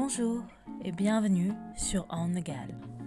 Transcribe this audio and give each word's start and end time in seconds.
Bonjour 0.00 0.44
et 0.84 0.92
bienvenue 0.92 1.50
sur 1.76 2.06
On 2.08 2.28
the. 2.28 2.48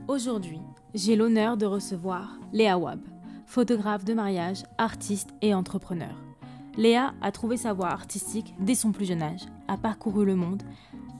Aujourd'hui, 0.09 0.59
j'ai 0.93 1.15
l'honneur 1.15 1.55
de 1.55 1.65
recevoir 1.65 2.37
Léa 2.51 2.77
Wab, 2.77 2.99
photographe 3.45 4.03
de 4.03 4.13
mariage, 4.13 4.63
artiste 4.77 5.29
et 5.41 5.53
entrepreneur. 5.53 6.13
Léa 6.75 7.13
a 7.21 7.31
trouvé 7.31 7.55
sa 7.55 7.71
voie 7.71 7.87
artistique 7.87 8.53
dès 8.59 8.75
son 8.75 8.91
plus 8.91 9.05
jeune 9.05 9.23
âge, 9.23 9.45
a 9.69 9.77
parcouru 9.77 10.25
le 10.25 10.35
monde 10.35 10.63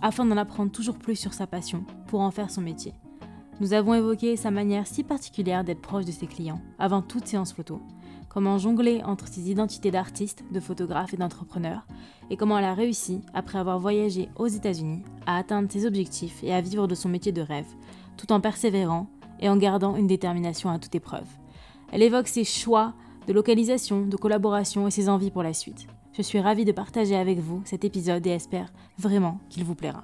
afin 0.02 0.26
d'en 0.26 0.36
apprendre 0.36 0.74
toujours 0.74 1.00
plus 1.00 1.16
sur 1.16 1.34
sa 1.34 1.48
passion 1.48 1.86
pour 2.08 2.20
en 2.20 2.32
faire 2.32 2.52
son 2.52 2.62
métier. 2.62 2.94
Nous 3.62 3.72
avons 3.72 3.94
évoqué 3.94 4.36
sa 4.36 4.52
manière 4.52 4.88
si 4.88 5.06
particulière 5.06 5.64
d'être 5.64 5.82
proche 5.82 6.06
de 6.06 6.12
ses 6.12 6.28
clients 6.28 6.62
avant 6.80 7.02
toute 7.02 7.28
séance 7.28 7.54
photo, 7.54 7.82
comment 8.28 8.58
jongler 8.58 9.02
entre 9.04 9.28
ses 9.28 9.52
identités 9.52 9.92
d'artiste, 9.92 10.44
de 10.52 10.60
photographe 10.60 11.14
et 11.14 11.18
d'entrepreneur, 11.18 11.86
et 12.30 12.38
comment 12.38 12.58
elle 12.58 12.66
a 12.66 12.74
réussi, 12.74 13.22
après 13.34 13.60
avoir 13.60 13.78
voyagé 13.78 14.30
aux 14.38 14.48
États-Unis, 14.48 15.04
à 15.32 15.38
atteindre 15.38 15.72
ses 15.72 15.86
objectifs 15.86 16.44
et 16.44 16.54
à 16.54 16.62
vivre 16.62 16.88
de 16.88 16.96
son 16.96 17.10
métier 17.10 17.32
de 17.32 17.42
rêve, 17.42 17.68
tout 18.18 18.32
en 18.32 18.40
persévérant 18.40 19.08
et 19.40 19.50
en 19.50 19.58
gardant 19.58 19.96
une 19.96 20.08
détermination 20.08 20.70
à 20.70 20.80
toute 20.80 20.96
épreuve. 20.96 21.28
Elle 21.92 22.04
évoque 22.04 22.28
ses 22.28 22.44
choix 22.44 22.94
de 23.28 23.34
localisation, 23.34 24.06
de 24.06 24.18
collaboration 24.18 24.88
et 24.88 24.92
ses 24.92 25.10
envies 25.10 25.32
pour 25.32 25.44
la 25.44 25.54
suite. 25.54 25.88
Je 26.14 26.22
suis 26.22 26.40
ravie 26.40 26.66
de 26.66 26.72
partager 26.72 27.16
avec 27.16 27.40
vous 27.40 27.62
cet 27.66 27.86
épisode 27.86 28.26
et 28.28 28.32
espère 28.32 28.72
vraiment 28.98 29.40
qu'il 29.50 29.64
vous 29.64 29.76
plaira. 29.76 30.04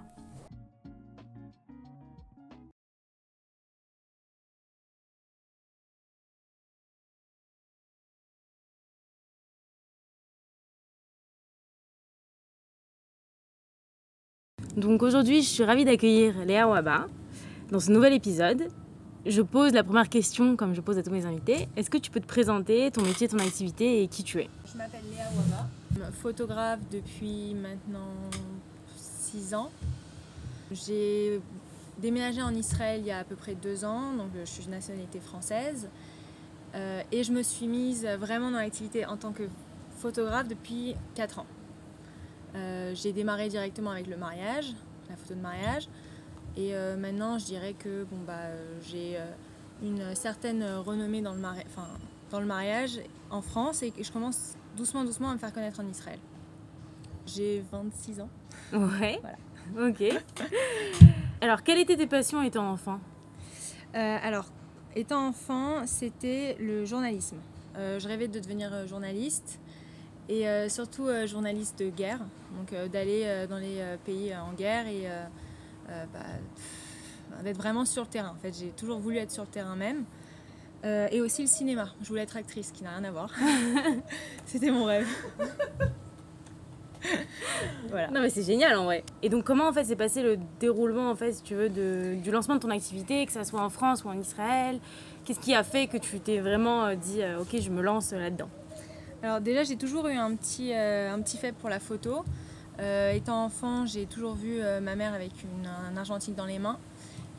Donc 14.77 15.01
aujourd'hui, 15.01 15.41
je 15.41 15.49
suis 15.49 15.63
ravie 15.63 15.85
d'accueillir 15.85 16.45
Léa 16.45 16.67
Waba 16.67 17.07
dans 17.71 17.79
ce 17.79 17.91
nouvel 17.91 18.13
épisode. 18.13 18.67
Je 19.25 19.41
pose 19.41 19.73
la 19.73 19.83
première 19.83 20.07
question 20.07 20.55
comme 20.55 20.75
je 20.75 20.81
pose 20.81 20.99
à 20.99 21.03
tous 21.03 21.09
mes 21.09 21.25
invités. 21.25 21.67
Est-ce 21.75 21.89
que 21.89 21.97
tu 21.97 22.11
peux 22.11 22.19
te 22.19 22.27
présenter 22.27 22.91
ton 22.91 23.01
métier, 23.01 23.27
ton 23.27 23.39
activité 23.39 24.03
et 24.03 24.07
qui 24.07 24.23
tu 24.23 24.39
es? 24.39 24.49
Je 24.71 24.77
m'appelle 24.77 25.01
Léa 25.11 25.23
Waba, 25.35 26.11
photographe 26.11 26.79
depuis 26.91 27.55
maintenant 27.55 28.13
6 28.95 29.55
ans. 29.55 29.71
J'ai 30.71 31.41
déménagé 31.97 32.43
en 32.43 32.53
Israël 32.53 32.99
il 33.01 33.07
y 33.07 33.11
a 33.11 33.17
à 33.17 33.23
peu 33.23 33.35
près 33.35 33.55
2 33.55 33.83
ans, 33.83 34.13
donc 34.13 34.29
je 34.39 34.45
suis 34.45 34.65
de 34.65 34.69
nationalité 34.69 35.19
française. 35.19 35.89
Euh, 36.75 37.01
et 37.11 37.23
je 37.23 37.31
me 37.31 37.41
suis 37.41 37.65
mise 37.65 38.05
vraiment 38.19 38.51
dans 38.51 38.59
l'activité 38.59 39.07
en 39.07 39.17
tant 39.17 39.31
que 39.31 39.49
photographe 39.97 40.47
depuis 40.47 40.93
4 41.15 41.39
ans. 41.39 41.47
Euh, 42.55 42.93
j'ai 42.95 43.13
démarré 43.13 43.49
directement 43.49 43.91
avec 43.91 44.07
le 44.07 44.17
mariage, 44.17 44.73
la 45.09 45.15
photo 45.15 45.35
de 45.35 45.41
mariage. 45.41 45.87
Et 46.55 46.73
euh, 46.73 46.97
maintenant, 46.97 47.37
je 47.37 47.45
dirais 47.45 47.73
que 47.73 48.03
bon, 48.05 48.17
bah, 48.25 48.49
j'ai 48.81 49.17
euh, 49.17 49.25
une 49.83 50.15
certaine 50.15 50.63
renommée 50.63 51.21
dans 51.21 51.33
le, 51.33 51.39
enfin, 51.39 51.87
dans 52.31 52.39
le 52.39 52.45
mariage 52.45 52.99
en 53.29 53.41
France 53.41 53.83
et 53.83 53.91
que 53.91 54.03
je 54.03 54.11
commence 54.11 54.55
doucement, 54.75 55.03
doucement 55.03 55.29
à 55.29 55.33
me 55.33 55.39
faire 55.39 55.53
connaître 55.53 55.79
en 55.79 55.87
Israël. 55.87 56.19
J'ai 57.25 57.63
26 57.71 58.21
ans. 58.21 58.29
Ouais. 58.73 59.19
Voilà. 59.21 59.89
Ok. 59.89 60.03
alors, 61.41 61.61
quelles 61.61 61.79
étaient 61.79 61.97
tes 61.97 62.07
passions 62.07 62.41
étant 62.41 62.69
enfant? 62.71 62.99
Alors, 63.93 64.45
étant 64.95 65.27
enfant, 65.27 65.87
c'était 65.87 66.55
le 66.59 66.85
journalisme. 66.85 67.37
je 67.75 68.07
rêvais 68.07 68.27
de 68.27 68.39
devenir 68.39 68.87
journaliste 68.87 69.59
et 70.29 70.47
euh, 70.47 70.69
surtout 70.69 71.07
euh, 71.07 71.25
journaliste 71.25 71.79
de 71.79 71.89
guerre, 71.89 72.19
donc 72.57 72.73
euh, 72.73 72.87
d'aller 72.87 73.45
dans 73.49 73.57
les 73.57 73.81
pays 74.05 74.35
en 74.35 74.53
guerre 74.53 74.87
et 74.87 75.07
bah, 75.87 76.19
d'être 77.43 77.57
vraiment 77.57 77.85
sur 77.85 78.03
le 78.03 78.09
terrain. 78.09 78.33
En 78.37 78.41
fait, 78.41 78.53
j'ai 78.57 78.69
toujours 78.69 78.99
voulu 78.99 79.17
être 79.17 79.31
sur 79.31 79.43
le 79.43 79.49
terrain 79.49 79.75
même. 79.75 80.03
et 80.83 81.21
aussi 81.21 81.41
le 81.41 81.47
cinéma. 81.47 81.93
Je 82.01 82.07
voulais 82.07 82.23
être 82.23 82.37
actrice, 82.37 82.71
qui 82.71 82.83
n'a 82.83 82.91
rien 82.91 83.03
à 83.03 83.11
voir. 83.11 83.31
C'était 84.45 84.71
mon 84.71 84.85
rêve. 84.85 85.07
voilà. 87.89 88.09
Non 88.09 88.21
mais 88.21 88.29
c'est 88.29 88.43
génial 88.43 88.75
en 88.77 88.85
vrai. 88.85 89.03
Et 89.21 89.29
donc 89.29 89.43
comment 89.43 89.67
en 89.67 89.73
fait 89.73 89.85
s'est 89.85 89.95
passé 89.95 90.23
le 90.23 90.37
déroulement 90.59 91.09
en 91.09 91.15
fait 91.15 91.33
si 91.33 91.43
tu 91.43 91.55
veux 91.55 91.69
de, 91.69 92.15
du 92.21 92.31
lancement 92.31 92.55
de 92.55 92.59
ton 92.59 92.71
activité, 92.71 93.25
que 93.25 93.31
ce 93.31 93.43
soit 93.43 93.61
en 93.61 93.69
France 93.69 94.03
ou 94.03 94.09
en 94.09 94.17
Israël? 94.17 94.79
Qu'est-ce 95.23 95.39
qui 95.39 95.53
a 95.53 95.63
fait 95.63 95.87
que 95.87 95.97
tu 95.97 96.19
t'es 96.19 96.39
vraiment 96.39 96.93
dit 96.95 97.21
ok 97.39 97.61
je 97.61 97.69
me 97.69 97.81
lance 97.81 98.11
là-dedans 98.11 98.49
alors 99.23 99.41
déjà 99.41 99.63
j'ai 99.63 99.77
toujours 99.77 100.07
eu 100.07 100.15
un 100.15 100.35
petit, 100.35 100.73
euh, 100.73 101.13
un 101.13 101.21
petit 101.21 101.37
faible 101.37 101.57
pour 101.59 101.69
la 101.69 101.79
photo. 101.79 102.23
Euh, 102.79 103.11
étant 103.11 103.43
enfant, 103.43 103.87
j'ai 103.87 104.05
toujours 104.05 104.35
vu 104.35 104.59
euh, 104.61 104.79
ma 104.79 104.95
mère 104.95 105.13
avec 105.13 105.31
une, 105.41 105.67
un 105.67 105.97
argentique 105.97 106.35
dans 106.35 106.45
les 106.45 106.59
mains 106.59 106.77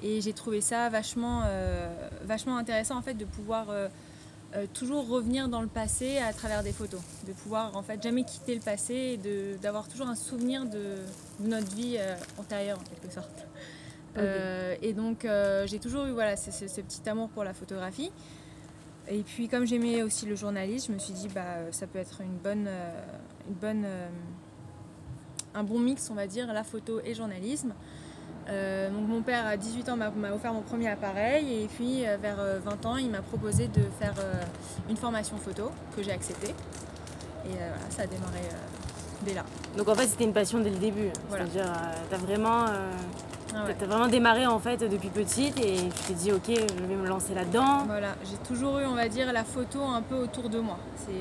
et 0.02 0.20
j'ai 0.20 0.32
trouvé 0.32 0.60
ça 0.60 0.88
vachement, 0.88 1.42
vachement 2.22 2.56
intéressant 2.56 2.96
en 2.96 3.02
fait 3.02 3.14
de 3.14 3.24
pouvoir 3.24 3.66
toujours 4.72 5.08
revenir 5.08 5.48
dans 5.48 5.60
le 5.60 5.66
passé 5.66 6.18
à 6.18 6.32
travers 6.32 6.62
des 6.62 6.70
photos, 6.70 7.00
de 7.26 7.32
pouvoir 7.32 7.76
en 7.76 7.82
fait 7.82 8.00
jamais 8.00 8.22
quitter 8.22 8.54
le 8.54 8.60
passé 8.60 8.94
et 8.94 9.56
d'avoir 9.56 9.88
toujours 9.88 10.06
un 10.06 10.14
souvenir 10.14 10.66
de, 10.66 10.98
notre 11.40 11.74
vie 11.74 11.98
antérieure 12.38 12.78
en 12.78 12.84
quelque 12.84 13.12
sorte. 13.12 13.48
et 14.80 14.92
donc 14.92 15.26
j'ai 15.66 15.80
toujours 15.80 16.04
eu 16.04 16.12
voilà, 16.12 16.36
ce, 16.36 16.52
ce, 16.52 16.80
petit 16.80 17.08
amour 17.08 17.28
pour 17.30 17.42
la 17.42 17.52
photographie. 17.52 18.12
Et 19.10 19.22
puis 19.22 19.48
comme 19.48 19.66
j'aimais 19.66 20.02
aussi 20.02 20.26
le 20.26 20.36
journalisme, 20.36 20.88
je 20.88 20.94
me 20.94 20.98
suis 20.98 21.14
dit 21.14 21.28
bah 21.34 21.70
ça 21.70 21.86
peut 21.86 21.98
être 21.98 22.20
une 22.20 22.36
bonne, 22.36 22.66
euh, 22.68 22.90
une 23.48 23.54
bonne, 23.54 23.84
euh, 23.86 24.08
un 25.54 25.64
bon 25.64 25.78
mix 25.78 26.10
on 26.10 26.14
va 26.14 26.26
dire, 26.26 26.52
la 26.52 26.64
photo 26.64 27.00
et 27.04 27.14
journalisme. 27.14 27.72
Euh, 28.48 28.90
donc 28.90 29.08
mon 29.08 29.22
père 29.22 29.46
à 29.46 29.56
18 29.56 29.88
ans 29.90 29.96
m'a 29.96 30.32
offert 30.32 30.52
mon 30.52 30.62
premier 30.62 30.88
appareil 30.88 31.62
et 31.62 31.66
puis 31.66 32.02
vers 32.20 32.60
20 32.64 32.86
ans 32.86 32.96
il 32.96 33.10
m'a 33.10 33.20
proposé 33.20 33.68
de 33.68 33.82
faire 33.98 34.14
une 34.88 34.96
formation 34.96 35.36
photo 35.36 35.70
que 35.96 36.02
j'ai 36.02 36.12
acceptée. 36.12 36.54
Et 37.44 37.52
voilà, 37.52 37.90
ça 37.90 38.02
a 38.02 38.06
démarré 38.06 38.40
dès 39.22 39.34
là. 39.34 39.44
Donc 39.76 39.88
en 39.88 39.94
fait 39.94 40.06
c'était 40.06 40.24
une 40.24 40.32
passion 40.32 40.60
dès 40.60 40.70
le 40.70 40.78
début. 40.78 41.10
Voilà. 41.28 41.44
C'est-à-dire 41.46 41.72
tu 42.08 42.14
as 42.14 42.18
vraiment 42.18 42.66
ah 43.54 43.64
Tu 43.76 43.84
as 43.84 43.86
vraiment 43.86 44.08
démarré 44.08 44.46
en 44.46 44.58
fait 44.58 44.78
depuis 44.78 45.08
petite 45.08 45.58
et 45.58 45.76
tu 45.76 46.02
t'es 46.08 46.14
dit 46.14 46.32
ok 46.32 46.48
je 46.48 46.84
vais 46.84 46.96
me 46.96 47.06
lancer 47.06 47.34
là-dedans. 47.34 47.84
Voilà, 47.86 48.14
j'ai 48.24 48.36
toujours 48.46 48.78
eu 48.78 48.86
on 48.86 48.94
va 48.94 49.08
dire 49.08 49.32
la 49.32 49.44
photo 49.44 49.82
un 49.82 50.02
peu 50.02 50.16
autour 50.16 50.48
de 50.48 50.58
moi. 50.58 50.78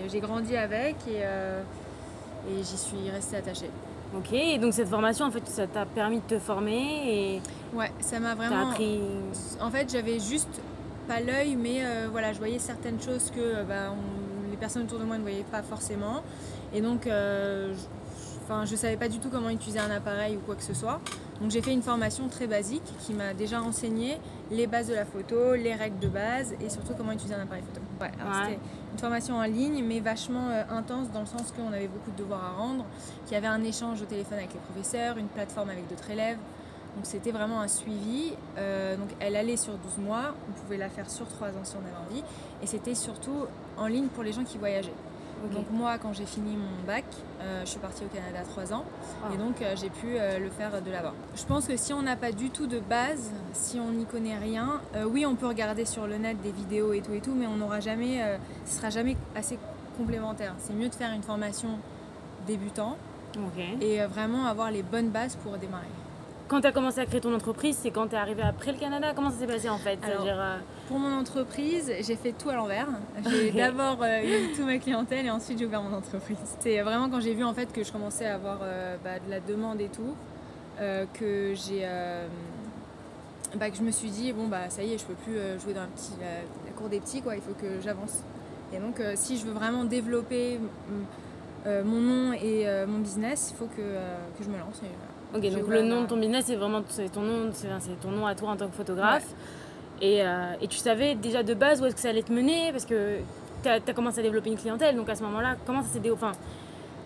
J'ai 0.10 0.20
grandi 0.20 0.56
avec 0.56 0.96
et, 1.08 1.22
euh, 1.22 1.62
et 2.50 2.58
j'y 2.58 2.78
suis 2.78 3.10
restée 3.12 3.38
attachée. 3.38 3.70
Ok, 4.16 4.32
et 4.34 4.58
donc 4.58 4.74
cette 4.74 4.90
formation 4.90 5.26
en 5.26 5.32
fait 5.32 5.46
ça 5.48 5.68
t'a 5.68 5.86
permis 5.86 6.20
de 6.20 6.36
te 6.36 6.40
former 6.40 6.82
et. 7.08 7.42
Ouais, 7.74 7.92
ça 8.00 8.20
m'a 8.20 8.36
vraiment. 8.36 8.72
Appris... 8.72 9.00
En 9.62 9.70
fait 9.70 9.90
j'avais 9.92 10.20
juste 10.20 10.62
pas 11.08 11.20
l'œil 11.20 11.56
mais 11.56 11.80
euh, 11.84 12.08
voilà 12.12 12.34
je 12.34 12.38
voyais 12.38 12.60
certaines 12.60 13.02
choses 13.02 13.32
que 13.34 13.64
bah, 13.64 13.94
les 14.50 14.58
personnes 14.58 14.84
autour 14.84 15.00
de 15.00 15.06
moi 15.06 15.18
ne 15.18 15.22
voyaient 15.22 15.46
pas 15.50 15.62
forcément 15.62 16.22
et 16.74 16.82
donc 16.82 17.08
euh, 17.08 17.74
Enfin, 18.50 18.64
je 18.64 18.72
ne 18.72 18.78
savais 18.78 18.96
pas 18.96 19.10
du 19.10 19.20
tout 19.20 19.28
comment 19.30 19.50
utiliser 19.50 19.80
un 19.80 19.92
appareil 19.92 20.38
ou 20.38 20.40
quoi 20.40 20.56
que 20.56 20.64
ce 20.64 20.74
soit. 20.74 21.02
Donc 21.42 21.52
j'ai 21.52 21.62
fait 21.62 21.74
une 21.74 21.84
formation 21.84 22.28
très 22.30 22.48
basique 22.48 22.84
qui 23.00 23.14
m'a 23.14 23.34
déjà 23.34 23.62
enseigné 23.62 24.18
les 24.50 24.66
bases 24.66 24.88
de 24.88 24.96
la 24.96 25.06
photo, 25.06 25.54
les 25.56 25.76
règles 25.76 26.00
de 26.00 26.08
base 26.08 26.54
et 26.62 26.70
surtout 26.70 26.94
comment 26.98 27.12
utiliser 27.12 27.36
un 27.36 27.44
appareil 27.44 27.64
photo. 27.64 27.82
C'était 28.00 28.60
une 28.94 29.00
formation 29.00 29.36
en 29.36 29.44
ligne 29.44 29.84
mais 29.84 30.00
vachement 30.00 30.50
euh, 30.50 30.64
intense 30.70 31.12
dans 31.12 31.20
le 31.20 31.26
sens 31.26 31.54
qu'on 31.56 31.72
avait 31.72 31.88
beaucoup 31.88 32.12
de 32.12 32.18
devoirs 32.18 32.44
à 32.44 32.62
rendre, 32.62 32.86
qu'il 33.26 33.36
y 33.36 33.38
avait 33.38 33.48
un 33.48 33.64
échange 33.64 34.02
au 34.02 34.06
téléphone 34.06 34.40
avec 34.40 34.54
les 34.54 34.60
professeurs, 34.60 35.18
une 35.18 35.28
plateforme 35.28 35.70
avec 35.70 35.88
d'autres 35.88 36.10
élèves. 36.10 36.38
Donc 36.96 37.06
c'était 37.06 37.32
vraiment 37.32 37.62
un 37.62 37.68
suivi. 37.68 38.34
Euh, 38.58 38.96
donc 38.98 39.10
elle 39.20 39.36
allait 39.36 39.58
sur 39.58 39.74
12 39.74 40.00
mois, 40.00 40.34
on 40.50 40.60
pouvait 40.60 40.78
la 40.78 40.90
faire 40.90 41.10
sur 41.10 41.28
3 41.28 41.50
ans 41.50 41.64
si 41.64 41.76
on 41.76 41.80
avait 41.80 42.10
envie. 42.10 42.24
Et 42.64 42.66
c'était 42.66 42.96
surtout 42.96 43.46
en 43.78 43.86
ligne 43.86 44.08
pour 44.08 44.24
les 44.24 44.34
gens 44.34 44.44
qui 44.44 44.58
voyageaient. 44.58 44.90
Donc 45.54 45.66
moi, 45.72 45.98
quand 45.98 46.14
j'ai 46.14 46.26
fini 46.26 46.56
mon 46.56 46.86
bac, 46.86 47.06
euh, 47.42 47.62
je 47.64 47.70
suis 47.70 47.80
partie 47.80 48.04
au 48.04 48.08
Canada 48.08 48.40
trois 48.50 48.74
ans 48.74 48.84
ah. 49.24 49.34
et 49.34 49.38
donc 49.38 49.62
euh, 49.62 49.76
j'ai 49.80 49.90
pu 49.90 50.18
euh, 50.18 50.40
le 50.40 50.50
faire 50.50 50.82
de 50.82 50.92
là-bas. 50.92 51.14
Je 51.36 51.44
pense 51.46 51.68
que 51.68 51.78
si 51.78 51.94
on 51.94 52.02
n'a 52.02 52.16
pas 52.16 52.32
du 52.32 52.50
tout 52.50 52.68
de 52.68 52.80
base, 52.80 53.32
si 53.54 53.80
on 53.80 53.92
n'y 53.92 54.06
connaît 54.06 54.38
rien, 54.38 54.82
oui, 55.06 55.26
on 55.26 55.36
peut 55.36 55.48
regarder 55.48 55.86
sur 55.86 56.08
le 56.08 56.18
net 56.18 56.42
des 56.42 56.52
vidéos 56.52 56.94
et 56.94 57.02
tout 57.02 57.14
et 57.14 57.22
tout, 57.22 57.34
mais 57.34 57.48
on 57.48 57.58
n'aura 57.58 57.80
jamais, 57.80 58.38
ce 58.66 58.78
sera 58.78 58.90
jamais 58.90 59.16
assez 59.36 59.58
complémentaire. 59.98 60.56
C'est 60.60 60.74
mieux 60.74 60.90
de 60.90 60.96
faire 60.96 61.14
une 61.14 61.24
formation 61.24 61.70
débutant 62.46 62.98
et 63.82 64.00
vraiment 64.06 64.46
avoir 64.46 64.72
les 64.72 64.84
bonnes 64.84 65.10
bases 65.10 65.36
pour 65.36 65.58
démarrer. 65.58 65.86
Quand 66.48 66.62
tu 66.62 66.68
as 66.68 66.72
commencé 66.72 67.00
à 67.00 67.06
créer 67.06 67.20
ton 67.20 67.36
entreprise, 67.36 67.78
c'est 67.82 67.92
quand 67.92 68.08
tu 68.08 68.16
es 68.16 68.18
arrivé 68.18 68.42
après 68.42 68.72
le 68.72 68.78
Canada 68.78 69.12
Comment 69.14 69.32
ça 69.32 69.40
s'est 69.40 69.48
passé 69.48 69.68
en 69.70 69.78
fait? 69.78 70.00
Euh, 70.08 70.58
Pour 70.88 70.98
mon 70.98 71.14
entreprise, 71.14 71.92
j'ai 72.00 72.16
fait 72.16 72.32
tout 72.32 72.50
à 72.50 72.56
l'envers. 72.56 72.88
J'ai 73.30 73.52
d'abord 73.56 73.98
euh, 74.02 74.22
eu 74.22 74.54
toute 74.54 74.66
ma 74.66 74.78
clientèle 74.78 75.26
et 75.26 75.30
ensuite 75.30 75.60
j'ai 75.60 75.66
ouvert 75.66 75.82
mon 75.82 75.96
entreprise. 75.96 76.38
C'est 76.60 76.82
vraiment 76.82 77.10
quand 77.10 77.20
j'ai 77.20 77.34
vu 77.34 77.44
en 77.44 77.54
fait 77.54 77.74
que 77.74 77.84
je 77.84 77.92
commençais 77.92 78.28
à 78.28 78.36
avoir 78.36 78.60
euh, 78.62 78.96
bah, 79.04 79.20
de 79.26 79.30
la 79.30 79.42
demande 79.42 79.82
et 79.82 79.90
tout, 79.90 80.16
que 81.14 81.54
j'ai 81.54 81.86
bah, 83.56 83.70
que 83.70 83.78
je 83.78 83.82
me 83.82 83.92
suis 83.92 84.10
dit 84.10 84.32
bon 84.32 84.48
bah 84.48 84.70
ça 84.70 84.84
y 84.84 84.94
est, 84.94 84.98
je 84.98 85.06
peux 85.06 85.16
plus 85.16 85.38
jouer 85.60 85.74
dans 85.74 85.82
la, 85.82 85.88
petit, 85.88 86.14
la, 86.20 86.72
cour 86.78 86.88
des 86.88 87.00
petits 87.00 87.22
quoi, 87.22 87.36
il 87.36 87.42
faut 87.42 87.54
que 87.54 87.82
j'avance. 87.82 88.24
Et 88.74 88.78
donc 88.78 89.02
si 89.16 89.38
je 89.38 89.46
veux 89.46 89.54
vraiment 89.54 89.84
développer 89.84 90.60
mon 91.66 92.00
nom 92.00 92.34
et 92.34 92.68
mon 92.88 93.00
business, 93.00 93.50
il 93.52 93.58
faut 93.58 93.66
que, 93.66 93.82
que 94.38 94.44
je 94.44 94.50
me 94.50 94.58
lance. 94.58 94.78
et 94.78 94.88
voilà. 94.98 95.17
Ok, 95.36 95.44
Je 95.44 95.50
donc 95.58 95.68
le 95.68 95.82
nom 95.82 96.04
de 96.04 96.08
ton 96.08 96.18
business, 96.18 96.46
c'est 96.48 96.56
vraiment 96.56 96.82
ton 97.14 97.22
nom, 97.22 97.50
c'est 97.54 98.00
ton 98.02 98.12
nom 98.12 98.26
à 98.26 98.36
toi 98.36 98.52
en 98.52 98.56
tant 98.56 98.68
que 98.68 98.76
photographe. 98.76 99.28
Et, 100.02 100.22
euh, 100.22 100.54
et 100.62 100.68
tu 100.68 100.78
savais 100.78 101.16
déjà 101.16 101.44
de 101.44 101.54
base 101.54 101.82
où 101.82 101.86
est-ce 101.86 101.96
que 101.96 102.02
ça 102.02 102.10
allait 102.10 102.24
te 102.24 102.32
mener 102.32 102.72
Parce 102.72 102.86
que 102.86 103.18
tu 103.64 103.70
as, 103.70 103.80
commencé 103.94 104.20
à 104.20 104.24
développer 104.24 104.50
une 104.50 104.58
clientèle, 104.58 104.96
donc 104.96 105.10
à 105.10 105.16
ce 105.16 105.24
moment-là, 105.24 105.56
comment 105.66 105.82
ça 105.82 105.90
s'est 105.90 106.00
dé... 106.00 106.12
Enfin, 106.12 106.32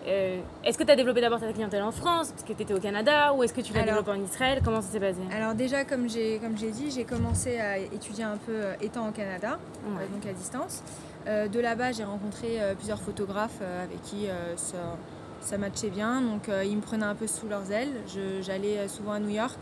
euh, 0.06 0.40
est-ce 0.64 0.76
que 0.76 0.84
tu 0.84 0.90
as 0.90 0.96
développé 0.96 1.20
d'abord 1.20 1.40
ta 1.40 1.52
clientèle 1.52 1.82
en 1.82 1.92
France, 1.92 2.30
parce 2.32 2.42
que 2.42 2.52
tu 2.52 2.62
étais 2.62 2.74
au 2.74 2.80
Canada, 2.80 3.32
ou 3.34 3.42
est-ce 3.42 3.54
que 3.54 3.60
tu 3.60 3.72
l'as 3.72 3.84
développé 3.84 4.10
en 4.10 4.22
Israël 4.22 4.60
Comment 4.64 4.82
ça 4.82 4.88
s'est 4.88 5.00
passé? 5.00 5.20
Alors 5.34 5.54
déjà, 5.54 5.84
comme 5.84 6.08
j'ai 6.08 6.38
comme 6.38 6.58
j'ai 6.58 6.70
dit, 6.70 6.90
j'ai 6.90 7.04
commencé 7.04 7.58
à 7.58 7.78
étudier 7.78 8.24
un 8.24 8.36
peu 8.36 8.52
euh, 8.52 8.74
étant 8.82 9.08
au 9.08 9.12
Canada, 9.12 9.58
Ouais. 9.86 10.02
euh, 10.02 10.14
donc 10.14 10.26
à 10.26 10.32
distance. 10.32 10.82
De 11.24 11.60
là-bas, 11.60 11.92
j'ai 11.92 12.02
rencontré 12.02 12.58
plusieurs 12.76 13.00
photographes 13.00 13.60
avec 13.60 14.02
qui 14.02 14.26
ça, 14.56 14.76
ça 15.42 15.58
matchait 15.58 15.90
bien. 15.90 16.20
Donc 16.22 16.48
euh, 16.48 16.64
ils 16.64 16.76
me 16.76 16.80
prenaient 16.82 17.04
un 17.06 17.14
peu 17.14 17.26
sous 17.26 17.48
leurs 17.48 17.70
ailes. 17.70 17.92
J'allais 18.40 18.78
euh, 18.78 18.88
souvent 18.88 19.12
à 19.12 19.20
New 19.20 19.28
York 19.30 19.58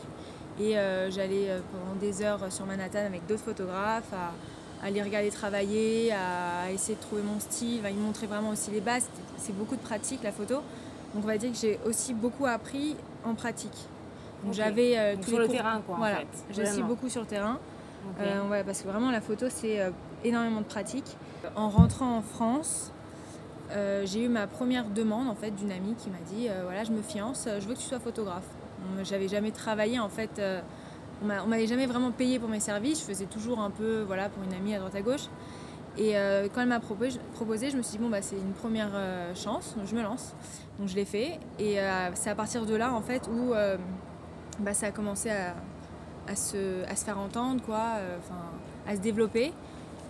et 0.61 0.79
euh, 0.79 1.11
j'allais 1.11 1.49
pendant 1.73 1.99
des 1.99 2.23
heures 2.23 2.41
sur 2.53 2.67
Manhattan 2.67 3.05
avec 3.07 3.27
d'autres 3.27 3.43
photographes 3.43 4.13
à, 4.13 4.87
à 4.87 4.91
les 4.91 5.03
regarder 5.03 5.31
travailler, 5.31 6.13
à 6.13 6.71
essayer 6.71 6.95
de 6.97 7.01
trouver 7.01 7.23
mon 7.23 7.41
style. 7.41 7.79
Enfin, 7.81 7.89
ils 7.91 7.97
me 7.97 8.03
montraient 8.03 8.27
vraiment 8.27 8.51
aussi 8.51 8.71
les 8.71 8.81
bases. 8.81 9.09
C'est 9.39 9.57
beaucoup 9.57 9.77
de 9.77 9.81
pratique 9.83 10.23
la 10.23 10.33
photo. 10.33 10.57
Donc 11.15 11.25
on 11.25 11.27
va 11.27 11.39
dire 11.39 11.51
que 11.51 11.59
j'ai 11.59 11.79
aussi 11.87 12.15
beaucoup 12.15 12.47
appris 12.47 12.97
en 13.25 13.35
pratique. 13.35 13.77
Donc 14.45 14.55
j'avais 14.55 14.97
euh, 14.97 15.17
tous 15.17 15.31
sur 15.31 15.39
les 15.39 15.45
le 15.45 15.47
cours- 15.49 15.57
terrain, 15.57 15.81
quoi, 15.85 15.95
en 15.97 15.99
Voilà, 15.99 16.17
fait. 16.19 16.27
j'ai 16.51 16.63
aussi 16.63 16.73
Vraiment. 16.73 16.87
beaucoup 16.89 17.09
sur 17.09 17.21
le 17.23 17.27
terrain. 17.27 17.59
Ok. 18.09 18.17
Euh, 18.27 18.49
ouais, 18.49 18.65
parce 18.65 18.81
que 18.81 18.89
vraiment 18.89 19.11
la 19.11 19.21
photo 19.21 19.47
c'est 19.51 19.81
euh, 19.81 19.91
énormément 20.25 20.61
de 20.61 20.67
pratique. 20.67 21.05
En 21.57 21.69
rentrant 21.69 22.17
en 22.17 22.23
France, 22.23 22.93
euh, 23.73 24.05
j'ai 24.07 24.25
eu 24.25 24.29
ma 24.29 24.47
première 24.47 24.85
demande 24.91 25.29
en 25.29 25.35
fait 25.35 25.51
d'une 25.53 25.71
amie 25.73 25.95
qui 25.95 26.11
m'a 26.11 26.19
dit 26.33 26.49
euh, 26.49 26.63
voilà 26.65 26.85
je 26.85 26.91
me 26.93 27.03
fiance, 27.03 27.47
euh, 27.47 27.61
je 27.61 27.67
veux 27.69 27.75
que 27.75 27.79
tu 27.81 27.87
sois 27.87 28.01
photographe. 28.01 28.47
J'avais 29.05 29.29
jamais 29.29 29.51
travaillé 29.51 29.99
en 29.99 30.09
fait, 30.09 30.41
on 31.23 31.27
m'a- 31.27 31.43
on 31.45 31.47
m'avait 31.47 31.67
jamais 31.67 31.87
vraiment 31.87 32.11
payé 32.13 32.39
pour 32.39 32.49
mes 32.49 32.61
services, 32.61 33.01
je 33.01 33.05
faisais 33.05 33.27
toujours 33.27 33.61
un 33.61 33.71
peu 33.71 34.03
voilà 34.07 34.29
pour 34.31 34.43
une 34.43 34.55
amie 34.55 34.75
à 34.75 34.79
droite 34.79 34.95
à 34.95 35.03
gauche. 35.03 35.27
Et 35.99 36.15
quand 36.55 36.63
elle 36.63 36.69
m'a 36.69 36.81
proposé, 36.81 37.71
je 37.71 37.77
me 37.77 37.83
suis 37.83 37.99
dit 37.99 37.99
bon 37.99 38.09
bah 38.09 38.23
c'est 38.23 38.37
une 38.37 38.53
première 38.53 38.91
chance, 39.35 39.75
je 39.85 39.95
me 39.95 40.03
lance. 40.03 40.35
Donc 40.79 40.89
je 40.89 40.95
l'ai 40.97 41.05
fait 41.05 41.39
et 41.59 41.77
c'est 42.15 42.31
à 42.31 42.35
partir 42.35 42.65
de 42.65 42.75
là 42.75 42.93
en 42.95 43.03
fait 43.03 43.29
où 43.29 43.53
bah, 44.61 44.73
ça 44.73 44.87
a 44.87 44.91
commencé 44.93 45.29
à, 45.29 45.55
à 46.27 46.37
se, 46.37 46.85
à 46.89 46.97
se 46.97 47.05
faire 47.05 47.19
entendre, 47.19 47.63
quoi, 47.63 47.97
enfin, 48.19 48.41
à 48.89 48.97
se 48.97 49.01
développer. 49.01 49.53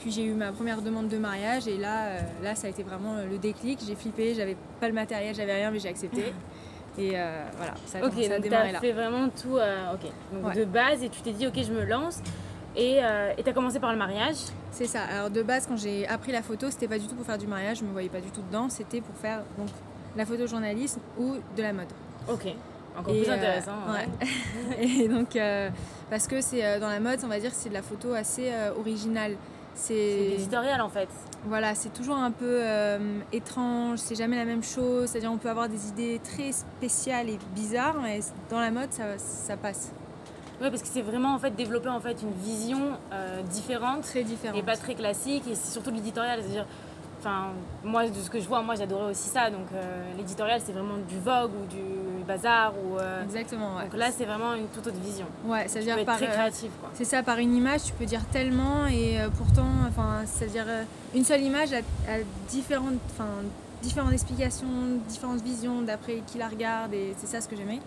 Puis 0.01 0.11
j'ai 0.11 0.25
eu 0.25 0.33
ma 0.33 0.51
première 0.53 0.81
demande 0.83 1.09
de 1.09 1.19
mariage 1.19 1.69
et 1.69 1.77
là, 1.77 2.07
euh, 2.07 2.21
là 2.43 2.55
ça 2.55 2.67
a 2.67 2.71
été 2.71 2.83
vraiment 2.83 3.17
le 3.31 3.39
déclic. 3.39 3.81
J'ai 3.87 3.95
flippé, 3.95 4.35
j'avais 4.35 4.57
pas 4.81 4.89
le 4.89 4.95
matériel, 4.95 5.35
j'avais 5.35 5.55
rien, 5.55 5.71
mais 5.71 5.79
j'ai 5.79 5.89
accepté. 5.89 6.33
Et 6.99 7.13
euh, 7.15 7.45
voilà, 7.57 7.75
ça 7.87 7.99
a 7.99 8.05
Ok, 8.07 8.15
donc 8.17 8.53
as 8.53 8.73
là. 8.73 8.81
fait 8.81 8.93
vraiment 8.93 9.29
tout 9.29 9.57
euh, 9.57 9.93
ok. 9.95 10.11
Donc 10.33 10.47
Ouais. 10.49 10.55
de 10.57 10.65
base, 10.65 11.05
et 11.05 11.09
tu 11.09 11.21
t'es 11.23 11.31
dit, 11.33 11.47
ok, 11.47 11.55
je 11.63 11.73
me 11.73 11.85
lance. 11.85 12.19
Et 12.77 13.01
tu 13.43 13.49
as 13.49 13.53
commencé 13.53 13.79
par 13.79 13.93
le 13.93 13.99
mariage? 13.99 14.37
C'est 14.73 14.87
ça. 14.87 15.03
Alors 15.05 15.31
de 15.31 15.43
base, 15.43 15.67
quand 15.69 15.77
j'ai 15.77 16.07
appris 16.09 16.33
la 16.33 16.43
photo, 16.43 16.69
c'était 16.71 16.89
pas 16.89 16.99
du 16.99 17.07
tout 17.07 17.15
pour 17.15 17.25
faire 17.25 17.39
du 17.39 17.47
mariage, 17.47 17.79
je 17.79 17.85
me 17.85 17.93
voyais 17.93 18.09
pas 18.09 18.21
du 18.21 18.31
tout 18.31 18.43
dedans. 18.43 18.69
C'était 18.69 19.01
pour 19.01 19.15
faire 19.17 19.43
donc 19.57 19.69
la 20.17 20.27
photojournalisme 20.27 21.01
ou 21.19 21.37
de 21.57 21.63
la 21.63 21.73
mode. 21.73 21.87
Ok, 22.29 22.47
encore 22.99 23.15
Et, 23.15 23.23
plus 23.23 23.31
euh, 23.31 23.35
intéressant. 23.35 23.73
ouais. 23.89 24.09
ouais. 24.79 24.85
Et 25.05 25.09
donc, 25.09 25.37
euh, 25.37 25.71
parce 26.11 26.27
que 26.27 26.41
c'est 26.41 26.65
euh, 26.65 26.81
dans 26.81 26.89
la 26.89 27.01
mode, 27.01 27.21
on 27.25 27.29
va 27.29 27.39
dire 27.39 27.51
que 27.51 27.57
c'est 27.57 27.69
de 27.69 27.75
la 27.75 27.83
photo 27.83 28.15
assez 28.15 28.51
euh, 28.51 28.73
originale. 28.79 29.37
C'est 29.81 30.35
éditorial 30.35 30.81
en 30.83 30.91
fait. 30.91 31.09
Voilà, 31.47 31.75
c'est 31.75 31.89
toujours 31.89 32.17
un 32.17 32.31
peu 32.31 32.59
euh, 32.61 32.99
étrange, 33.33 33.99
c'est 33.99 34.15
jamais 34.15 34.37
la 34.37 34.45
même 34.45 34.63
chose. 34.63 35.09
C'est-à-dire, 35.09 35.33
on 35.33 35.39
peut 35.39 35.49
avoir 35.49 35.71
des 35.71 35.89
idées 35.89 36.21
très 36.23 36.53
spéciales 36.53 37.31
et 37.31 37.39
bizarres, 37.55 37.97
mais 38.03 38.21
dans 38.51 38.61
la 38.61 38.71
mode, 38.71 38.93
ça, 38.93 39.17
ça 39.17 39.57
passe. 39.57 39.91
Oui, 40.61 40.69
parce 40.69 40.83
que 40.83 40.89
c'est 40.89 41.01
vraiment 41.01 41.35
en 41.35 41.39
fait 41.39 41.53
développer 41.57 41.89
en 41.89 42.01
fait 42.01 42.21
une 42.23 42.33
vision 42.33 42.99
euh, 43.13 43.41
différente 43.45 44.03
Très 44.03 44.23
différent. 44.23 44.55
et 44.55 44.63
pas 44.63 44.77
très 44.77 44.95
classique. 44.95 45.45
Et 45.51 45.55
c'est 45.55 45.73
surtout 45.73 45.91
l'éditorial, 45.91 46.41
c'est-à-dire, 46.43 46.67
enfin, 47.19 47.47
moi 47.83 48.07
de 48.07 48.15
ce 48.15 48.29
que 48.29 48.39
je 48.39 48.47
vois, 48.47 48.61
moi 48.61 48.75
j'adorais 48.75 49.11
aussi 49.11 49.31
ça. 49.31 49.49
Donc 49.51 49.69
euh, 49.73 50.13
l'éditorial, 50.19 50.61
c'est 50.63 50.73
vraiment 50.73 50.99
du 51.09 51.19
Vogue 51.19 51.53
ou 51.63 51.67
du 51.67 51.83
bazar 52.33 52.73
ou. 52.85 52.99
euh, 52.99 53.25
Exactement, 53.25 53.77
ouais. 53.77 53.85
Donc 53.85 53.97
là, 53.97 54.11
c'est 54.17 54.25
vraiment 54.25 54.55
une 54.55 54.67
toute 54.69 54.87
autre 54.87 55.01
vision. 55.05 55.27
ouais, 55.47 55.65
peux 55.65 55.69
c'est-à-dire 55.71 55.99
être 55.99 56.07
par, 56.07 56.17
très 56.17 56.29
euh, 56.29 56.33
créatif, 56.33 56.71
quoi. 56.81 56.91
c'est 56.95 57.05
ça, 57.05 57.23
par 57.23 57.39
une 57.39 57.55
image, 57.55 57.85
tu 57.85 57.93
peux 57.93 58.05
dire 58.07 58.25
tellement 58.33 58.87
et 58.87 59.21
euh, 59.21 59.29
pourtant, 59.37 59.69
enfin, 59.89 60.23
c'est-à-dire 60.27 60.67
une 61.15 61.25
seule 61.25 61.43
image 61.43 61.73
a, 61.73 61.79
a 61.79 62.19
différentes, 62.49 62.99
enfin, 63.13 63.29
différentes 63.83 64.13
explications, 64.13 64.67
différentes 65.09 65.43
visions 65.43 65.83
d'après 65.83 66.23
qui 66.27 66.39
la 66.39 66.49
regarde 66.49 66.93
et 66.95 67.15
c'est 67.19 67.27
ça 67.27 67.41
ce 67.41 67.49
que 67.49 67.57
j'aimais. 67.57 67.81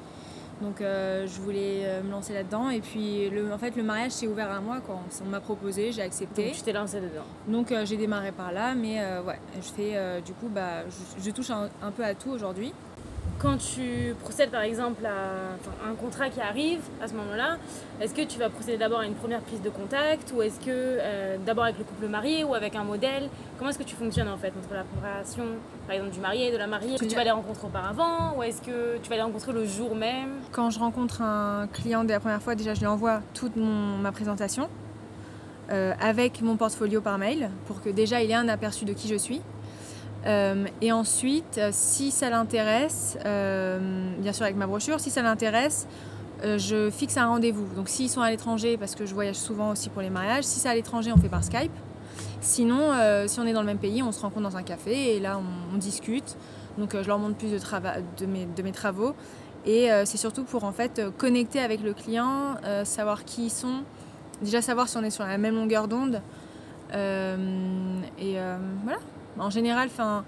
Donc 0.62 0.82
euh, 0.82 1.26
je 1.28 1.42
voulais 1.42 2.02
me 2.06 2.12
lancer 2.12 2.32
là-dedans 2.34 2.70
et 2.70 2.80
puis 2.80 3.30
le, 3.30 3.52
en 3.52 3.58
fait 3.58 3.76
le 3.76 3.84
mariage 3.84 4.12
s'est 4.12 4.28
ouvert 4.28 4.50
à 4.52 4.62
moi 4.62 4.78
quand 4.86 5.02
on 5.26 5.30
m'a 5.30 5.40
proposé, 5.40 5.92
j'ai 5.92 6.04
accepté. 6.04 6.46
Donc 6.46 6.54
tu 6.54 6.62
t'es 6.62 6.72
lancé 6.74 6.98
dedans. 7.02 7.26
Donc 7.48 7.72
euh, 7.72 7.86
j'ai 7.86 7.98
démarré 7.98 8.32
par 8.32 8.52
là, 8.52 8.74
mais 8.76 9.02
euh, 9.02 9.22
ouais, 9.24 9.40
je 9.62 9.68
fais 9.76 10.22
du 10.22 10.32
coup, 10.34 10.48
bah, 10.50 10.84
je, 11.18 11.24
je 11.26 11.32
touche 11.32 11.50
un, 11.50 11.70
un 11.82 11.92
peu 11.92 12.04
à 12.06 12.14
tout 12.14 12.30
aujourd'hui. 12.30 12.72
Quand 13.40 13.58
tu 13.58 14.16
procèdes 14.22 14.52
par 14.52 14.62
exemple 14.62 15.06
à 15.06 15.90
un 15.90 15.96
contrat 15.96 16.30
qui 16.30 16.40
arrive 16.40 16.80
à 17.02 17.08
ce 17.10 17.14
moment-là, 17.14 17.58
est-ce 18.00 18.14
que 18.14 18.22
tu 18.22 18.40
vas 18.40 18.50
procéder 18.50 18.78
d'abord 18.78 19.00
à 19.00 19.06
une 19.06 19.16
première 19.16 19.42
prise 19.42 19.62
de 19.62 19.70
contact 19.70 20.32
ou 20.34 20.42
est-ce 20.42 20.60
que 20.60 20.70
euh, 20.70 21.36
d'abord 21.46 21.66
avec 21.66 21.78
le 21.78 21.84
couple 21.84 22.08
marié 22.08 22.46
ou 22.46 22.54
avec 22.54 22.76
un 22.76 22.86
modèle? 22.86 23.30
Comment 23.58 23.70
est-ce 23.70 23.80
que 23.80 23.84
tu 23.84 23.96
fonctionnes 23.96 24.30
en 24.30 24.38
fait 24.38 24.54
entre 24.58 24.74
la 24.74 24.84
préparation 24.84 25.44
par 25.88 25.96
exemple 25.96 26.14
du 26.14 26.22
marié 26.22 26.48
et 26.48 26.52
de 26.54 26.58
la 26.58 26.68
mariée? 26.68 26.94
Est-ce 26.94 27.04
que 27.04 27.10
tu 27.10 27.16
vas 27.16 27.26
les 27.26 27.32
rencontrer 27.32 27.68
auparavant 27.68 28.38
ou 28.38 28.44
est-ce 28.44 28.62
que 28.62 28.98
tu 29.04 29.10
vas 29.10 29.18
les 29.18 29.22
rencontrer 29.24 29.52
le 29.52 29.66
jour 29.66 29.94
même? 29.94 30.36
Quand 30.54 30.70
je 30.70 30.80
rencontre 30.80 31.22
un 31.22 31.68
client 31.68 32.06
dès 32.06 32.14
la 32.14 32.22
première 32.22 32.42
fois, 32.42 32.56
déjà 32.56 32.74
je 32.74 32.80
lui 32.80 32.88
envoie 32.88 33.22
toute 33.34 33.58
ma 33.58 34.14
présentation 34.14 34.70
euh, 35.70 35.94
avec 36.00 36.42
mon 36.42 36.56
portfolio 36.56 37.02
par 37.02 37.18
mail 37.18 37.50
pour 37.68 37.82
que 37.82 37.90
déjà 37.90 38.22
il 38.22 38.32
ait 38.32 38.36
un 38.36 38.48
aperçu 38.48 38.86
de 38.86 38.94
qui 38.94 39.08
je 39.08 39.16
suis. 39.16 39.42
Euh, 40.26 40.66
et 40.82 40.92
ensuite, 40.92 41.58
euh, 41.58 41.70
si 41.72 42.12
ça 42.12 42.30
l'intéresse, 42.30 43.18
euh, 43.26 43.80
bien 44.20 44.32
sûr 44.32 44.44
avec 44.44 44.56
ma 44.56 44.68
brochure, 44.68 45.00
si 45.00 45.10
ça 45.10 45.22
l'intéresse, 45.22 45.88
je 46.44 46.90
fixe 46.90 47.16
un 47.16 47.28
rendez-vous. 47.28 47.74
Donc 47.74 47.88
s'ils 47.88 48.10
sont 48.10 48.20
à 48.20 48.30
l'étranger, 48.30 48.76
parce 48.76 48.96
que 48.96 49.06
je 49.06 49.14
voyage 49.14 49.38
souvent 49.38 49.72
aussi 49.72 49.88
pour 49.88 50.02
les 50.02 50.10
mariages, 50.10 50.44
si 50.44 50.60
c'est 50.60 50.68
à 50.68 50.76
l'étranger, 50.76 51.10
on 51.16 51.18
fait 51.18 51.30
par 51.30 51.42
Skype. 51.42 51.72
Sinon, 52.42 52.92
si 53.28 53.40
on 53.40 53.46
est 53.46 53.54
dans 53.54 53.62
le 53.62 53.66
même 53.66 53.78
pays, 53.78 54.04
on 54.04 54.12
se 54.12 54.20
rencontre 54.20 54.50
dans 54.50 54.58
un 54.58 54.64
café 54.64 55.16
et 55.16 55.22
là 55.22 55.40
on, 55.74 55.78
discute. 55.78 56.36
Donc 56.78 56.98
je 57.02 57.08
leur 57.08 57.18
montre 57.18 57.38
plus 57.38 57.50
de, 57.50 58.26
mes, 58.26 58.46
de 58.46 58.62
mes 58.62 58.74
travaux. 58.74 59.14
Et 59.66 59.88
c'est 60.04 60.18
surtout 60.18 60.44
pour 60.44 60.66
en 60.66 60.74
fait 60.74 61.02
connecter 61.18 61.62
avec 61.62 61.82
le 61.82 61.94
client, 61.94 62.56
savoir 62.84 63.24
qui 63.24 63.46
ils 63.46 63.50
sont, 63.50 63.84
déjà 64.42 64.62
savoir 64.62 64.90
si 64.90 64.98
on 64.98 65.04
est 65.04 65.12
sur 65.12 65.24
la 65.24 65.38
même 65.38 65.56
longueur 65.56 65.88
d'onde. 65.88 66.22
Et 66.92 68.36
voilà. 68.84 69.00
En 69.40 69.50
général, 69.50 69.88
enfin, 69.92 70.24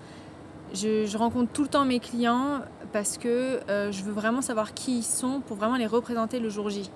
je, 0.74 1.06
je 1.06 1.18
rencontre 1.18 1.52
tout 1.52 1.64
le 1.64 1.68
temps 1.70 1.86
mes 1.86 2.00
clients 2.00 2.62
parce 2.92 3.18
que 3.18 3.60
euh, 3.70 3.92
je 3.92 4.04
veux 4.04 4.12
vraiment 4.14 4.42
savoir 4.42 4.74
qui 4.74 5.00
ils 5.00 5.04
sont 5.04 5.42
pour 5.42 5.58
vraiment 5.58 5.76
les 5.78 5.88
représenter 5.88 6.40
le 6.40 6.50
jour 6.50 6.70
J. 6.70 6.90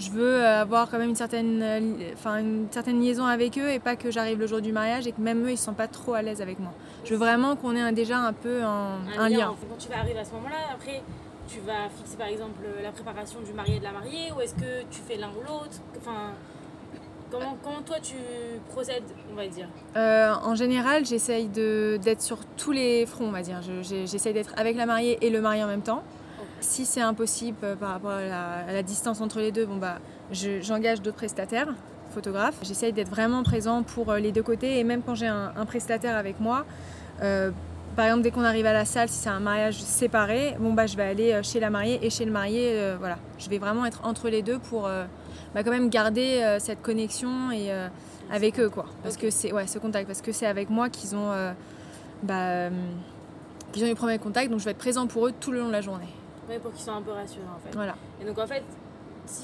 Je 0.00 0.10
veux 0.10 0.34
euh, 0.36 0.60
avoir 0.62 0.88
quand 0.88 0.98
même 0.98 1.08
une 1.08 1.16
certaine, 1.16 1.60
euh, 1.60 1.80
enfin, 2.14 2.38
une 2.38 2.68
certaine 2.70 3.00
liaison 3.00 3.24
avec 3.24 3.58
eux 3.58 3.68
et 3.68 3.80
pas 3.80 3.96
que 3.96 4.12
j'arrive 4.12 4.38
le 4.38 4.46
jour 4.46 4.60
du 4.60 4.70
mariage 4.70 5.08
et 5.08 5.12
que 5.12 5.20
même 5.20 5.44
eux 5.44 5.50
ils 5.50 5.58
sont 5.58 5.72
pas 5.74 5.88
trop 5.88 6.14
à 6.14 6.22
l'aise 6.22 6.40
avec 6.40 6.60
moi. 6.60 6.70
Je 7.04 7.10
veux 7.10 7.16
vraiment 7.18 7.56
qu'on 7.56 7.74
ait 7.74 7.80
un- 7.80 7.90
déjà 7.90 8.18
un 8.18 8.32
peu 8.32 8.62
un, 8.62 8.98
un 9.18 9.28
lien. 9.28 9.48
en 9.50 9.54
fait. 9.56 9.66
Quand 9.68 9.76
tu 9.76 9.88
vas 9.88 9.98
arriver 9.98 10.20
à 10.20 10.24
ce 10.24 10.30
moment-là, 10.34 10.56
après 10.72 11.02
tu 11.48 11.58
vas 11.60 11.88
fixer 11.96 12.16
par 12.16 12.28
exemple 12.28 12.60
la 12.80 12.92
préparation 12.92 13.40
du 13.40 13.52
marié 13.52 13.76
et 13.76 13.78
de 13.80 13.84
la 13.84 13.90
mariée 13.92 14.30
ou 14.36 14.40
est-ce 14.40 14.54
que 14.54 14.82
tu 14.88 15.00
fais 15.00 15.16
l'un 15.16 15.30
ou 15.30 15.40
l'autre? 15.40 15.80
Enfin, 15.98 16.30
comment, 17.30 17.56
comment 17.62 17.82
toi 17.84 17.96
tu 18.02 18.14
procèdes, 18.70 19.02
on 19.32 19.34
va 19.36 19.46
dire 19.46 19.68
Euh, 19.96 20.32
en 20.44 20.54
général, 20.54 21.04
j'essaye 21.04 21.46
d'être 21.48 22.22
sur 22.22 22.38
tous 22.56 22.72
les 22.72 23.06
fronts, 23.06 23.26
on 23.28 23.32
va 23.32 23.42
dire. 23.42 23.60
Je- 23.62 24.04
J'essaye 24.06 24.32
d'être 24.32 24.52
avec 24.56 24.76
la 24.76 24.86
mariée 24.86 25.18
et 25.24 25.30
le 25.30 25.40
marié 25.40 25.62
en 25.64 25.66
même 25.68 25.82
temps. 25.82 26.02
Si 26.60 26.84
c'est 26.86 27.00
impossible 27.00 27.56
euh, 27.62 27.76
par 27.76 27.90
rapport 27.90 28.10
à 28.10 28.24
la, 28.24 28.44
à 28.68 28.72
la 28.72 28.82
distance 28.82 29.20
entre 29.20 29.38
les 29.38 29.52
deux, 29.52 29.66
bon 29.66 29.76
bah, 29.76 29.98
je- 30.32 30.60
j'engage 30.60 31.00
d'autres 31.02 31.16
prestataires, 31.16 31.68
photographes. 32.10 32.56
J'essaye 32.62 32.92
d'être 32.92 33.10
vraiment 33.10 33.42
présent 33.42 33.82
pour 33.82 34.10
euh, 34.10 34.18
les 34.18 34.32
deux 34.32 34.42
côtés 34.42 34.78
et 34.78 34.84
même 34.84 35.02
quand 35.02 35.14
j'ai 35.14 35.28
un, 35.28 35.52
un 35.56 35.66
prestataire 35.66 36.16
avec 36.16 36.40
moi, 36.40 36.64
par 37.96 38.04
exemple 38.06 38.22
dès 38.22 38.30
qu'on 38.30 38.44
arrive 38.44 38.66
à 38.66 38.72
la 38.72 38.84
salle, 38.84 39.08
si 39.08 39.16
c'est 39.18 39.28
un 39.28 39.40
mariage 39.40 39.80
séparé, 39.82 40.54
bon 40.60 40.72
bah 40.72 40.86
je 40.86 40.96
vais 40.96 41.02
aller 41.02 41.40
chez 41.42 41.58
la 41.60 41.68
mariée 41.70 41.98
et 42.02 42.10
chez 42.10 42.24
le 42.24 42.30
marié, 42.32 42.94
voilà. 42.98 43.18
Je 43.38 43.48
vais 43.50 43.58
vraiment 43.58 43.84
être 43.86 44.00
entre 44.04 44.28
les 44.28 44.42
deux 44.42 44.58
pour 44.58 44.88
bah, 45.54 45.62
quand 45.64 45.70
même 45.70 45.88
garder 45.90 46.42
euh, 46.42 46.58
cette 46.58 46.82
connexion 46.82 47.50
et 47.50 47.72
euh, 47.72 47.88
avec 48.30 48.58
eux 48.60 48.68
quoi. 48.70 48.86
Parce 49.02 49.16
que 49.16 49.30
c'est 49.30 49.52
ouais 49.52 49.66
ce 49.66 49.78
contact 49.78 50.06
parce 50.06 50.22
que 50.22 50.32
c'est 50.32 50.46
avec 50.46 50.70
moi 50.70 50.88
qu'ils 50.90 51.14
ont 51.16 51.30
euh, 51.32 51.52
bah, 52.22 52.68
qu'ils 53.72 53.84
ont 53.84 53.86
eu 53.86 53.90
le 53.90 53.94
premier 53.96 54.18
contact 54.18 54.50
donc 54.50 54.60
je 54.60 54.64
vais 54.64 54.70
être 54.72 54.78
présent 54.78 55.06
pour 55.06 55.26
eux 55.26 55.32
tout 55.38 55.50
le 55.52 55.60
long 55.60 55.66
de 55.68 55.72
la 55.72 55.80
journée. 55.80 56.08
Ouais, 56.48 56.58
pour 56.58 56.72
qu'ils 56.72 56.82
soient 56.84 56.94
un 56.94 57.02
peu 57.02 57.12
rassurés 57.12 57.44
en 57.54 57.58
fait. 57.58 57.74
Voilà. 57.74 57.94
Et 58.22 58.24
donc 58.24 58.38
en 58.38 58.46
fait, 58.46 58.62
si, 59.26 59.42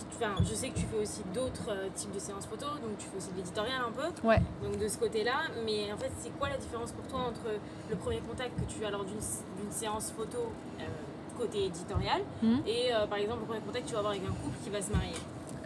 je 0.49 0.54
sais 0.54 0.70
que 0.70 0.78
tu 0.78 0.87
fais 0.87 0.96
aussi 1.02 1.20
d'autres 1.34 1.68
euh, 1.70 1.88
types 1.94 2.14
de 2.14 2.18
séances 2.18 2.46
photo, 2.46 2.64
donc 2.64 2.96
tu 2.99 3.04
fais 3.11 3.18
aussi 3.18 3.30
de 3.32 3.37
l'éditorial 3.37 3.76
un 3.87 3.92
peu. 3.92 4.26
Ouais. 4.26 4.40
Donc 4.62 4.78
de 4.78 4.88
ce 4.88 4.96
côté-là, 4.96 5.42
mais 5.66 5.92
en 5.92 5.99
fait, 5.99 6.11
c'est 6.18 6.30
quoi 6.38 6.49
la 6.49 6.56
différence 6.56 6.92
pour 6.92 7.06
toi 7.06 7.20
entre 7.28 7.44
le 7.90 7.96
premier 7.96 8.20
contact 8.20 8.52
que 8.58 8.64
tu 8.73 8.82
as 8.87 8.90
lors 8.90 9.04
d'une 9.04 9.70
séance 9.70 10.12
photo 10.16 10.38
euh, 10.80 10.84
côté 11.37 11.66
éditorial 11.66 12.23
Mhm. 12.42 12.61
et 12.66 12.94
euh, 12.94 13.06
par 13.06 13.18
exemple 13.18 13.40
le 13.40 13.46
premier 13.46 13.61
contact 13.61 13.84
que 13.84 13.88
tu 13.88 13.92
vas 13.94 13.99
avoir 13.99 14.12
avec 14.14 14.25
un 14.25 14.32
couple 14.32 14.56
qui 14.64 14.70
va 14.70 14.80
se 14.80 14.90
marier? 14.92 15.12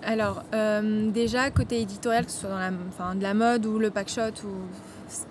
Alors, 0.02 0.43
euh, 0.55 1.11
déjà, 1.11 1.50
côté 1.50 1.81
éditorial, 1.81 2.25
que 2.25 2.31
ce 2.31 2.40
soit 2.40 2.50
dans 2.50 2.59
la, 2.59 2.71
enfin, 2.88 3.14
de 3.14 3.23
la 3.23 3.35
mode 3.35 3.67
ou 3.67 3.78
le 3.78 3.90
packshot, 3.90 4.33
ou, 4.45 4.50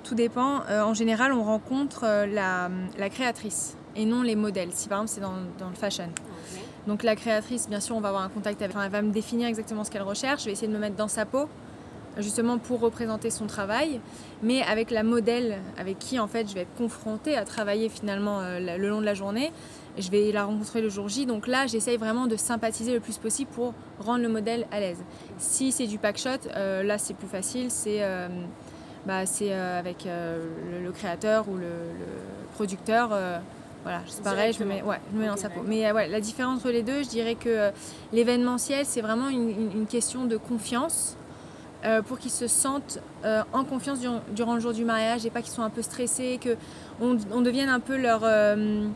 tout 0.04 0.16
dépend. 0.16 0.62
Euh, 0.70 0.82
en 0.82 0.94
général, 0.94 1.32
on 1.34 1.44
rencontre 1.44 2.04
euh, 2.04 2.26
la, 2.26 2.70
la 2.98 3.10
créatrice 3.10 3.76
et 3.96 4.06
non 4.06 4.22
les 4.22 4.36
modèles. 4.36 4.70
Si 4.74 4.88
par 4.88 5.00
exemple 5.00 5.14
c'est 5.14 5.22
dans, 5.22 5.36
dans 5.60 5.70
le 5.70 5.76
fashion. 5.76 6.10
Donc 6.88 7.04
la 7.04 7.16
créatrice, 7.16 7.68
bien 7.68 7.80
sûr, 7.80 7.96
on 7.96 8.00
va 8.00 8.10
avoir 8.10 8.24
un 8.24 8.30
contact 8.30 8.62
avec. 8.62 8.76
Enfin, 8.76 8.86
elle 8.86 8.92
va 8.92 9.02
me 9.02 9.12
définir 9.12 9.48
exactement 9.48 9.84
ce 9.84 9.92
qu'elle 9.92 10.04
recherche. 10.04 10.42
Je 10.42 10.46
vais 10.46 10.54
essayer 10.54 10.68
de 10.68 10.74
me 10.74 10.80
mettre 10.80 10.96
dans 10.96 11.08
sa 11.08 11.26
peau, 11.26 11.48
justement 12.18 12.58
pour 12.58 12.80
représenter 12.80 13.30
son 13.30 13.46
travail. 13.46 14.00
Mais 14.42 14.62
avec 14.62 14.92
la 14.92 15.04
modèle, 15.04 15.58
avec 15.78 16.00
qui 16.00 16.20
en 16.20 16.28
fait 16.28 16.48
je 16.50 16.54
vais 16.54 16.62
être 16.62 16.76
confrontée 16.78 17.36
à 17.36 17.44
travailler 17.44 17.90
finalement 17.90 18.40
euh, 18.42 18.78
le 18.78 18.88
long 18.88 19.02
de 19.02 19.06
la 19.06 19.14
journée, 19.14 19.52
je 19.98 20.10
vais 20.12 20.32
la 20.32 20.46
rencontrer 20.46 20.82
le 20.82 20.90
jour 20.90 21.08
J. 21.10 21.26
Donc 21.26 21.48
là, 21.48 21.68
j'essaye 21.68 21.98
vraiment 21.98 22.28
de 22.28 22.36
sympathiser 22.36 22.94
le 22.94 23.00
plus 23.00 23.18
possible 23.18 23.50
pour 23.52 23.74
rendre 24.00 24.22
le 24.24 24.30
modèle 24.30 24.68
à 24.72 24.80
l'aise. 24.80 25.00
Si 25.38 25.72
c'est 25.72 25.88
du 25.88 25.98
packshot, 25.98 26.30
euh, 26.56 26.84
là 26.84 26.98
c'est 26.98 27.14
plus 27.14 27.28
facile. 27.28 27.72
C'est 27.72 28.04
euh, 28.04 28.28
bah, 29.06 29.22
euh, 29.42 29.80
avec 29.80 30.06
le, 30.06 30.84
le 30.86 30.92
créateur 30.92 31.48
ou 31.50 31.56
le, 31.56 31.62
le 31.62 32.06
producteur. 32.56 33.10
voilà, 33.84 34.02
c'est 34.08 34.24
pareil, 34.24 34.52
je 34.54 34.64
me 34.64 34.68
mets, 34.70 34.82
ouais, 34.82 35.00
je 35.12 35.16
me 35.18 35.22
mets 35.24 35.28
dans 35.30 35.38
sa 35.38 35.50
peau. 35.50 35.62
Mais 35.66 35.90
ouais, 35.92 36.08
la 36.08 36.20
différence 36.20 36.58
entre 36.60 36.70
les 36.72 36.84
deux, 36.84 37.04
je 37.04 37.08
dirais 37.10 37.36
que 37.36 37.70
l'événementiel, 38.12 38.86
c'est 38.86 39.02
vraiment 39.02 39.30
une, 39.30 39.50
une- 39.50 39.72
une 39.74 39.86
question 39.88 40.26
de 40.26 40.36
confiance 40.38 41.16
euh, 41.86 42.02
pour 42.02 42.18
qu'ils 42.18 42.32
se 42.32 42.48
sentent 42.48 43.00
euh, 43.24 43.44
en 43.54 43.64
confiance 43.64 44.00
durant, 44.00 44.22
durant 44.36 44.56
le 44.56 44.60
jour 44.60 44.74
du 44.74 44.84
mariage 44.84 45.26
et 45.26 45.30
pas 45.30 45.42
qu'ils 45.44 45.54
soient 45.54 45.64
un 45.64 45.70
peu 45.70 45.84
stressés, 45.84 46.40
que 46.44 46.58
on, 47.00 47.18
on 47.32 47.42
devienne 47.42 47.70
un 47.70 47.80
peu 47.80 47.96
leur, 47.96 48.22
euh, 48.24 48.88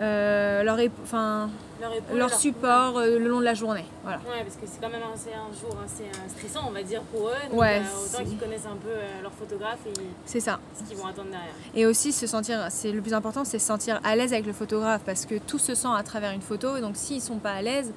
euh, 0.00 0.62
leur, 0.62 0.78
enfin, 1.02 1.50
leur, 1.80 1.92
épaule, 1.94 2.18
leur 2.18 2.32
support 2.32 2.98
euh, 2.98 3.18
le 3.18 3.28
long 3.28 3.40
de 3.40 3.44
la 3.44 3.54
journée. 3.54 3.84
Voilà. 4.02 4.18
Ouais, 4.18 4.42
parce 4.42 4.54
que 4.54 4.66
c'est 4.66 4.80
quand 4.80 4.90
même 4.90 5.02
un, 5.02 5.60
jour 5.60 5.76
assez 5.84 6.04
euh, 6.04 6.28
stressant, 6.28 6.66
on 6.68 6.70
va 6.70 6.82
dire, 6.82 7.02
pour 7.02 7.28
eux. 7.28 7.50
Donc, 7.50 7.60
Ouais, 7.60 7.80
euh, 7.80 8.04
autant 8.04 8.24
qu'ils 8.24 8.38
connaissent 8.38 8.66
un 8.66 8.76
peu 8.76 8.90
leur 9.22 9.32
photographe 9.32 9.80
et 9.86 9.92
C'est 10.24 10.40
ça. 10.40 10.60
ce 10.76 10.88
qu'ils 10.88 10.96
vont 10.96 11.06
attendre 11.06 11.30
derrière. 11.30 11.54
Et 11.74 11.86
aussi 11.86 12.12
se 12.12 12.26
sentir, 12.26 12.66
c'est 12.70 12.92
le 12.92 13.00
plus 13.00 13.14
important, 13.14 13.44
c'est 13.44 13.58
se 13.58 13.66
sentir 13.66 14.00
à 14.04 14.14
l'aise 14.14 14.32
avec 14.32 14.46
le 14.46 14.52
photographe 14.52 15.02
parce 15.04 15.26
que 15.26 15.36
tout 15.36 15.58
se 15.58 15.74
sent 15.74 15.88
à 15.96 16.02
travers 16.02 16.32
une 16.32 16.42
photo. 16.42 16.76
Et 16.76 16.80
donc 16.80 16.96
s'ils 16.96 17.22
sont 17.22 17.38
pas 17.38 17.52
à 17.52 17.62
l'aise, 17.62 17.92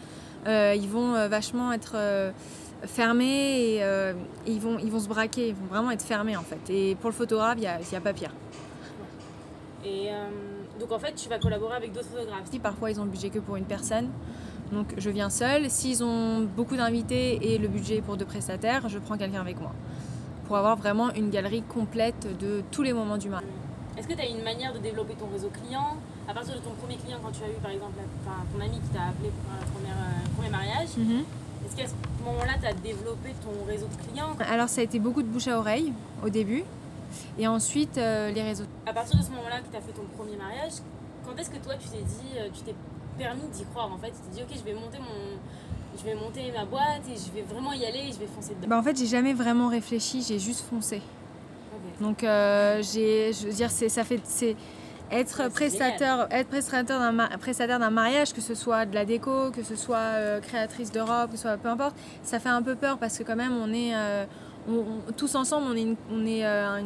ils 0.48 0.90
vont 0.90 1.28
vachement 1.28 1.72
être 1.72 1.96
fermés 2.86 3.76
et, 3.76 3.84
ils, 4.48 4.60
vont, 4.60 4.80
ils 4.80 4.92
vont 4.92 5.00
se 5.00 5.08
braquer, 5.08 5.50
ils 5.50 5.56
vont 5.56 5.68
vraiment 5.68 5.92
être 5.92 6.04
fermés 6.04 6.36
en 6.36 6.44
fait. 6.44 6.70
Et 6.70 6.96
pour 6.96 7.10
le 7.10 7.16
photographe, 7.16 7.58
il 7.58 7.62
n'y 7.62 7.68
a, 7.68 7.80
y 7.80 7.96
a 7.96 8.02
pas 8.02 8.14
pire. 8.14 8.32
Et 9.86 10.10
donc 10.82 10.92
en 10.92 11.00
fait, 11.00 11.14
tu 11.14 11.30
vas 11.30 11.38
collaborer 11.38 11.76
avec 11.76 11.94
d'autres 11.94 12.08
photographes. 12.08 12.50
Si 12.52 12.60
parfois 12.60 12.92
ils 12.92 13.00
ont 13.00 13.06
le 13.06 13.12
budget 13.12 13.30
que 13.30 13.40
pour 13.40 13.56
une 13.56 13.66
personne, 13.66 14.10
donc 14.72 14.94
je 14.98 15.10
viens 15.10 15.30
seule. 15.30 15.70
S'ils 15.70 16.04
ont 16.04 16.42
beaucoup 16.58 16.76
d'invités 16.76 17.54
et 17.54 17.58
le 17.58 17.68
budget 17.68 18.02
pour 18.02 18.18
deux 18.18 18.26
prestataires, 18.26 18.90
je 18.90 18.98
prends 18.98 19.18
quelqu'un 19.18 19.42
avec 19.42 19.60
moi 19.62 19.72
pour 20.48 20.58
avoir 20.58 20.76
vraiment 20.76 21.14
une 21.14 21.30
galerie 21.30 21.62
complète 21.62 22.28
de 22.40 22.64
tous 22.72 22.82
les 22.82 22.94
moments 22.94 23.18
du 23.18 23.30
mariage. 23.30 23.50
Est-ce 23.98 24.08
que 24.08 24.14
tu 24.14 24.22
as 24.22 24.28
une 24.28 24.44
manière 24.44 24.74
de 24.74 24.80
développer 24.80 25.14
ton 25.14 25.28
réseau 25.32 25.50
client? 25.50 25.96
À 26.28 26.34
partir 26.34 26.56
de 26.56 26.60
ton 26.60 26.72
premier 26.72 26.96
client, 26.96 27.20
quand 27.24 27.32
tu 27.32 27.44
as 27.44 27.48
eu 27.48 27.60
par 27.62 27.72
exemple 27.72 28.00
enfin, 28.22 28.38
ton 28.52 28.60
ami 28.60 28.80
qui 28.80 28.90
t'a 28.90 29.04
appelé 29.04 29.30
pour 29.30 29.54
un 29.54 29.72
première, 29.72 29.98
euh, 29.98 30.36
premier 30.36 30.50
mariage, 30.50 30.90
est-ce 31.66 31.76
qu'à 31.76 31.88
ce 31.88 31.94
moment-là, 32.26 32.54
tu 32.60 32.68
as 32.68 32.74
développé 32.74 33.30
ton 33.44 33.66
réseau 33.68 33.88
de 33.88 34.08
clients? 34.08 34.36
Alors 34.50 34.68
ça 34.68 34.82
a 34.82 34.84
été 34.84 35.00
beaucoup 35.00 35.22
de 35.22 35.28
bouche 35.28 35.48
à 35.48 35.60
oreille 35.60 35.94
au 36.26 36.30
début 36.30 36.64
et 37.38 37.48
ensuite 37.48 37.98
euh, 37.98 38.32
les 38.32 38.42
réseaux. 38.44 38.66
À 38.86 38.94
partir 38.94 39.18
de 39.20 39.24
ce 39.24 39.30
moment-là 39.32 39.60
que 39.62 39.70
tu 39.72 39.78
as 39.78 39.82
fait 39.82 39.92
ton 39.94 40.04
premier 40.18 40.36
mariage, 40.38 40.74
quand 41.26 41.36
est-ce 41.40 41.50
que 41.50 41.58
toi 41.58 41.74
tu 41.80 41.88
t'es 41.90 42.02
dit, 42.04 42.38
euh, 42.38 42.50
tu 42.54 42.62
t'es 42.62 42.76
permis 43.18 43.48
d'y 43.54 43.64
croire 43.66 43.92
en 43.92 43.98
fait? 43.98 44.10
Tu 44.12 44.18
t'es 44.30 44.36
dit, 44.38 44.42
ok, 44.44 44.58
je 44.58 44.64
vais 44.64 44.74
monter 44.74 44.98
mon. 45.00 45.38
Je 46.00 46.06
vais 46.06 46.16
monter 46.16 46.52
ma 46.58 46.64
boîte 46.64 47.02
et 47.10 47.18
je 47.18 47.32
vais 47.36 47.42
vraiment 47.42 47.74
y 47.74 47.86
aller 47.86 48.00
et 48.10 48.12
je 48.14 48.18
vais 48.20 48.26
foncer 48.26 48.56
dedans? 48.56 48.68
Bah, 48.70 48.78
en 48.80 48.84
fait 48.84 48.98
j'ai 48.98 49.08
jamais 49.08 49.34
vraiment 49.34 49.68
réfléchi, 49.68 50.22
j'ai 50.22 50.40
juste 50.40 50.62
foncé. 50.62 51.02
Donc 52.00 52.24
euh, 52.24 52.82
j'ai, 52.82 53.34
je 53.34 53.48
veux 53.48 53.54
dire, 53.54 53.70
c'est, 53.70 53.90
ça 53.90 54.04
fait, 54.04 54.20
c'est 54.24 54.56
être 55.12 55.50
prestataire, 55.50 56.28
être 56.32 56.48
prestataire 56.48 56.98
d'un, 57.00 57.12
ma- 57.12 57.38
prestataire 57.38 57.78
d'un 57.78 57.90
mariage, 57.90 58.34
que 58.34 58.40
ce 58.42 58.56
soit 58.56 58.86
de 58.86 58.96
la 58.96 59.04
déco, 59.06 59.52
que 59.52 59.64
ce 59.64 59.76
soit 59.76 59.98
euh, 59.98 60.40
créatrice 60.40 60.92
de 60.92 61.02
robe, 61.02 61.32
que 61.32 61.36
ce 61.36 61.44
soit 61.44 61.58
peu 61.58 61.68
importe, 61.68 61.96
ça 62.24 62.40
fait 62.40 62.50
un 62.50 62.62
peu 62.64 62.76
peur 62.76 62.98
parce 62.98 63.18
que 63.18 63.24
quand 63.24 63.36
même 63.36 63.54
on 63.56 63.72
est, 63.74 63.94
euh, 63.94 64.26
on- 64.70 65.12
tous 65.14 65.34
ensemble, 65.36 65.68
on 65.72 65.76
est, 65.76 65.82
une- 65.82 65.96
on 66.12 66.26
est, 66.26 66.46
euh, 66.46 66.82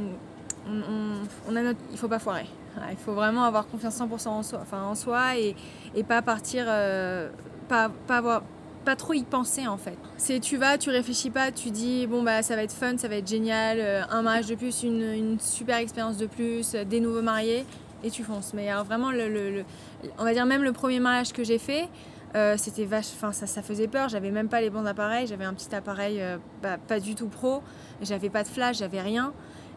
on, 1.50 1.56
a 1.56 1.62
notre, 1.62 1.80
il 1.92 1.98
faut 1.98 2.08
pas 2.08 2.20
foirer. 2.20 2.46
Il 2.92 2.98
faut 2.98 3.14
vraiment 3.14 3.44
avoir 3.46 3.68
confiance 3.68 3.96
100% 3.96 4.28
en 4.28 4.44
soi, 4.44 4.60
enfin 4.62 4.84
en 4.84 4.96
soi 4.96 5.38
et, 5.38 5.56
et 5.96 6.04
pas 6.04 6.22
partir, 6.22 6.66
euh, 6.68 7.30
pas, 7.70 7.90
pas 8.08 8.44
pas 8.84 8.96
trop 8.96 9.14
y 9.14 9.24
penser 9.24 9.66
en 9.68 9.78
fait. 9.78 9.98
C'est 10.18 10.40
tu 10.40 10.58
vas, 10.58 10.78
tu 10.78 10.92
réfléchis 10.92 11.32
pas, 11.32 11.52
tu 11.52 11.72
dis 11.72 12.06
bon 12.06 12.22
bah 12.22 12.44
ça 12.44 12.56
va 12.56 12.62
être 12.62 12.72
fun, 12.74 12.98
ça 13.00 13.08
va 13.08 13.16
être 13.16 13.28
génial, 13.28 13.80
euh, 13.80 14.04
un 14.12 14.22
mariage 14.22 14.46
de 14.46 14.54
plus, 14.56 14.84
une, 14.84 15.40
super 15.40 15.78
expérience 15.78 16.18
de 16.18 16.28
plus, 16.28 16.74
des 16.74 17.00
nouveaux 17.00 17.24
mariés 17.24 17.66
et 18.04 18.12
tu 18.12 18.24
fonces. 18.24 18.54
Mais 18.54 18.70
vraiment 18.86 19.10
le- 19.50 19.64
on 20.20 20.24
va 20.24 20.34
dire 20.34 20.46
même 20.46 20.62
le 20.64 20.72
premier 20.72 21.00
mariage 21.00 21.34
que 21.34 21.44
j'ai 21.44 21.58
fait, 21.58 21.88
euh, 22.36 22.56
c'était 22.58 22.86
vache, 22.86 23.08
enfin 23.16 23.32
ça, 23.32 23.48
ça 23.48 23.62
faisait 23.62 23.88
peur. 23.88 24.10
J'avais 24.10 24.32
même 24.32 24.50
pas 24.50 24.62
les 24.62 24.70
bons 24.70 24.86
appareils, 24.86 25.28
j'avais 25.28 25.46
un 25.46 25.54
petit 25.54 25.74
appareil 25.74 26.22
bah, 26.62 26.78
pas 26.78 27.00
du 27.00 27.16
tout 27.16 27.28
pro, 27.28 27.62
j'avais 28.02 28.30
pas 28.30 28.44
de 28.44 28.48
flash, 28.48 28.78
j'avais 28.78 29.02
rien. 29.02 29.34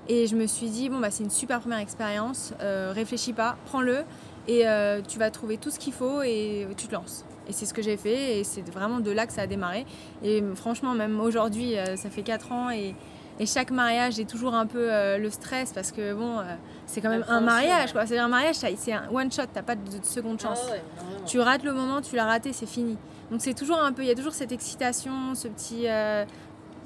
Et 0.08 0.26
je 0.26 0.36
me 0.36 0.46
suis 0.46 0.70
dit 0.70 0.88
bon 0.88 1.00
bah 1.00 1.10
c'est 1.10 1.22
une 1.22 1.30
super 1.30 1.60
première 1.60 1.80
expérience, 1.80 2.54
euh, 2.60 2.92
réfléchis 2.94 3.34
pas, 3.34 3.56
prends-le 3.66 4.04
et 4.48 4.64
tu 5.06 5.18
vas 5.18 5.30
trouver 5.30 5.58
tout 5.58 5.70
ce 5.70 5.78
qu'il 5.78 5.92
faut 5.92 6.22
et 6.22 6.66
tu 6.76 6.86
te 6.86 6.94
lances. 6.94 7.26
Et 7.48 7.52
c'est 7.52 7.66
ce 7.66 7.74
que 7.74 7.82
j'ai 7.82 7.98
fait 7.98 8.38
et 8.38 8.44
c'est 8.44 8.66
vraiment 8.70 9.00
de 9.00 9.10
là 9.10 9.26
que 9.26 9.32
ça 9.32 9.42
a 9.42 9.46
démarré. 9.46 9.84
Et 10.22 10.42
franchement, 10.54 10.94
même 10.94 11.20
aujourd'hui, 11.20 11.74
ça 11.96 12.08
fait 12.08 12.22
4 12.22 12.52
ans 12.52 12.70
et, 12.70 12.94
et 13.38 13.46
chaque 13.46 13.70
mariage 13.70 14.18
est 14.18 14.28
toujours 14.28 14.54
un 14.54 14.66
peu 14.66 14.92
euh, 14.92 15.18
le 15.18 15.30
stress 15.30 15.72
parce 15.72 15.92
que 15.92 16.12
bon, 16.14 16.38
euh, 16.40 16.42
c'est 16.86 17.00
quand 17.00 17.10
même 17.10 17.24
un 17.28 17.40
mariage 17.40 17.92
quoi. 17.92 18.06
C'est 18.06 18.18
un 18.18 18.28
mariage, 18.28 18.56
c'est 18.56 18.92
un 18.92 19.08
one 19.12 19.30
shot, 19.30 19.42
t'as 19.52 19.62
pas 19.62 19.76
de, 19.76 19.98
de 19.98 20.04
seconde 20.04 20.40
chance. 20.40 20.58
Ah 20.66 20.72
ouais. 20.72 20.82
Tu 21.26 21.38
rates 21.40 21.62
le 21.62 21.72
moment, 21.72 22.00
tu 22.00 22.16
l'as 22.16 22.24
raté, 22.26 22.52
c'est 22.52 22.66
fini. 22.66 22.96
Donc 23.30 23.40
c'est 23.42 23.54
toujours 23.54 23.78
un 23.80 23.92
peu, 23.92 24.02
il 24.02 24.08
y 24.08 24.10
a 24.10 24.14
toujours 24.14 24.32
cette 24.34 24.52
excitation, 24.52 25.34
ce 25.34 25.48
petit 25.48 25.86
euh, 25.88 26.24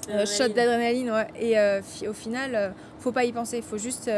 shot 0.09 0.45
Adrénaline. 0.45 0.55
d'adrénaline. 0.55 1.11
ouais. 1.11 1.29
Et 2.01 2.09
au 2.09 2.13
final, 2.13 2.75
faut 2.99 3.13
pas 3.13 3.25
y 3.25 3.33
penser. 3.33 3.63
Faut 3.63 3.79
juste, 3.79 4.11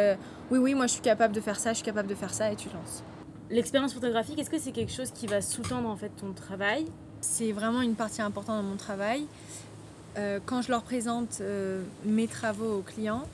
oui, 0.51 0.59
oui, 0.59 0.75
moi 0.75 0.87
je 0.87 0.93
suis 0.93 1.03
capable 1.03 1.35
de 1.35 1.41
faire 1.41 1.59
ça, 1.61 1.71
je 1.71 1.77
suis 1.77 1.85
capable 1.85 2.09
de 2.09 2.15
faire 2.15 2.33
ça 2.33 2.51
et 2.51 2.57
tu 2.57 2.69
te 2.69 2.75
lances. 2.75 3.03
L'expérience 3.51 3.93
photographique, 3.93 4.39
est-ce 4.41 4.51
que 4.51 4.59
c'est 4.59 4.73
quelque 4.73 4.93
chose 4.93 5.11
qui 5.11 5.27
va 5.27 5.43
sous-tendre 5.43 5.89
en 5.89 5.97
fait 5.97 6.09
ton 6.21 6.33
travail? 6.33 6.87
C'est 7.21 7.53
vraiment 7.53 7.83
une 7.83 7.95
partie 7.95 8.23
importante 8.23 8.57
dans 8.57 8.69
mon 8.69 8.77
travail. 8.77 9.27
Euh, 10.17 10.39
quand 10.45 10.63
je 10.63 10.71
leur 10.71 10.83
présente 10.83 11.39
euh, 11.41 11.83
mes 12.05 12.29
travaux 12.29 12.79
aux 12.79 12.83
clients, 12.83 13.25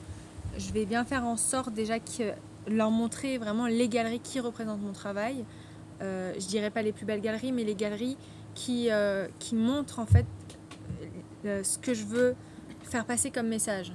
je 0.57 0.71
vais 0.71 0.85
bien 0.85 1.05
faire 1.05 1.25
en 1.25 1.37
sorte 1.37 1.73
déjà 1.73 1.99
que 1.99 2.31
leur 2.67 2.89
montrer 2.89 3.37
vraiment 3.37 3.67
les 3.67 3.87
galeries 3.87 4.19
qui 4.19 4.39
représentent 4.39 4.81
mon 4.81 4.91
travail. 4.91 5.45
Euh, 6.01 6.33
je 6.39 6.47
dirais 6.47 6.71
pas 6.71 6.81
les 6.81 6.91
plus 6.91 7.05
belles 7.05 7.21
galeries, 7.21 7.51
mais 7.51 7.63
les 7.63 7.75
galeries 7.75 8.17
qui, 8.55 8.87
euh, 8.89 9.27
qui 9.39 9.55
montrent 9.55 9.99
en 9.99 10.05
fait 10.05 10.25
ce 11.43 11.77
que 11.79 11.93
je 11.93 12.05
veux 12.05 12.35
faire 12.83 13.05
passer 13.05 13.31
comme 13.31 13.47
message. 13.47 13.91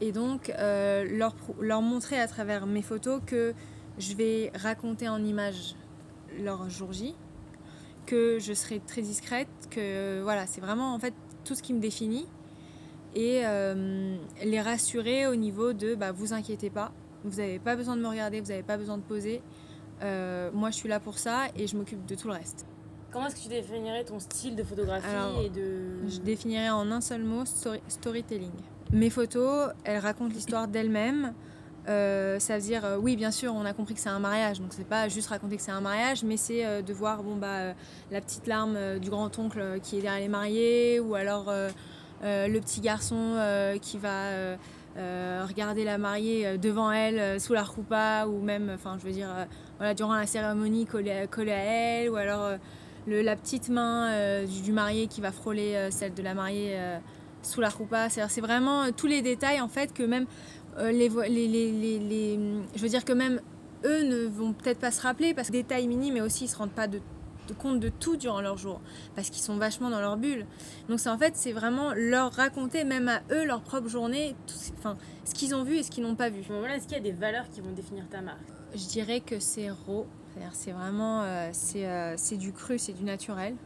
Et 0.00 0.12
donc 0.12 0.52
leur, 0.58 1.34
leur 1.60 1.82
montrer 1.82 2.18
à 2.18 2.26
travers 2.26 2.66
mes 2.66 2.82
photos 2.82 3.20
que 3.24 3.54
je 3.98 4.14
vais 4.14 4.50
raconter 4.54 5.08
en 5.08 5.22
images 5.22 5.76
leur 6.40 6.68
jour 6.70 6.92
J, 6.92 7.14
que 8.06 8.38
je 8.40 8.52
serai 8.52 8.80
très 8.80 9.02
discrète, 9.02 9.48
que 9.70 10.22
voilà, 10.22 10.46
c'est 10.46 10.60
vraiment 10.60 10.94
en 10.94 10.98
fait 10.98 11.14
tout 11.44 11.54
ce 11.54 11.62
qui 11.62 11.72
me 11.74 11.80
définit 11.80 12.26
et 13.14 13.42
euh, 13.44 14.16
les 14.44 14.60
rassurer 14.60 15.26
au 15.26 15.34
niveau 15.34 15.72
de 15.72 15.94
bah, 15.94 16.12
vous 16.12 16.32
inquiétez 16.32 16.70
pas, 16.70 16.92
vous 17.24 17.38
n'avez 17.38 17.58
pas 17.58 17.76
besoin 17.76 17.96
de 17.96 18.02
me 18.02 18.08
regarder, 18.08 18.40
vous 18.40 18.48
n'avez 18.48 18.62
pas 18.62 18.76
besoin 18.76 18.96
de 18.98 19.02
poser. 19.02 19.42
Euh, 20.02 20.50
moi, 20.54 20.70
je 20.70 20.76
suis 20.76 20.88
là 20.88 21.00
pour 21.00 21.18
ça 21.18 21.46
et 21.56 21.66
je 21.66 21.76
m'occupe 21.76 22.06
de 22.06 22.14
tout 22.14 22.28
le 22.28 22.34
reste. 22.34 22.64
Comment 23.12 23.26
est-ce 23.26 23.34
que 23.36 23.40
tu 23.42 23.48
définirais 23.48 24.04
ton 24.04 24.20
style 24.20 24.54
de 24.54 24.62
photographie 24.62 25.06
Alors, 25.08 25.40
et 25.42 25.50
de... 25.50 26.08
Je 26.08 26.20
définirais 26.20 26.70
en 26.70 26.90
un 26.92 27.00
seul 27.00 27.22
mot 27.24 27.44
story- 27.44 27.82
storytelling. 27.88 28.52
Mes 28.92 29.10
photos, 29.10 29.70
elles 29.84 29.98
racontent 29.98 30.32
l'histoire 30.32 30.68
d'elles-mêmes. 30.68 31.34
Euh, 31.90 32.38
ça 32.38 32.56
veut 32.56 32.62
dire, 32.62 32.84
euh, 32.84 32.98
oui, 32.98 33.16
bien 33.16 33.32
sûr, 33.32 33.52
on 33.54 33.64
a 33.64 33.72
compris 33.72 33.94
que 33.94 34.00
c'est 34.00 34.08
un 34.08 34.20
mariage, 34.20 34.60
donc 34.60 34.68
c'est 34.70 34.86
pas 34.86 35.08
juste 35.08 35.28
raconter 35.28 35.56
que 35.56 35.62
c'est 35.62 35.72
un 35.72 35.80
mariage, 35.80 36.22
mais 36.22 36.36
c'est 36.36 36.64
euh, 36.64 36.82
de 36.82 36.92
voir 36.92 37.24
bon, 37.24 37.34
bah, 37.34 37.58
euh, 37.58 37.72
la 38.12 38.20
petite 38.20 38.46
larme 38.46 38.98
du 39.00 39.10
grand-oncle 39.10 39.80
qui 39.82 39.98
est 39.98 40.00
derrière 40.00 40.20
les 40.20 40.28
mariés, 40.28 41.00
ou 41.00 41.14
alors 41.16 41.52
le 42.22 42.60
petit 42.60 42.80
garçon 42.80 43.36
qui 43.80 43.98
va 43.98 44.56
regarder 45.46 45.84
la 45.84 45.98
mariée 45.98 46.58
devant 46.58 46.92
elle 46.92 47.40
sous 47.40 47.54
la 47.54 47.62
roupa, 47.62 48.26
ou 48.26 48.40
même, 48.40 48.70
enfin, 48.74 48.96
je 49.00 49.06
veux 49.06 49.12
dire, 49.12 49.28
voilà, 49.78 49.94
durant 49.94 50.14
la 50.14 50.26
cérémonie 50.26 50.86
collée, 50.86 51.10
à- 51.12 51.64
elle, 51.64 52.10
ou 52.10 52.16
alors 52.16 52.50
la 53.06 53.36
petite 53.36 53.68
main 53.68 54.44
du, 54.44 54.72
marié 54.72 55.06
qui 55.06 55.20
va 55.20 55.32
frôler 55.32 55.88
celle 55.90 56.14
de 56.14 56.22
la 56.22 56.34
mariée 56.34 56.78
sous 57.42 57.60
la 57.60 57.70
roupa. 57.70 58.08
C'est 58.08 58.40
vraiment 58.40 58.90
tous 58.92 59.06
les 59.06 59.22
détails 59.22 59.60
en 59.60 59.68
fait 59.68 59.92
que 59.92 60.02
même 60.02 60.26
les, 60.78 61.08
vo- 61.08 61.22
les, 61.22 61.48
les, 61.48 61.72
les- 61.72 61.98
les- 61.98 62.38
je 62.74 62.80
veux 62.80 62.88
dire 62.88 63.04
que 63.04 63.12
même 63.12 63.40
eux 63.84 64.02
ne 64.04 64.26
vont 64.26 64.52
peut-être 64.52 64.78
pas 64.78 64.90
se 64.90 65.00
rappeler 65.02 65.34
parce 65.34 65.48
que 65.48 65.52
détails 65.54 65.86
minimes, 65.88 66.14
mais 66.14 66.20
aussi 66.20 66.44
ils 66.44 66.48
se 66.48 66.56
rendent 66.56 66.70
pas 66.70 66.86
de, 66.86 67.00
de 67.48 67.54
compte 67.54 67.80
de 67.80 67.88
tout 67.88 68.16
durant 68.16 68.40
leur 68.40 68.56
jour 68.58 68.80
parce 69.14 69.30
qu'ils 69.30 69.42
sont 69.42 69.56
vachement 69.56 69.90
dans 69.90 70.00
leur 70.00 70.16
bulle. 70.16 70.46
Donc 70.88 71.00
c'est 71.00 71.08
en 71.08 71.18
fait 71.18 71.34
c'est 71.36 71.52
vraiment 71.52 71.92
leur 71.94 72.32
raconter 72.32 72.84
même 72.84 73.08
à 73.08 73.22
eux 73.32 73.44
leur 73.44 73.62
propre 73.62 73.88
journée, 73.88 74.34
tout 74.46 74.54
enfin 74.78 74.96
ce 75.24 75.34
qu'ils 75.34 75.54
ont 75.54 75.64
vu 75.64 75.76
et 75.76 75.82
ce 75.82 75.90
qu'ils 75.90 76.04
n'ont 76.04 76.14
pas 76.14 76.28
vu. 76.30 76.40
À 76.40 76.44
ce 76.44 76.52
moment-là, 76.52 76.76
est-ce 76.76 76.86
qu'il 76.86 76.96
y 76.96 77.00
a 77.00 77.02
des 77.02 77.12
valeurs 77.12 77.48
qui 77.50 77.60
vont 77.60 77.72
définir 77.72 78.08
ta 78.08 78.20
marque? 78.20 78.38
Je 78.74 78.86
dirais 78.86 79.20
que 79.20 79.40
c'est 79.40 79.70
raw, 79.70 80.06
c'est 80.52 80.72
vraiment 80.72 81.22
euh, 81.22 81.48
c'est 81.52 81.86
euh, 81.86 82.14
c'est 82.16 82.36
du 82.36 82.52
cru, 82.52 82.78
c'est 82.78 82.92
du 82.92 83.02
naturel. 83.04 83.56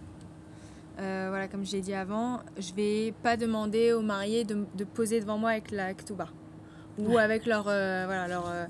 Euh, 1.01 1.27
voilà, 1.29 1.49
comme 1.49 1.67
je 1.67 1.73
l'ai 1.73 1.81
dit 1.81 1.93
avant, 1.93 2.39
je 2.57 2.73
vais 2.73 3.13
pas 3.25 3.37
demander 3.37 3.93
aux 3.93 4.01
mariés 4.01 4.45
de, 4.45 4.65
de 4.77 4.85
poser 4.85 5.19
devant 5.21 5.37
moi 5.39 5.51
avec 5.51 5.73
la 5.73 5.93
ketouba 5.93 6.29
ou 6.99 7.19
avec 7.19 7.47
leur 7.47 7.65
euh, 7.69 8.05
voilà 8.07 8.29
leur 8.29 8.49
euh, 8.49 8.65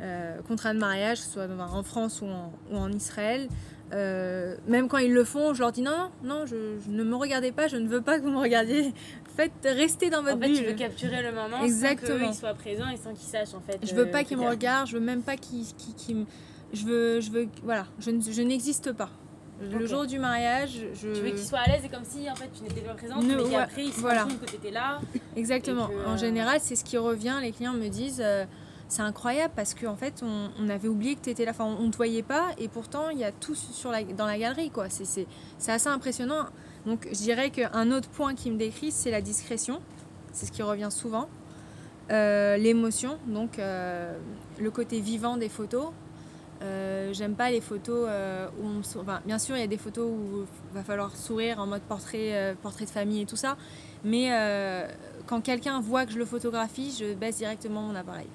euh, 0.00 0.36
contrat 0.48 0.74
de 0.74 0.78
mariage, 0.78 1.18
que 1.20 1.24
ce 1.26 1.30
soit 1.32 1.46
en 1.46 1.82
France 1.82 2.20
ou 2.22 2.26
en, 2.26 2.52
ou 2.70 2.76
en 2.76 2.90
Israël. 2.92 3.48
Euh, 3.92 4.56
même 4.66 4.88
quand 4.88 4.96
ils 4.98 5.12
le 5.12 5.22
font, 5.22 5.52
je 5.52 5.60
leur 5.60 5.70
dis 5.70 5.82
non, 5.82 5.90
non, 6.24 6.40
non, 6.40 6.46
je, 6.46 6.78
je 6.84 6.90
ne 6.90 7.04
me 7.04 7.14
regardez 7.14 7.52
pas, 7.52 7.68
je 7.68 7.76
ne 7.76 7.86
veux 7.86 8.00
pas 8.00 8.18
que 8.18 8.24
vous 8.24 8.30
me 8.30 8.38
regardiez. 8.40 8.92
Faites, 9.36 9.52
restez 9.64 10.08
dans 10.10 10.22
votre 10.22 10.36
En 10.36 10.40
fait, 10.40 10.48
tu 10.48 10.54
bulle. 10.60 10.66
veux 10.68 10.72
capturer 10.74 11.22
le 11.22 11.32
moment 11.32 11.62
Exactement. 11.62 12.18
sans 12.18 12.24
qu'ils 12.26 12.34
soient 12.34 12.54
présents 12.54 12.88
et 12.88 12.96
sans 12.96 13.10
qu'ils 13.14 13.28
sachent 13.28 13.54
en 13.54 13.60
fait. 13.60 13.78
Je 13.86 13.94
veux 13.94 14.06
euh, 14.06 14.10
pas 14.10 14.24
qu'ils 14.24 14.38
me 14.38 14.48
regardent, 14.48 14.88
je 14.88 14.94
veux 14.94 15.04
même 15.04 15.22
pas 15.22 15.36
qu'ils 15.36 15.66
qu'ils- 15.76 15.94
qu'ils 15.94 16.16
me. 16.16 16.24
Je 16.72 16.84
veux, 16.86 17.20
je 17.20 17.30
veux, 17.30 17.48
voilà, 17.62 17.86
je, 17.98 18.10
je 18.30 18.42
n'existe 18.42 18.92
pas. 18.92 19.10
Le 19.70 19.86
jour 19.86 20.06
du 20.06 20.18
mariage, 20.18 20.78
je. 20.94 21.08
Tu 21.12 21.20
veux 21.20 21.30
qu'ils 21.30 21.38
soient 21.46 21.60
à 21.60 21.68
l'aise 21.70 21.84
et 21.84 21.88
comme 21.88 22.04
si 22.04 22.28
en 22.30 22.34
fait 22.34 22.50
tu 22.56 22.62
n'étais 22.62 22.80
pas 22.80 22.94
présente, 22.94 23.22
Ne- 23.24 23.36
mais 23.36 23.42
ouais, 23.42 23.50
qu'après 23.50 23.84
ils 23.84 23.92
se 23.92 24.00
voilà. 24.00 24.24
que 24.24 24.46
tu 24.50 24.56
étais 24.56 24.70
là. 24.70 25.00
Exactement. 25.36 25.88
que, 25.88 26.06
En 26.08 26.14
euh, 26.14 26.16
général, 26.16 26.58
c'est 26.60 26.76
ce 26.76 26.84
qui 26.84 26.96
revient. 26.98 27.36
Les 27.42 27.52
clients 27.52 27.72
me 27.74 27.88
disent, 27.88 28.20
euh, 28.24 28.44
c'est 28.88 29.02
incroyable 29.02 29.52
parce 29.56 29.74
qu'en 29.74 29.96
fait, 29.96 30.22
on, 30.22 30.50
on 30.60 30.68
avait 30.68 30.88
oublié 30.88 31.14
que 31.14 31.20
tu 31.22 31.30
étais 31.30 31.44
là. 31.44 31.52
Enfin, 31.52 31.64
on 31.64 31.84
ne 31.86 31.90
te 31.90 31.96
voyait 31.96 32.22
pas 32.22 32.48
et 32.58 32.68
pourtant, 32.68 33.08
il 33.10 33.18
y 33.18 33.24
a 33.24 33.32
tout 33.32 33.54
sur 33.54 33.90
la, 33.90 34.02
dans 34.04 34.26
la 34.26 34.38
galerie, 34.38 34.70
quoi. 34.70 34.86
C'est- 34.90 35.26
assez 35.68 35.88
impressionnant. 35.88 36.46
Donc, 36.86 37.06
je 37.10 37.18
dirais 37.18 37.50
qu'un 37.50 37.90
autre 37.92 38.08
point 38.08 38.34
qui 38.34 38.50
me 38.50 38.56
décrit, 38.58 38.90
c'est 38.90 39.10
la 39.10 39.20
discrétion. 39.20 39.80
C'est 40.32 40.46
ce 40.46 40.52
qui 40.52 40.62
revient 40.62 40.88
souvent. 40.90 41.28
Euh, 42.10 42.56
L'émotion, 42.56 43.16
donc 43.26 43.58
euh, 43.58 44.18
le 44.60 44.70
côté 44.70 45.00
vivant 45.00 45.36
des 45.36 45.48
photos. 45.48 45.90
Euh, 46.62 47.12
J'aime 47.12 47.34
pas 47.34 47.50
les 47.50 47.60
photos 47.60 48.06
euh, 48.08 48.46
où 48.60 48.66
on 48.66 48.82
sou- 48.82 49.00
enfin, 49.00 49.20
bien 49.26 49.38
sûr 49.38 49.56
il 49.56 49.60
y 49.60 49.64
a 49.64 49.66
des 49.66 49.76
photos 49.76 50.08
où 50.08 50.46
il 50.70 50.74
va 50.74 50.82
falloir 50.84 51.14
sourire 51.16 51.58
en 51.58 51.66
mode 51.66 51.82
portrait, 51.82 52.34
euh, 52.34 52.54
portrait 52.62 52.84
de 52.84 52.90
famille 52.90 53.22
et 53.22 53.26
tout 53.26 53.36
ça 53.36 53.56
mais 54.04 54.30
quand 55.26 55.40
quelqu'un 55.40 55.80
voit 55.80 56.06
que 56.06 56.12
je 56.12 56.18
le 56.18 56.24
photographie 56.24 56.94
je 56.98 57.14
baisse 57.14 57.36
directement 57.38 57.82
mon 57.82 57.94
appareil. 57.94 58.26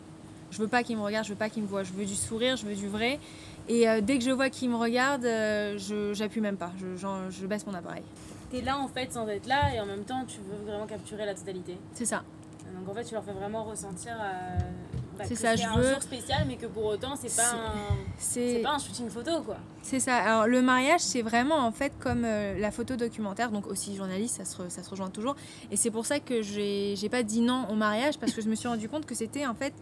Je 0.52 0.60
veux 0.60 0.68
pas 0.68 0.84
qu'il 0.84 0.96
me 0.98 1.02
regarde 1.02 1.26
je 1.26 1.32
veux 1.32 1.38
pas 1.38 1.50
qu'il 1.50 1.64
me 1.64 1.68
voit 1.68 1.84
je 1.84 1.92
veux 1.94 2.06
du 2.06 2.16
sourire 2.16 2.56
je 2.58 2.66
veux 2.66 2.76
du 2.76 2.88
vrai 2.88 3.20
et 3.70 3.86
dès 4.02 4.18
que 4.18 4.24
je 4.24 4.32
vois 4.32 4.50
qu'il 4.50 4.70
me 4.70 4.76
regarde 4.78 5.24
je 5.24 6.12
j'appuie 6.14 6.42
même 6.42 6.58
pas 6.58 6.72
je, 6.80 6.96
j'en- 6.98 7.30
je 7.30 7.46
baisse 7.48 7.66
mon 7.66 7.74
appareil. 7.74 8.04
Tu 8.52 8.58
es 8.58 8.62
là 8.62 8.78
en 8.78 8.88
fait 8.88 9.12
sans 9.12 9.28
être 9.28 9.46
là 9.48 9.74
et 9.74 9.80
en 9.80 9.86
même 9.86 10.04
temps 10.06 10.24
tu 10.28 10.38
veux 10.40 10.66
vraiment 10.70 10.86
capturer 10.88 11.26
la 11.26 11.34
totalité. 11.34 11.78
c'est 11.94 12.06
ça. 12.06 12.24
Donc 12.78 12.88
en 12.90 12.94
fait 12.94 13.04
tu 13.06 13.14
leur 13.14 13.24
fais 13.24 13.34
vraiment 13.34 13.64
ressentir 13.64 14.14
euh, 14.22 14.58
C'est 15.26 15.34
que 15.34 15.40
ça, 15.40 15.56
c'est 15.58 15.64
je 15.64 15.68
un 15.68 15.78
veux- 15.78 15.90
jour 15.94 16.02
spécial 16.04 16.44
mais 16.48 16.56
que 16.58 16.66
pour 16.68 16.86
autant 16.86 17.16
c'est 17.16 17.36
pas 17.36 17.44
C'est- 17.44 17.56
un 17.56 17.74
c'est 18.18 18.54
c'est 18.56 18.62
pas 18.62 18.74
un 18.76 18.80
shooting 18.80 19.10
photo 19.10 19.42
quoi. 19.42 19.58
C'est 19.82 20.00
ça. 20.00 20.16
Alors 20.18 20.48
le 20.48 20.62
mariage, 20.62 21.00
c'est 21.02 21.22
vraiment 21.22 21.58
en 21.66 21.72
fait 21.72 21.94
comme 22.00 22.24
euh, 22.26 22.58
la 22.60 22.72
photo 22.72 22.96
documentaire, 22.96 23.52
donc 23.52 23.68
aussi 23.68 23.96
journaliste, 23.96 24.38
ça 24.38 24.46
se, 24.46 24.58
re- 24.62 24.70
ça 24.70 24.84
se 24.84 24.90
rejoint 24.90 25.10
toujours. 25.10 25.36
Et 25.72 25.78
c'est 25.78 25.92
pour 25.92 26.06
ça 26.06 26.20
que 26.20 26.42
j'ai 26.42 26.96
j'ai 26.98 27.10
pas 27.10 27.24
dit 27.24 27.42
non 27.42 27.68
au 27.70 27.76
mariage 27.76 28.18
parce 28.18 28.34
que 28.34 28.42
je 28.42 28.50
me 28.50 28.56
suis 28.56 28.68
rendu 28.68 28.90
compte 28.90 29.06
que 29.06 29.16
c'était 29.16 29.46
en 29.46 29.56
fait 29.56 29.74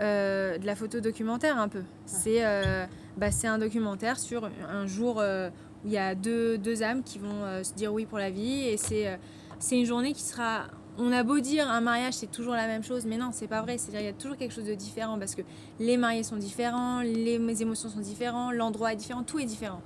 euh, 0.00 0.58
de 0.58 0.66
la 0.66 0.76
photo 0.76 1.00
documentaire 1.00 1.58
un 1.58 1.68
peu. 1.68 1.82
C'est 2.06 2.44
euh, 2.44 2.86
bah, 3.16 3.30
c'est 3.30 3.48
un 3.48 3.58
documentaire 3.58 4.18
sur 4.18 4.48
un 4.70 4.86
jour 4.86 5.16
où 5.16 5.86
il 5.86 5.92
y 5.92 5.98
a 5.98 6.14
deux, 6.14 6.58
deux 6.58 6.82
âmes 6.82 7.02
qui 7.02 7.18
vont 7.18 7.62
se 7.64 7.72
dire 7.72 7.92
oui 7.92 8.04
pour 8.06 8.18
la 8.18 8.30
vie 8.30 8.68
et 8.68 8.76
c'est 8.76 9.18
c'est 9.58 9.76
une 9.78 9.86
journée 9.86 10.12
qui 10.12 10.22
sera 10.22 10.66
on 10.98 11.12
a 11.12 11.22
beau 11.22 11.38
dire 11.38 11.70
un 11.70 11.80
mariage 11.80 12.14
c'est 12.14 12.30
toujours 12.30 12.54
la 12.54 12.66
même 12.66 12.82
chose, 12.82 13.06
mais 13.06 13.16
non, 13.16 13.30
c'est 13.32 13.46
pas 13.46 13.62
vrai. 13.62 13.78
C'est-à-dire 13.78 14.00
il 14.00 14.06
y 14.06 14.10
a 14.10 14.12
toujours 14.12 14.36
quelque 14.36 14.52
chose 14.52 14.66
de 14.66 14.74
différent 14.74 15.18
parce 15.18 15.34
que 15.34 15.42
les 15.78 15.96
mariés 15.96 16.24
sont 16.24 16.36
différents, 16.36 17.00
les 17.00 17.62
émotions 17.62 17.88
sont 17.88 18.00
différentes, 18.00 18.54
l'endroit 18.54 18.92
est 18.92 18.96
différent, 18.96 19.22
tout 19.22 19.38
est 19.38 19.46
différent. 19.46 19.80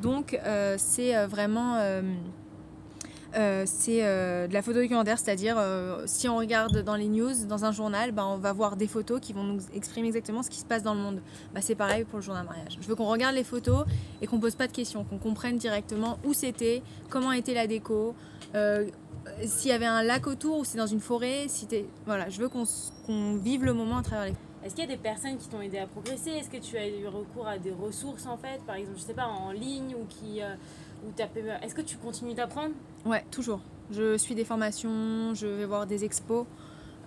Donc 0.00 0.38
euh, 0.44 0.76
c'est 0.78 1.16
euh, 1.16 1.26
vraiment 1.26 1.76
euh, 1.76 3.64
c'est 3.66 4.00
de 4.00 4.52
la 4.52 4.62
photo 4.62 4.80
documentaire, 4.80 5.18
c'est-à-dire 5.18 5.58
si 6.06 6.26
on 6.26 6.38
regarde 6.38 6.82
dans 6.82 6.96
les 6.96 7.08
news, 7.08 7.44
dans 7.46 7.66
un 7.66 7.72
journal, 7.72 8.12
bah, 8.12 8.24
on 8.26 8.38
va 8.38 8.54
voir 8.54 8.76
des 8.76 8.86
photos 8.86 9.20
qui 9.20 9.34
vont 9.34 9.42
nous 9.42 9.60
exprimer 9.74 10.08
exactement 10.08 10.42
ce 10.42 10.48
qui 10.48 10.58
se 10.58 10.64
passe 10.64 10.82
dans 10.82 10.94
le 10.94 11.00
monde. 11.00 11.20
Bah, 11.52 11.60
c'est 11.60 11.74
pareil 11.74 12.04
pour 12.04 12.18
le 12.18 12.22
jour 12.22 12.32
d'un 12.32 12.44
mariage. 12.44 12.78
Je 12.80 12.86
veux 12.86 12.94
qu'on 12.94 13.08
regarde 13.08 13.34
les 13.34 13.44
photos 13.44 13.84
et 14.22 14.26
qu'on 14.26 14.38
pose 14.38 14.54
pas 14.54 14.66
de 14.66 14.72
questions, 14.72 15.04
qu'on 15.04 15.18
comprenne 15.18 15.58
directement 15.58 16.18
où 16.24 16.32
c'était, 16.32 16.82
comment 17.10 17.32
était 17.32 17.52
la 17.52 17.66
déco, 17.66 18.14
s'il 19.44 19.70
y 19.70 19.74
avait 19.74 19.86
un 19.86 20.02
lac 20.02 20.26
autour 20.26 20.58
ou 20.58 20.64
c'est 20.64 20.78
dans 20.78 20.86
une 20.86 21.00
forêt. 21.00 21.46
Si 21.48 21.66
t'es- 21.66 21.86
voilà, 22.04 22.28
je 22.28 22.40
veux 22.40 22.48
qu'on 22.48 22.64
qu'on 23.06 23.36
vive 23.36 23.64
le 23.64 23.72
moment 23.72 23.98
à 23.98 24.02
travers 24.02 24.26
les 24.26 24.34
Est-ce 24.64 24.74
qu'il 24.74 24.84
y 24.84 24.86
a 24.86 24.90
des 24.96 25.00
personnes 25.00 25.36
qui 25.36 25.48
t'ont 25.48 25.60
aidé 25.60 25.78
à 25.78 25.86
progresser? 25.86 26.30
Est-ce 26.30 26.50
que 26.50 26.56
tu 26.56 26.76
as 26.76 26.88
eu 26.88 27.06
recours 27.06 27.46
à 27.46 27.58
des 27.58 27.70
ressources 27.72 28.26
en 28.26 28.36
fait, 28.36 28.60
par 28.66 28.76
exemple, 28.76 28.98
je 28.98 29.02
sais 29.04 29.14
pas, 29.14 29.26
en 29.26 29.52
ligne 29.52 29.94
ou 29.94 30.04
qui 30.08 30.42
euh, 30.42 30.54
ou 31.06 31.12
t'as 31.14 31.26
Est-ce 31.62 31.74
que 31.74 31.82
tu 31.82 31.96
continues 31.96 32.34
d'apprendre? 32.34 32.74
Ouais, 33.04 33.24
toujours. 33.30 33.60
Je 33.90 34.16
suis 34.16 34.34
des 34.34 34.44
formations, 34.44 35.34
je 35.34 35.46
vais 35.46 35.66
voir 35.66 35.86
des 35.86 36.04
expos. 36.04 36.46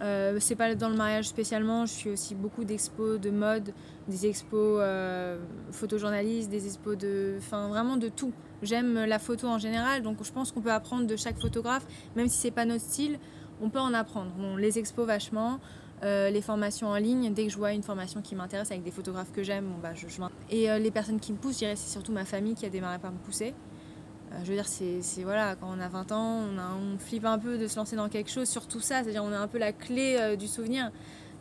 Euh, 0.01 0.37
c'est 0.39 0.55
pas 0.55 0.73
dans 0.75 0.87
le 0.87 0.95
mariage 0.95 1.27
spécialement, 1.27 1.85
je 1.85 1.91
suis 1.91 2.09
aussi 2.11 2.33
beaucoup 2.33 2.63
d'expos 2.63 3.19
de 3.19 3.31
mode, 3.31 3.73
des 4.07 4.27
expos 4.27 4.79
euh, 4.81 5.37
photojournalistes, 5.71 6.49
des 6.49 6.65
expos 6.67 6.97
de. 6.97 7.35
Enfin, 7.39 7.67
vraiment 7.67 7.97
de 7.97 8.07
tout. 8.07 8.31
J'aime 8.61 9.05
la 9.05 9.19
photo 9.19 9.47
en 9.47 9.57
général, 9.57 10.01
donc 10.01 10.17
je 10.23 10.31
pense 10.31 10.51
qu'on 10.51 10.61
peut 10.61 10.71
apprendre 10.71 11.07
de 11.07 11.15
chaque 11.15 11.39
photographe, 11.39 11.85
même 12.15 12.27
si 12.27 12.37
c'est 12.37 12.51
pas 12.51 12.65
notre 12.65 12.83
style, 12.83 13.19
on 13.61 13.69
peut 13.69 13.79
en 13.79 13.93
apprendre. 13.93 14.31
Bon, 14.37 14.55
les 14.55 14.79
expos 14.79 15.05
vachement, 15.05 15.59
euh, 16.03 16.29
les 16.29 16.41
formations 16.41 16.87
en 16.87 16.95
ligne, 16.95 17.33
dès 17.33 17.45
que 17.45 17.51
je 17.51 17.57
vois 17.57 17.73
une 17.73 17.83
formation 17.83 18.21
qui 18.21 18.35
m'intéresse 18.35 18.71
avec 18.71 18.83
des 18.83 18.91
photographes 18.91 19.31
que 19.31 19.43
j'aime, 19.43 19.65
bon, 19.65 19.79
bah, 19.81 19.93
je, 19.95 20.07
Et 20.49 20.69
euh, 20.69 20.79
les 20.79 20.91
personnes 20.91 21.19
qui 21.19 21.33
me 21.33 21.37
poussent, 21.37 21.55
je 21.55 21.59
dirais 21.59 21.75
c'est 21.75 21.91
surtout 21.91 22.11
ma 22.11 22.25
famille 22.25 22.55
qui 22.55 22.65
a 22.65 22.69
démarré 22.69 22.99
par 22.99 23.11
me 23.11 23.17
pousser. 23.17 23.53
Euh, 24.31 24.35
je 24.43 24.49
veux 24.49 24.55
dire, 24.55 24.67
c'est 24.67 25.23
voilà, 25.23 25.55
quand 25.55 25.67
on 25.75 25.79
a 25.79 25.89
20 25.89 26.11
ans, 26.11 26.41
on, 26.41 26.57
on 26.57 26.99
flippe 26.99 27.25
un 27.25 27.39
peu 27.39 27.57
de 27.57 27.67
se 27.67 27.75
lancer 27.75 27.95
dans 27.95 28.09
quelque 28.09 28.29
chose, 28.29 28.47
surtout 28.47 28.79
ça, 28.79 29.03
c'est-à-dire 29.03 29.23
on 29.23 29.33
a 29.33 29.39
un 29.39 29.47
peu 29.47 29.57
la 29.57 29.73
clé 29.73 30.35
du 30.37 30.47
souvenir. 30.47 30.91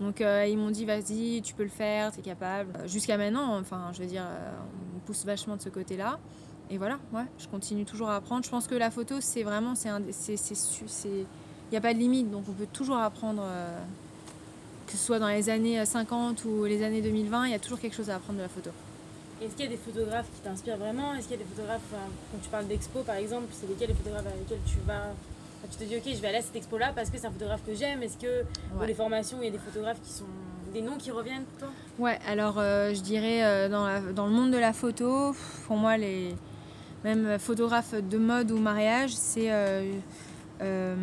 Donc 0.00 0.20
ils 0.20 0.56
m'ont 0.56 0.70
dit, 0.70 0.84
vas-y, 0.84 1.42
tu 1.42 1.54
peux 1.54 1.64
le 1.64 1.68
faire, 1.68 2.12
tu 2.12 2.20
es 2.20 2.22
capable. 2.22 2.88
Jusqu'à 2.88 3.16
maintenant, 3.16 3.58
enfin, 3.58 3.90
je 3.92 4.00
veux 4.00 4.06
dire, 4.06 4.24
on 4.96 5.00
pousse 5.00 5.24
vachement 5.24 5.56
de 5.56 5.62
ce 5.62 5.68
côté-là. 5.68 6.18
Et 6.70 6.76
voilà, 6.78 6.98
ouais, 7.12 7.24
je 7.38 7.46
continue 7.48 7.84
toujours 7.84 8.10
à 8.10 8.16
apprendre. 8.16 8.44
Je 8.44 8.50
pense 8.50 8.66
que 8.66 8.74
la 8.74 8.90
photo, 8.90 9.16
c'est 9.20 9.42
vraiment, 9.42 9.74
c'est 9.74 9.88
il 9.90 11.72
n'y 11.72 11.76
a 11.76 11.80
pas 11.80 11.94
de 11.94 11.98
limite, 11.98 12.30
donc 12.30 12.44
on 12.48 12.52
peut 12.52 12.66
toujours 12.72 12.96
apprendre, 12.98 13.42
euh, 13.44 13.78
que 14.86 14.92
ce 14.92 14.98
soit 14.98 15.18
dans 15.18 15.28
les 15.28 15.48
années 15.50 15.84
50 15.84 16.44
ou 16.44 16.64
les 16.64 16.82
années 16.82 17.02
2020, 17.02 17.46
il 17.46 17.52
y 17.52 17.54
a 17.54 17.58
toujours 17.58 17.78
quelque 17.80 17.94
chose 17.96 18.10
à 18.10 18.16
apprendre 18.16 18.38
de 18.38 18.42
la 18.42 18.48
photo. 18.48 18.70
Est-ce 19.42 19.52
qu'il 19.54 19.64
y 19.66 19.68
a 19.68 19.70
des 19.70 19.76
photographes 19.76 20.26
qui 20.34 20.40
t'inspirent 20.42 20.76
vraiment? 20.78 21.14
Est-ce 21.14 21.28
qu'il 21.28 21.38
y 21.38 21.40
a 21.40 21.44
des 21.44 21.50
photographes, 21.50 21.82
quand 21.92 22.38
tu 22.42 22.48
parles 22.48 22.66
d'expo 22.66 23.00
par 23.02 23.16
exemple, 23.16 23.46
c'est 23.52 23.66
lesquels 23.68 23.88
les 23.88 23.94
photographes 23.94 24.26
avec 24.26 24.38
lesquels 24.40 24.58
tu 24.66 24.78
vas? 24.86 24.94
Enfin, 25.62 25.68
Tu 25.72 25.78
te 25.78 25.84
dis, 25.84 25.96
ok, 25.96 26.02
je 26.16 26.20
vais 26.20 26.28
aller 26.28 26.38
à 26.38 26.42
cette 26.42 26.56
expo-là 26.56 26.92
parce 26.94 27.10
que 27.10 27.18
c'est 27.18 27.26
un 27.26 27.30
photographe 27.32 27.62
que 27.66 27.74
j'aime. 27.74 28.02
Est-ce 28.02 28.16
que 28.18 28.42
Ouais. 28.78 28.86
les 28.86 28.94
formations, 28.94 29.38
il 29.40 29.44
y 29.46 29.48
a 29.48 29.52
des 29.52 29.58
photographes 29.58 30.00
qui 30.04 30.12
sont. 30.12 30.24
des 30.72 30.82
noms 30.82 30.96
qui 30.98 31.10
reviennent 31.10 31.44
pour 31.44 31.58
toi? 31.60 31.68
Ouais, 31.98 32.18
alors 32.26 32.58
euh, 32.58 32.92
je 32.94 33.00
dirais 33.00 33.42
euh, 33.44 33.68
dans, 33.68 33.86
la- 33.86 34.00
dans 34.00 34.26
le 34.26 34.32
monde 34.32 34.50
de 34.50 34.58
la 34.58 34.72
photo, 34.72 35.34
pour 35.66 35.76
moi, 35.76 35.96
les 35.96 36.34
même 37.04 37.38
photographes 37.38 37.94
de 37.94 38.18
mode 38.18 38.50
ou 38.50 38.58
mariage, 38.58 39.10
c'est 39.14 39.50
euh, 39.52 39.92
euh, 40.62 40.96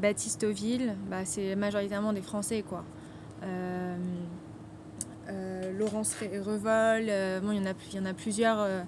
Baptiste 0.00 0.44
Oville, 0.44 0.94
bah, 1.10 1.24
c'est 1.24 1.54
majoritairement 1.56 2.12
des 2.12 2.22
Français, 2.22 2.62
quoi. 2.66 2.84
Euh, 3.42 3.96
euh, 5.28 5.78
Laurence 5.78 6.14
Revol, 6.20 7.06
euh, 7.08 7.40
bon, 7.40 7.52
il 7.52 7.58
y, 7.58 7.60
en 7.60 7.66
a, 7.70 7.74
il 7.92 7.96
y 7.96 8.00
en 8.00 8.06
a 8.06 8.14
plusieurs. 8.14 8.58
euh, 8.60 8.82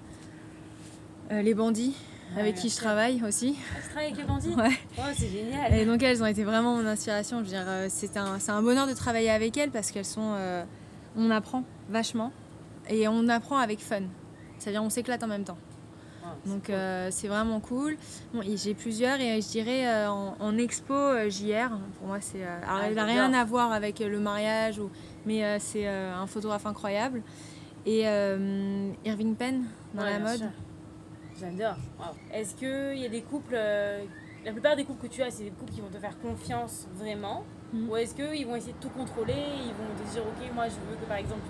euh, 1.31 1.41
les 1.41 1.53
bandits, 1.53 1.95
Ouais, 2.35 2.41
avec 2.41 2.55
qui 2.55 2.69
je 2.69 2.75
travaille 2.75 3.21
aussi. 3.23 3.55
Ah, 3.57 3.77
Tu 3.81 3.89
travailles 3.89 4.05
avec 4.11 4.17
les 4.17 4.23
bandits 4.23 4.55
Ouais. 4.55 4.77
Oh, 4.97 5.01
c'est 5.15 5.27
génial 5.27 5.73
Et 5.75 5.85
donc 5.85 6.01
elles 6.01 6.21
ont 6.23 6.25
été 6.25 6.43
vraiment 6.43 6.75
mon 6.75 6.85
inspiration. 6.87 7.37
Je 7.39 7.43
veux 7.43 7.49
dire, 7.49 7.65
euh, 7.67 7.85
c'est 7.89 8.17
un, 8.17 8.39
c'est 8.39 8.51
un 8.51 8.61
bonheur 8.63 8.87
de 8.87 8.93
travailler 8.93 9.29
avec 9.29 9.55
elles 9.57 9.69
parce 9.69 9.91
qu'elles 9.91 10.05
sont, 10.05 10.33
euh, 10.35 10.63
on 11.15 11.29
apprend 11.29 11.63
vachement 11.89 12.31
et 12.89 13.07
on 13.07 13.27
apprend 13.27 13.57
avec 13.57 13.79
fun. 13.79 14.01
C'est-à-dire 14.57 14.83
on 14.83 14.89
s'éclate 14.89 15.23
en 15.23 15.27
même 15.27 15.43
temps. 15.43 15.57
Donc 16.45 16.65
cool. 16.65 16.75
euh, 16.75 17.09
c'est 17.11 17.27
vraiment 17.27 17.59
cool. 17.59 17.97
Bon, 18.33 18.41
j'ai 18.55 18.73
plusieurs 18.73 19.19
et 19.19 19.31
euh, 19.33 19.41
je 19.41 19.47
dirais 19.49 19.87
euh, 19.87 20.09
en, 20.09 20.35
en 20.39 20.57
expo 20.57 20.93
euh, 20.93 21.29
JR. 21.29 21.69
Pour 21.99 22.07
moi 22.07 22.17
c'est, 22.21 22.43
alors, 22.43 22.63
Ah, 22.67 22.81
elle 22.87 22.95
n'a 22.95 23.05
rien 23.05 23.33
à 23.33 23.43
voir 23.45 23.71
avec 23.71 23.99
le 23.99 24.19
mariage 24.19 24.79
ou, 24.79 24.89
mais 25.25 25.59
c'est 25.59 25.87
un 25.87 26.27
photographe 26.27 26.65
incroyable. 26.65 27.21
Et 27.85 28.01
Irving 29.05 29.35
Penn 29.35 29.65
dans 29.93 30.03
Ouais, 30.03 30.11
la 30.13 30.19
mode. 30.19 30.49
J'adore. 31.39 31.75
Wow. 31.99 32.05
Est-ce 32.33 32.55
qu'il 32.55 32.97
y 32.99 33.05
a 33.05 33.09
des 33.09 33.21
couples, 33.21 33.55
la 33.55 34.51
plupart 34.51 34.75
des 34.75 34.85
couples 34.85 35.07
que 35.07 35.13
tu 35.13 35.21
as, 35.21 35.31
c'est 35.31 35.43
des 35.43 35.49
couples 35.51 35.71
qui 35.73 35.81
vont 35.81 35.89
te 35.89 35.97
faire 35.97 36.17
confiance 36.19 36.87
vraiment? 36.95 37.43
Mhm. 37.73 37.89
Ou 37.89 37.95
est-ce 37.97 38.15
qu'ils 38.15 38.45
vont 38.47 38.55
essayer 38.55 38.73
de 38.73 38.77
tout 38.79 38.89
contrôler 38.89 39.33
Ils 39.33 39.73
vont 39.73 40.03
te 40.05 40.09
dire, 40.13 40.21
ok, 40.21 40.53
moi 40.53 40.65
je 40.69 40.75
veux 40.89 40.95
que 40.95 41.05
par 41.07 41.17
exemple 41.17 41.41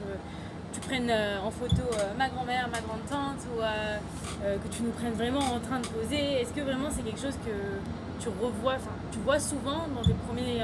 tu 0.76 0.82
prennes 0.88 1.10
euh, 1.10 1.40
en 1.42 1.52
photo 1.52 1.82
euh, 1.82 2.14
ma 2.18 2.28
grand-mère, 2.30 2.68
ma 2.72 2.82
grande-tante, 2.82 3.48
ou 3.56 3.62
euh, 3.62 4.58
que 4.58 4.76
tu 4.76 4.84
nous 4.84 4.92
prennes 4.92 5.14
vraiment 5.14 5.40
en 5.40 5.60
train 5.60 5.80
de 5.80 5.88
poser 5.88 6.42
Est-ce 6.42 6.52
que 6.52 6.62
vraiment 6.62 6.90
c'est 6.92 7.04
quelque 7.04 7.22
chose 7.22 7.38
que 7.46 8.22
tu 8.22 8.28
revois, 8.30 8.74
enfin 8.74 8.92
tu 9.12 9.20
vois 9.20 9.40
souvent 9.40 9.88
dans 9.96 10.02
tes 10.02 10.16
premiers 10.28 10.62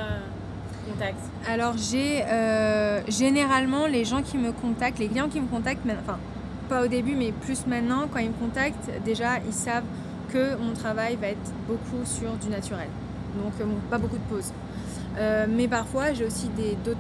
contacts? 0.87 1.23
Alors 1.47 1.75
j'ai 1.77 2.23
généralement 3.07 3.87
les 3.87 4.05
gens 4.05 4.21
qui 4.21 4.37
me 4.37 4.51
contactent, 4.51 4.99
les 4.99 5.07
clients 5.07 5.29
qui 5.29 5.39
me 5.39 5.47
contactent, 5.47 5.81
enfin 6.03 6.19
pas 6.69 6.83
au 6.83 6.87
début 6.87 7.15
mais 7.15 7.31
plus 7.31 7.65
maintenant, 7.67 8.07
quand 8.11 8.19
ils 8.19 8.29
me 8.29 8.33
contactent, 8.33 8.89
déjà 9.03 9.39
ils 9.45 9.53
savent 9.53 9.83
que 10.31 10.55
mon 10.55 10.73
travail 10.73 11.15
va 11.15 11.27
être 11.27 11.51
beaucoup 11.67 12.05
sur 12.05 12.31
du 12.33 12.49
naturel. 12.49 12.87
Donc 13.41 13.53
pas 13.89 13.97
beaucoup 13.97 14.17
de 14.17 14.35
pauses. 14.35 14.51
Mais 15.49 15.67
parfois 15.67 16.13
j'ai 16.13 16.25
aussi 16.25 16.49
d'autres 16.83 16.99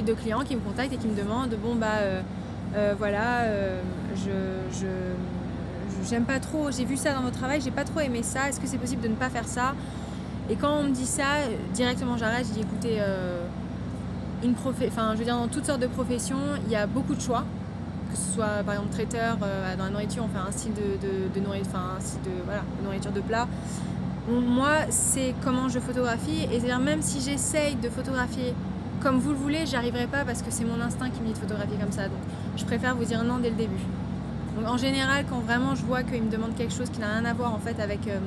de 0.00 0.14
clients 0.14 0.44
qui 0.44 0.56
me 0.56 0.60
contactent 0.60 0.94
et 0.94 0.96
qui 0.96 1.08
me 1.08 1.14
demandent 1.14 1.54
bon 1.62 1.74
bah 1.74 1.98
euh, 2.00 2.22
euh, 2.74 2.94
voilà 2.96 3.42
euh, 3.42 3.82
je, 4.14 4.78
je 4.78 4.86
j'aime 6.08 6.24
pas 6.24 6.40
trop, 6.40 6.70
j'ai 6.70 6.84
vu 6.84 6.96
ça 6.96 7.14
dans 7.14 7.20
votre 7.20 7.36
travail, 7.36 7.60
j'ai 7.60 7.70
pas 7.70 7.84
trop 7.84 8.00
aimé 8.00 8.22
ça, 8.22 8.48
est-ce 8.48 8.58
que 8.58 8.66
c'est 8.66 8.78
possible 8.78 9.02
de 9.02 9.08
ne 9.08 9.14
pas 9.14 9.30
faire 9.30 9.46
ça? 9.46 9.74
Et 10.50 10.56
quand 10.56 10.78
on 10.78 10.84
me 10.84 10.90
dit 10.90 11.06
ça, 11.06 11.24
directement 11.72 12.16
j'arrête, 12.16 12.46
je 12.48 12.54
dis 12.54 12.60
écoutez, 12.60 12.96
euh, 13.00 13.44
une 14.42 14.54
enfin 14.54 15.12
je 15.12 15.18
veux 15.18 15.24
dire 15.24 15.36
dans 15.36 15.48
toutes 15.48 15.66
sortes 15.66 15.80
de 15.80 15.86
professions, 15.86 16.40
il 16.66 16.72
y 16.72 16.76
a 16.76 16.86
beaucoup 16.86 17.14
de 17.14 17.20
choix, 17.20 17.44
que 18.10 18.16
ce 18.16 18.34
soit 18.34 18.62
par 18.64 18.74
exemple 18.74 18.92
traiteur, 18.92 19.36
dans 19.36 19.84
la 19.84 19.90
nourriture, 19.90 20.24
on 20.24 20.28
fait 20.28 20.48
un 20.48 20.50
style 20.50 20.72
de, 20.74 21.32
de, 21.32 21.44
nourriture, 21.44 21.70
enfin 21.72 21.96
un 21.98 22.00
style 22.00 22.22
de, 22.22 22.42
voilà, 22.44 22.62
de 22.80 22.84
nourriture 22.84 23.12
de 23.12 23.20
plat. 23.20 23.46
Moi, 24.28 24.70
c'est 24.90 25.34
comment 25.42 25.68
je 25.68 25.78
photographie, 25.78 26.44
et 26.44 26.60
c'est-à-dire 26.60 26.78
même 26.78 27.02
si 27.02 27.20
j'essaye 27.20 27.74
de 27.76 27.88
photographier 27.88 28.54
comme 29.02 29.18
vous 29.18 29.30
le 29.30 29.36
voulez, 29.36 29.66
j'y 29.66 29.76
arriverai 29.76 30.06
pas 30.06 30.24
parce 30.24 30.42
que 30.42 30.50
c'est 30.50 30.64
mon 30.64 30.80
instinct 30.80 31.10
qui 31.10 31.20
me 31.20 31.26
dit 31.26 31.32
de 31.32 31.38
photographier 31.38 31.76
comme 31.76 31.92
ça. 31.92 32.04
Donc 32.04 32.20
je 32.56 32.64
préfère 32.64 32.94
vous 32.96 33.04
dire 33.04 33.24
non 33.24 33.38
dès 33.38 33.50
le 33.50 33.56
début. 33.56 33.82
En 34.64 34.76
général, 34.76 35.24
quand 35.28 35.40
vraiment 35.40 35.74
je 35.74 35.84
vois 35.84 36.02
qu'ils 36.02 36.22
me 36.22 36.30
demandent 36.30 36.54
quelque 36.54 36.74
chose 36.74 36.90
qui 36.90 37.00
n'a 37.00 37.14
rien 37.14 37.24
à 37.24 37.32
voir 37.32 37.52
en 37.52 37.58
fait 37.58 37.80
avec, 37.80 38.06
euh, 38.06 38.18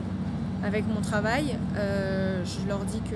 mon 0.93 1.01
travail, 1.01 1.57
euh, 1.77 2.43
je 2.43 2.67
leur 2.67 2.79
dis 2.79 2.99
que, 3.01 3.15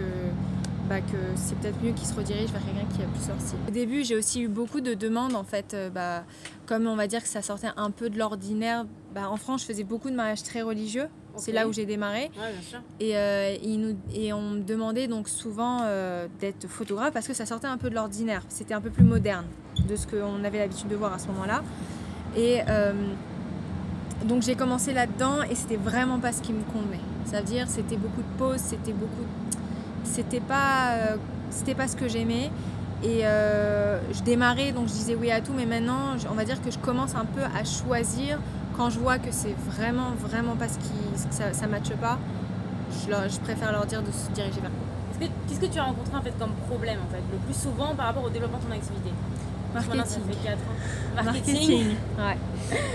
bah, 0.88 1.02
que 1.02 1.18
c'est 1.36 1.58
peut-être 1.58 1.82
mieux 1.84 1.92
qu'ils 1.92 2.08
se 2.08 2.14
redirigent 2.14 2.52
vers 2.52 2.64
quelqu'un 2.64 2.88
qui 2.96 3.02
a 3.02 3.06
plus 3.08 3.44
style. 3.44 3.58
Au 3.68 3.72
début, 3.72 4.04
j'ai 4.04 4.16
aussi 4.16 4.44
eu 4.44 4.48
beaucoup 4.48 4.82
de 4.82 4.94
demandes 4.94 5.36
en 5.36 5.44
fait, 5.44 5.74
euh, 5.74 5.90
bah, 5.90 6.24
comme 6.68 6.86
on 6.88 6.96
va 6.96 7.08
dire 7.08 7.24
que 7.24 7.28
ça 7.28 7.42
sortait 7.42 7.72
un 7.76 7.92
peu 7.92 8.10
de 8.10 8.18
l'ordinaire. 8.18 8.86
Bah, 9.14 9.30
en 9.30 9.38
France, 9.38 9.62
je 9.62 9.66
faisais 9.66 9.84
beaucoup 9.84 10.12
de 10.12 10.16
mariages 10.16 10.44
très 10.44 10.62
religieux. 10.62 11.08
C'est 11.40 11.52
là 11.52 11.68
où 11.68 11.74
j'ai 11.74 11.86
démarré. 11.86 12.32
Ouais, 12.38 12.52
bien 12.52 12.62
sûr. 12.62 12.80
Et, 13.00 13.18
euh, 13.18 13.56
ils 13.64 13.80
nous, 13.80 13.96
et 14.14 14.34
on 14.34 14.42
me 14.42 14.60
demandait 14.62 15.08
donc 15.08 15.30
souvent 15.30 15.80
euh, 15.84 16.28
d'être 16.40 16.68
photographe 16.68 17.14
parce 17.14 17.28
que 17.28 17.34
ça 17.34 17.46
sortait 17.46 17.68
un 17.68 17.78
peu 17.78 17.90
de 17.90 17.96
l'ordinaire. 17.96 18.44
C'était 18.50 18.74
un 18.74 18.82
peu 18.82 18.90
plus 18.90 19.04
moderne 19.04 19.46
de 19.88 19.96
ce 19.96 20.08
qu'on 20.08 20.44
avait 20.44 20.60
l'habitude 20.60 20.88
de 20.88 20.96
voir 20.96 21.14
à 21.14 21.20
ce 21.20 21.28
moment-là. 21.28 21.64
Et 22.36 22.60
euh, 22.68 22.94
donc 24.26 24.44
j'ai 24.44 24.56
commencé 24.56 24.94
là-dedans 24.94 25.44
et 25.50 25.56
c'était 25.56 25.78
vraiment 25.78 26.20
pas 26.20 26.32
ce 26.32 26.42
qui 26.42 26.54
me 26.54 26.64
convenait. 26.64 27.00
Ça 27.26 27.40
veut 27.40 27.48
dire 27.48 27.68
c'était 27.70 27.98
beaucoup 27.98 28.22
de 28.22 28.38
pauses, 28.38 28.60
c'était 28.60 28.94
beaucoup, 28.94 29.26
c'était 30.04 30.40
pas, 30.40 30.96
c'était 31.50 31.76
pas 31.76 31.88
ce 31.88 31.96
que 31.96 32.08
j'aimais. 32.08 32.52
Et 33.04 33.22
je 33.22 34.24
démarrais 34.24 34.72
donc 34.72 34.88
je 34.88 34.94
disais 34.94 35.16
oui 35.16 35.32
à 35.32 35.42
tout, 35.42 35.54
mais 35.56 35.66
maintenant 35.66 36.16
on 36.30 36.34
va 36.34 36.44
dire 36.44 36.62
que 36.62 36.70
je 36.70 36.78
commence 36.80 37.16
un 37.16 37.26
peu 37.26 37.42
à 37.42 37.64
choisir 37.64 38.40
quand 38.80 38.90
je 38.90 38.98
vois 39.00 39.20
que 39.20 39.30
c'est 39.32 39.54
vraiment 39.72 40.12
vraiment 40.18 40.56
pas 40.56 40.70
ce 40.70 40.78
qui, 40.80 41.28
que 41.28 41.36
ça, 41.36 41.52
ça 41.52 41.68
matche 41.68 41.90
pas. 42.00 42.18
Je, 43.04 43.10
leur- 43.12 43.28
je 43.28 43.38
préfère 43.42 43.74
leur 43.74 43.86
dire 43.86 44.02
de 44.02 44.10
se 44.12 44.32
diriger 44.32 44.62
vers 44.62 44.72
que- 45.20 45.26
Qu'est-ce 45.50 45.60
que 45.60 45.66
tu 45.66 45.78
as 45.80 45.84
rencontré 45.84 46.16
en 46.16 46.22
fait 46.22 46.34
comme 46.40 46.52
problème 46.70 47.00
en 47.06 47.12
fait? 47.14 47.22
Le 47.30 47.38
plus 47.40 47.54
souvent 47.54 47.94
par 47.94 48.06
rapport 48.08 48.24
au 48.24 48.30
développement 48.30 48.58
de 48.60 48.64
ton 48.64 48.72
activité? 48.72 49.12
Maintenant, 49.74 50.06
ça 50.06 50.18
marketing. 50.20 50.24
fait 50.42 50.48
4 50.48 50.58
ans. 50.60 51.24
Marketing. 51.26 51.88
Ouais. 52.18 52.38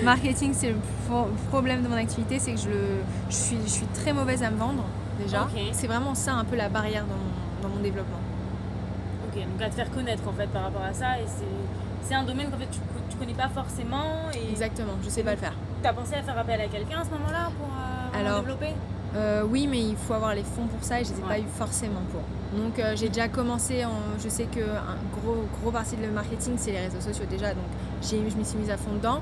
Marketing, 0.03 0.53
c'est 0.55 0.71
le 0.71 0.77
pro- 1.07 1.29
problème 1.51 1.83
de 1.83 1.89
mon 1.89 1.97
activité, 1.97 2.39
c'est 2.39 2.53
que 2.55 2.61
je, 2.61 2.69
le- 2.71 3.03
je, 3.29 3.35
suis, 3.35 3.59
je 3.65 3.69
suis 3.71 3.87
très 3.89 4.15
mauvaise 4.15 4.43
à 4.43 4.51
me 4.51 4.57
vendre 4.57 4.85
déjà. 5.21 5.43
Ok. 5.43 5.61
C'est 5.73 5.87
vraiment 5.87 6.15
ça 6.15 6.33
un 6.33 6.45
peu 6.45 6.57
la 6.57 6.71
barrière 6.71 7.05
dans 7.05 7.15
mon, 7.15 7.69
dans 7.69 7.77
mon 7.77 7.83
développement. 7.83 8.19
Ok, 9.29 9.37
donc 9.37 9.61
à 9.63 9.69
te 9.69 9.75
faire 9.75 9.91
connaître 9.91 10.27
en 10.27 10.33
fait 10.33 10.47
par 10.47 10.63
rapport 10.63 10.83
à 10.83 10.95
ça 10.95 11.19
et 11.19 11.25
c'est 11.27 11.45
c'est 12.09 12.15
un 12.15 12.23
domaine 12.25 12.51
qu'en 12.51 12.59
fait 12.59 12.71
tu, 12.71 12.79
tu 13.11 13.17
connais 13.17 13.33
pas 13.35 13.49
forcément 13.49 14.31
et 14.35 14.51
Exactement, 14.51 14.93
je 15.05 15.09
sais 15.11 15.23
pas 15.23 15.33
le 15.33 15.37
faire. 15.39 15.55
Tu 15.85 15.89
as 15.89 15.93
pensé 15.93 16.15
à 16.15 16.23
faire 16.23 16.39
appel 16.39 16.59
à 16.59 16.67
quelqu'un 16.67 17.01
à 17.01 17.05
ce 17.05 17.11
moment-là 17.11 17.51
pour 17.59 17.69
euh, 17.69 18.19
Alors, 18.19 18.41
développer 18.41 18.73
Euh, 19.17 19.45
oui, 19.47 19.67
mais 19.71 19.81
il 19.81 19.97
faut 19.97 20.15
avoir 20.15 20.35
les 20.35 20.43
fonds 20.43 20.67
pour 20.67 20.83
ça 20.83 20.99
et 21.01 21.05
je 21.05 21.11
les 21.13 21.19
ai 21.19 21.23
pas 21.23 21.39
eu 21.39 21.45
forcément 21.57 22.01
pour. 22.11 22.23
Donc 22.59 22.79
euh, 22.79 22.97
j'ai 22.97 23.09
déjà 23.09 23.29
commencé, 23.29 23.85
en, 23.85 23.91
je 24.19 24.29
sais 24.31 24.45
que 24.45 24.61
un 24.63 24.97
gros, 25.17 25.45
gros 25.61 25.71
partie 25.71 25.97
de 25.97 26.03
le 26.03 26.11
marketing 26.11 26.55
c'est 26.57 26.73
les 26.73 26.81
réseaux 26.81 27.03
sociaux 27.03 27.27
déjà, 27.29 27.49
donc 27.53 27.67
j'ai, 28.01 28.19
je 28.31 28.37
m'y 28.37 28.45
suis 28.45 28.59
mise 28.59 28.71
à 28.71 28.79
fond 28.79 28.95
dedans. 28.95 29.21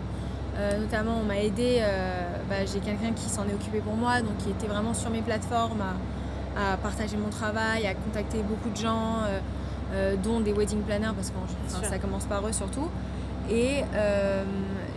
Euh, 0.56 0.78
notamment 0.78 1.16
on 1.20 1.24
m'a 1.24 1.38
aidé, 1.38 1.82
bah, 2.48 2.64
j'ai 2.64 2.78
quelqu'un 2.78 3.12
qui 3.12 3.28
s'en 3.28 3.42
est 3.48 3.54
occupé 3.54 3.80
pour 3.80 3.96
moi, 3.96 4.20
donc 4.20 4.36
qui 4.38 4.50
était 4.50 4.68
vraiment 4.68 4.94
sur 4.94 5.10
mes 5.10 5.22
plateformes 5.22 5.82
à, 5.82 6.74
à 6.74 6.76
partager 6.76 7.16
mon 7.16 7.30
travail, 7.30 7.86
à 7.86 7.94
contacter 7.94 8.38
beaucoup 8.42 8.70
de 8.70 8.76
gens, 8.76 9.22
dont 10.22 10.40
des 10.40 10.52
wedding 10.52 10.82
planners 10.82 11.14
parce 11.16 11.30
que 11.30 11.36
enfin, 11.66 11.88
ça 11.88 11.98
commence 11.98 12.26
par 12.26 12.46
eux 12.46 12.52
surtout. 12.52 12.88
Et 13.50 13.82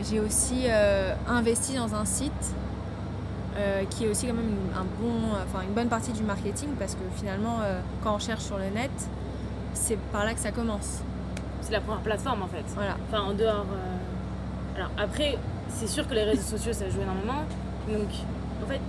j'ai 0.09 0.19
aussi 0.19 0.63
euh, 0.67 1.13
investi 1.27 1.75
dans 1.75 1.93
un 1.95 2.05
site 2.05 2.31
euh, 3.57 3.83
qui 3.89 4.05
est 4.05 4.09
aussi 4.09 4.27
quand 4.27 4.33
même 4.33 4.49
une- 4.49 4.77
un 4.77 4.85
bon, 4.99 5.31
enfin, 5.33 5.63
une 5.67 5.73
bonne 5.73 5.87
partie 5.87 6.11
du 6.11 6.23
marketing 6.23 6.69
parce 6.77 6.93
que 6.93 7.01
finalement, 7.15 7.57
euh, 7.63 7.79
quand 8.03 8.15
on 8.15 8.19
cherche 8.19 8.43
sur 8.43 8.57
le 8.57 8.65
net, 8.65 8.91
c'est 9.73 9.97
par 10.11 10.25
là 10.25 10.33
que 10.33 10.39
ça 10.39 10.51
commence. 10.51 10.99
C'est 11.61 11.71
la 11.71 11.81
première 11.81 12.01
plateforme 12.01 12.43
en 12.43 12.47
fait. 12.47 12.63
Voilà. 12.75 12.97
Enfin 13.09 13.23
en 13.23 13.33
dehors. 13.33 13.65
Alors 14.75 14.89
après, 14.97 15.37
c'est 15.69 15.87
sûr 15.87 16.07
que 16.07 16.13
les 16.13 16.23
réseaux 16.23 16.57
sociaux 16.57 16.73
ça 16.73 16.89
joue 16.89 17.01
énormément. 17.01 17.43
Donc 17.87 18.09
en 18.63 18.67
fait, 18.67 18.81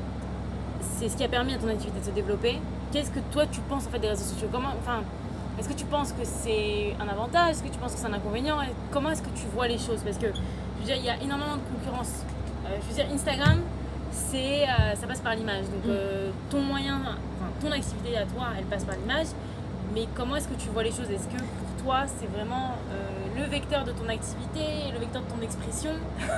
c'est 0.98 1.08
ce 1.08 1.16
qui 1.16 1.24
a 1.24 1.28
permis 1.28 1.54
à 1.54 1.58
ton 1.58 1.68
activité 1.68 2.00
de 2.00 2.04
se 2.04 2.10
développer. 2.10 2.58
Qu'est-ce 2.92 3.10
que 3.10 3.20
toi 3.32 3.46
tu 3.46 3.60
penses 3.60 3.86
en 3.86 3.90
fait 3.90 3.98
des 3.98 4.08
réseaux 4.08 4.24
sociaux? 4.24 4.48
Comment, 4.52 4.70
enfin, 4.80 5.02
est-ce 5.58 5.68
que 5.68 5.74
tu 5.74 5.84
penses 5.86 6.12
que 6.12 6.24
c'est 6.24 6.94
un 7.00 7.08
avantage? 7.08 7.52
Est-ce 7.52 7.62
que 7.62 7.68
tu 7.68 7.78
penses 7.78 7.92
que 7.94 7.98
c'est 7.98 8.06
un 8.06 8.12
inconvénient? 8.12 8.58
Comment 8.90 9.10
est-ce 9.10 9.22
que 9.22 9.30
tu 9.34 9.46
vois 9.54 9.68
les 9.68 9.78
choses? 9.78 10.00
Parce 10.04 10.18
que 10.18 10.26
veux 10.86 10.92
dire, 10.94 10.96
il 10.98 11.04
y 11.06 11.10
a 11.10 11.22
énormément 11.22 11.56
de 11.56 11.62
concurrence. 11.74 12.10
Euh, 12.66 12.76
je 12.82 12.86
veux 12.88 12.94
dire, 12.94 13.06
Instagram, 13.12 13.60
c'est, 14.12 14.64
euh, 14.64 14.94
ça 14.94 15.06
passe 15.06 15.20
par 15.20 15.34
l'image. 15.34 15.64
Donc 15.64 15.84
Mm. 15.84 15.90
euh, 15.90 16.30
ton 16.50 16.60
moyen, 16.60 17.00
enfin 17.00 17.50
ton 17.60 17.72
activité 17.72 18.16
à 18.16 18.24
toi, 18.24 18.48
elle 18.58 18.64
passe 18.64 18.84
par 18.84 18.96
l'image. 18.96 19.26
Mais 19.94 20.06
comment 20.14 20.36
est-ce 20.36 20.48
que 20.48 20.54
tu 20.54 20.68
vois 20.68 20.82
les 20.82 20.90
choses? 20.90 21.10
Est-ce 21.10 21.26
que 21.28 21.38
pour 21.38 21.84
toi, 21.84 22.04
c'est 22.18 22.26
vraiment 22.26 22.72
le 23.36 23.44
vecteur 23.44 23.84
de 23.84 23.92
ton 23.92 24.08
activité, 24.08 24.90
le 24.92 24.98
vecteur 24.98 25.22
de 25.22 25.28
ton 25.28 25.40
expression? 25.42 25.90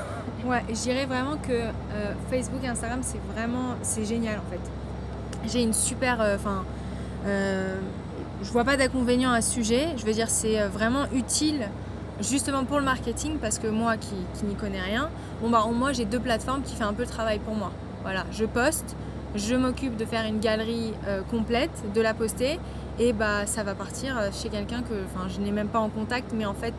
Ouais, 0.47 0.63
je 0.69 0.75
dirais 0.75 1.05
vraiment 1.07 1.37
que 1.37 1.63
Facebook 2.31 2.63
et 2.63 2.69
Instagram, 2.69 3.01
c'est 3.03 3.21
vraiment, 3.35 3.75
c'est 3.83 4.05
génial 4.05 4.39
en 4.39 4.51
fait. 4.51 4.61
J'ai 5.49 5.63
une 5.65 5.73
super, 5.73 6.21
enfin, 6.37 6.63
je 7.27 8.51
vois 8.53 8.63
pas 8.65 8.77
d'inconvénient 8.77 9.33
à 9.33 9.41
ce 9.41 9.51
sujet. 9.55 9.89
Je 9.97 10.05
veux 10.07 10.13
dire, 10.13 10.31
c'est 10.31 10.65
vraiment 10.69 11.07
utile 11.13 11.69
justement 12.21 12.65
pour 12.65 12.79
le 12.79 12.85
marketing 12.85 13.39
parce 13.39 13.59
que 13.59 13.67
moi 13.69 13.97
qui, 13.97 14.15
qui 14.35 14.45
n'y 14.47 14.55
connais 14.55 14.81
rien, 14.81 15.09
bon 15.43 15.51
bah 15.51 15.65
moi 15.73 15.93
j'ai 15.93 16.05
deux 16.05 16.21
plateformes 16.21 16.63
qui 16.63 16.75
font 16.77 16.85
un 16.87 16.93
peu 16.95 17.03
le 17.03 17.09
travail 17.09 17.39
pour 17.39 17.55
moi. 17.55 17.71
Voilà, 18.03 18.25
je 18.33 18.45
poste, 18.45 18.97
je 19.35 19.55
m'occupe 19.55 19.97
de 19.97 20.05
faire 20.05 20.25
une 20.25 20.41
galerie 20.41 20.93
euh, 21.07 21.23
complète, 21.31 21.71
de 21.95 22.01
la 22.01 22.15
poster 22.15 22.59
et 22.99 23.13
bah 23.13 23.47
ça 23.47 23.63
va 23.63 23.75
partir 23.75 24.17
euh, 24.19 24.31
chez 24.33 24.49
quelqu'un 24.49 24.83
que, 24.83 24.95
enfin, 25.15 25.29
je 25.29 25.41
n'ai 25.41 25.51
même 25.53 25.69
pas 25.69 25.79
en 25.81 25.89
contact, 25.89 26.33
mais 26.35 26.47
en 26.47 26.55
fait, 26.55 26.75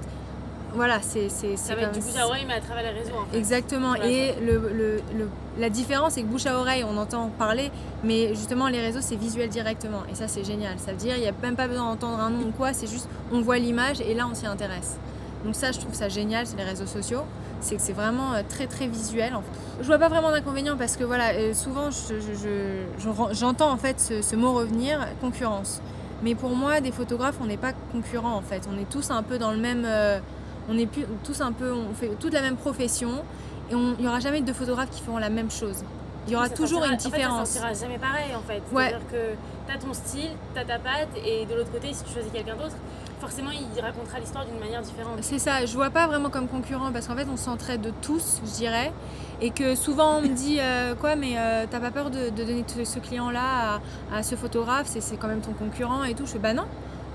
voilà, 0.74 1.00
c'est 1.02 1.30
Ça 1.30 1.74
va 1.76 1.82
être 1.84 1.94
du 1.94 2.00
bouche 2.00 2.16
à 2.16 2.28
oreille, 2.28 2.46
mais 2.48 2.54
à 2.54 2.60
travers 2.62 2.84
les 2.84 3.00
réseaux 3.00 3.16
en 3.20 3.26
fait. 3.32 3.38
Exactement. 3.38 3.96
Et 3.96 4.36
le, 4.40 4.58
le- 4.72 5.02
le- 5.18 5.30
la 5.58 5.70
différence, 5.72 6.14
c'est 6.14 6.22
que 6.22 6.28
bouche 6.28 6.46
à 6.46 6.60
oreille, 6.60 6.84
on 6.88 6.96
entend 6.98 7.30
parler, 7.40 7.72
mais 8.04 8.36
justement, 8.36 8.68
les 8.68 8.80
réseaux, 8.80 9.00
c'est 9.02 9.16
visuel 9.16 9.50
directement. 9.50 10.04
Et 10.12 10.16
ça, 10.16 10.28
c'est 10.28 10.44
génial. 10.44 10.78
Ça 10.78 10.92
veut 10.92 10.98
dire, 10.98 11.16
il 11.16 11.22
n'y 11.22 11.28
a 11.28 11.32
même 11.42 11.56
pas 11.56 11.68
besoin 11.68 11.86
d'entendre 11.90 12.20
un 12.20 12.30
nom 12.30 12.48
ou 12.48 12.52
quoi, 12.52 12.74
c'est 12.74 12.86
juste, 12.88 13.10
on 13.32 13.42
voit 13.42 13.58
l'image 13.58 14.00
et 14.02 14.14
là, 14.14 14.28
on 14.32 14.36
s'y 14.36 14.46
intéresse. 14.46 14.98
Donc 15.46 15.56
ça, 15.56 15.72
je 15.72 15.80
trouve 15.80 15.94
ça 15.94 16.10
génial, 16.10 16.46
c'est 16.48 16.58
les 16.58 16.64
réseaux 16.64 16.86
sociaux. 16.88 17.22
C'est 17.62 17.76
que 17.76 17.82
c'est 17.82 17.94
vraiment 17.94 18.34
euh, 18.34 18.42
très, 18.48 18.68
très 18.68 18.88
visuel. 18.88 19.34
en 19.36 19.42
fait. 19.42 19.48
Je 19.82 19.88
vois 19.88 19.98
pas 19.98 20.10
vraiment 20.10 20.32
d'inconvénient 20.32 20.78
parce 20.78 20.96
que, 20.98 21.04
voilà, 21.04 21.30
euh, 21.34 21.54
souvent, 21.54 21.92
je- 21.92 22.20
je- 22.20 22.34
je- 22.34 23.00
je- 23.00 23.34
j'entends 23.36 23.72
en 23.72 23.78
fait 23.78 24.00
ce, 24.00 24.22
ce 24.22 24.36
mot 24.36 24.54
revenir, 24.54 25.06
concurrence. 25.22 25.82
Mais 26.24 26.36
pour 26.36 26.50
moi, 26.56 26.82
des 26.82 26.92
photographes, 26.92 27.38
on 27.42 27.46
n'est 27.46 27.58
pas 27.58 27.72
concurrents, 27.92 28.36
en 28.36 28.42
fait. 28.42 28.68
On 28.74 28.78
est 28.80 28.90
tous 28.90 29.10
un 29.12 29.24
peu 29.24 29.38
dans 29.38 29.52
le 29.52 29.58
même... 29.58 29.84
euh, 29.86 30.20
on 30.70 30.78
est 30.78 30.86
plus, 30.86 31.06
tous 31.24 31.42
un 31.42 31.52
peu, 31.52 31.72
on 31.74 31.94
fait 31.94 32.10
toute 32.20 32.34
la 32.34 32.42
même 32.42 32.56
profession 32.58 33.10
et 33.72 33.74
il 33.74 34.02
n'y 34.02 34.08
aura 34.08 34.20
jamais 34.20 34.42
deux 34.42 34.54
photographes 34.54 34.90
qui 34.92 35.02
feront 35.02 35.18
la 35.18 35.30
même 35.30 35.50
chose. 35.50 35.84
Il 36.28 36.34
y 36.34 36.36
aura 36.36 36.48
Ça 36.48 36.54
toujours 36.56 36.84
une 36.86 36.96
différence. 36.98 37.58
En 37.58 37.62
fait, 37.68 37.74
ça 37.76 37.86
jamais 37.88 37.98
pareil 37.98 38.36
en 38.36 38.42
fait. 38.48 38.62
Ouais. 38.72 38.90
C'est-à-dire 38.90 39.08
que 39.12 39.34
tu 39.72 39.76
as 39.76 39.80
ton 39.80 39.94
style, 39.94 40.30
tu 40.54 40.60
as 40.60 40.66
ta 40.66 40.78
patte 40.78 41.10
et 41.26 41.46
de 41.46 41.56
l'autre 41.56 41.72
côté, 41.72 41.92
si 41.94 42.04
tu 42.04 42.12
choisis 42.14 42.32
quelqu'un 42.32 42.56
d'autre, 42.56 42.76
forcément 43.20 43.52
il 43.52 43.82
racontera 43.82 44.20
l'histoire 44.20 44.46
d'une 44.46 44.60
manière 44.60 44.82
différente. 44.82 45.18
C'est 45.22 45.40
ça, 45.40 45.66
je 45.66 45.74
vois 45.74 45.90
pas 45.90 46.08
vraiment 46.08 46.30
comme 46.30 46.48
concurrent 46.48 46.92
parce 46.92 47.08
qu'en 47.08 47.16
fait 47.16 47.28
on 47.32 47.38
s'entraide 47.38 47.82
de 47.82 47.92
tous, 48.02 48.42
je 48.46 48.52
dirais. 48.52 48.92
Et 49.42 49.52
que 49.52 49.76
souvent 49.76 50.18
on 50.18 50.22
me 50.22 50.28
dit 50.28 50.58
euh, 50.60 50.96
quoi, 50.96 51.16
mais 51.16 51.38
euh, 51.38 51.66
t'as 51.70 51.80
pas 51.80 51.92
peur 51.92 52.10
de, 52.10 52.30
de 52.30 52.44
donner 52.44 52.66
ce 52.84 53.00
client-là 53.00 53.80
à, 54.12 54.18
à, 54.18 54.24
ce 54.24 54.36
photographe, 54.36 54.88
c'est 54.88 55.18
quand 55.18 55.28
même 55.28 55.42
ton 55.42 55.54
concurrent 55.54 56.04
et 56.04 56.14
tout. 56.14 56.26
Je 56.26 56.34
fais 56.34 56.40
bah 56.40 56.54
non, 56.54 56.66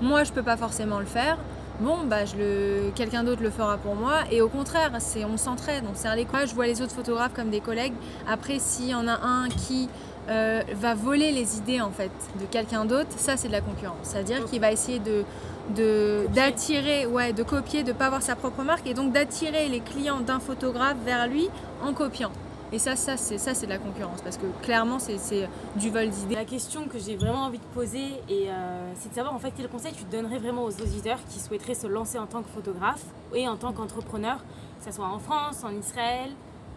moi 0.01 0.23
je 0.23 0.31
peux 0.31 0.43
pas 0.43 0.57
forcément 0.57 0.99
le 0.99 1.05
faire. 1.05 1.37
Bon, 1.81 2.05
bah, 2.05 2.23
je 2.23 2.37
le... 2.37 2.91
quelqu'un 2.95 3.25
d'autre 3.25 3.43
le 3.43 3.49
fera 3.49 3.77
pour 3.77 3.95
moi. 3.95 4.19
Et 4.31 4.41
au 4.41 4.47
contraire, 4.47 4.91
c'est 4.99 5.25
on 5.25 5.35
s'entraide, 5.35 5.83
on 5.91 5.93
serre 5.93 6.15
les 6.15 6.23
coudes. 6.23 6.47
Je 6.47 6.55
vois 6.55 6.67
les 6.67 6.81
autres 6.81 6.93
photographes 6.93 7.33
comme 7.33 7.49
des 7.49 7.59
collègues. 7.59 7.93
Après, 8.29 8.59
s'il 8.59 8.87
y 8.87 8.95
en 8.95 9.07
a 9.09 9.19
un 9.21 9.49
qui 9.49 9.89
euh, 10.29 10.61
va 10.73 10.95
voler 10.95 11.31
les 11.31 11.57
idées 11.57 11.81
en 11.81 11.91
fait 11.91 12.11
de 12.39 12.45
quelqu'un 12.45 12.85
d'autre, 12.85 13.09
ça 13.17 13.35
c'est 13.35 13.49
de 13.49 13.53
la 13.53 13.61
concurrence. 13.61 13.97
C'est-à-dire 14.03 14.45
qu'il 14.45 14.61
va 14.61 14.71
essayer 14.71 14.99
de 14.99 15.25
d'attirer, 15.69 17.05
ouais, 17.05 17.33
de 17.33 17.43
copier, 17.43 17.83
de 17.83 17.91
pas 17.91 18.05
avoir 18.07 18.21
sa 18.21 18.35
propre 18.35 18.63
marque 18.63 18.85
et 18.87 18.93
donc 18.93 19.11
d'attirer 19.11 19.67
les 19.67 19.79
clients 19.79 20.21
d'un 20.21 20.39
photographe 20.39 20.97
vers 21.03 21.27
lui 21.27 21.49
en 21.83 21.93
copiant. 21.93 22.31
Et 22.71 22.79
ça, 22.79 22.95
ça 22.95 23.15
c'est 23.15 23.37
ça 23.37 23.53
c'est 23.53 23.67
de 23.67 23.71
la 23.71 23.77
concurrence 23.77 24.21
parce 24.21 24.37
que 24.37 24.47
clairement 24.63 24.97
c'est 24.99 25.47
du 25.75 25.91
vol 25.91 26.09
d'idées. 26.09 26.35
La 26.35 26.45
question 26.45 26.87
que 26.87 26.97
j'ai 26.97 27.15
vraiment 27.15 27.43
envie 27.43 27.59
de 27.59 27.63
poser 27.73 28.05
et 28.27 28.49
euh, 28.49 28.91
c'est 28.95 29.09
de 29.09 29.13
savoir 29.13 29.35
en 29.35 29.39
fait 29.39 29.53
quel 29.55 29.69
conseil 29.69 29.93
tu 29.93 30.03
donnerais 30.05 30.39
vraiment 30.39 30.63
aux 30.63 30.81
auditeurs 30.81 31.19
qui 31.29 31.39
souhaiteraient 31.39 31.75
se 31.75 31.87
lancer 31.87 32.17
en 32.17 32.25
tant 32.25 32.41
que 32.41 32.49
photographe 32.49 33.03
et 33.33 33.47
en 33.47 33.55
tant 33.55 33.71
qu'entrepreneur, 33.71 34.37
que 34.79 34.85
ce 34.85 34.91
soit 34.91 35.07
en 35.07 35.19
France, 35.19 35.63
en 35.63 35.71
Israël, 35.71 36.31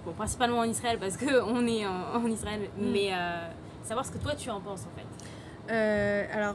bon 0.05 0.13
principalement 0.13 0.59
en 0.59 0.65
Israël 0.65 0.99
parce 1.01 1.17
qu'on 1.17 1.67
est 1.67 1.87
en, 1.87 2.27
Israël, 2.27 2.69
mm. 2.79 2.91
mais 2.93 3.09
euh, 3.13 3.49
savoir 3.83 4.05
ce 4.05 4.13
que 4.13 4.19
toi 4.19 4.35
tu 4.35 4.51
en 4.51 4.61
penses 4.61 4.83
en 4.83 4.97
fait. 4.97 5.73
Euh, 5.73 6.27
alors 6.33 6.55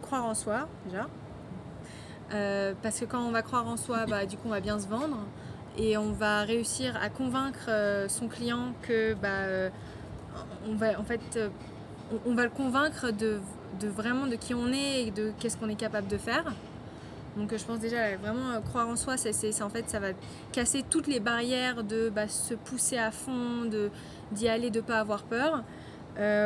croire 0.00 0.24
en 0.26 0.34
soi 0.34 0.68
déjà. 0.86 1.06
Parce 2.82 3.00
que 3.00 3.04
quand 3.04 3.22
on 3.22 3.30
va 3.30 3.42
croire 3.42 3.66
en 3.66 3.76
soi, 3.76 4.06
bah, 4.06 4.26
du 4.26 4.36
coup 4.36 4.48
on 4.48 4.50
va 4.50 4.60
bien 4.60 4.78
se 4.78 4.88
vendre 4.88 5.18
et 5.78 5.96
on 5.96 6.12
va 6.12 6.42
réussir 6.42 6.96
à 7.02 7.08
convaincre 7.08 7.66
euh, 7.68 8.08
son 8.08 8.28
client 8.28 8.74
que 8.82 9.14
bah, 9.14 9.28
euh, 9.28 9.70
on 10.68 10.74
va 10.74 10.98
en 11.00 11.04
fait 11.04 11.20
euh, 11.36 11.48
on, 12.26 12.34
va 12.34 12.44
le 12.44 12.50
convaincre 12.50 13.10
de, 13.10 13.40
vraiment 13.82 14.26
de 14.26 14.36
qui 14.36 14.54
on 14.54 14.68
est 14.68 15.06
et 15.06 15.10
de 15.10 15.32
qu'est-ce 15.38 15.56
qu'on 15.56 15.68
est 15.68 15.76
capable 15.76 16.08
de 16.08 16.18
faire. 16.18 16.44
Donc 17.36 17.56
je 17.56 17.64
pense 17.64 17.78
déjà 17.78 18.14
vraiment 18.18 18.60
croire 18.60 18.86
en 18.88 18.96
soi, 18.96 19.16
c'est 19.16 19.62
en 19.62 19.70
fait 19.70 19.88
ça 19.88 19.98
va 19.98 20.08
casser 20.52 20.84
toutes 20.88 21.06
les 21.06 21.20
barrières 21.20 21.82
de 21.82 22.10
bah, 22.10 22.28
se 22.28 22.52
pousser 22.52 22.98
à 22.98 23.10
fond, 23.10 23.70
d'y 24.32 24.48
aller, 24.48 24.68
de 24.68 24.82
pas 24.82 24.98
avoir 24.98 25.22
peur. 25.22 25.62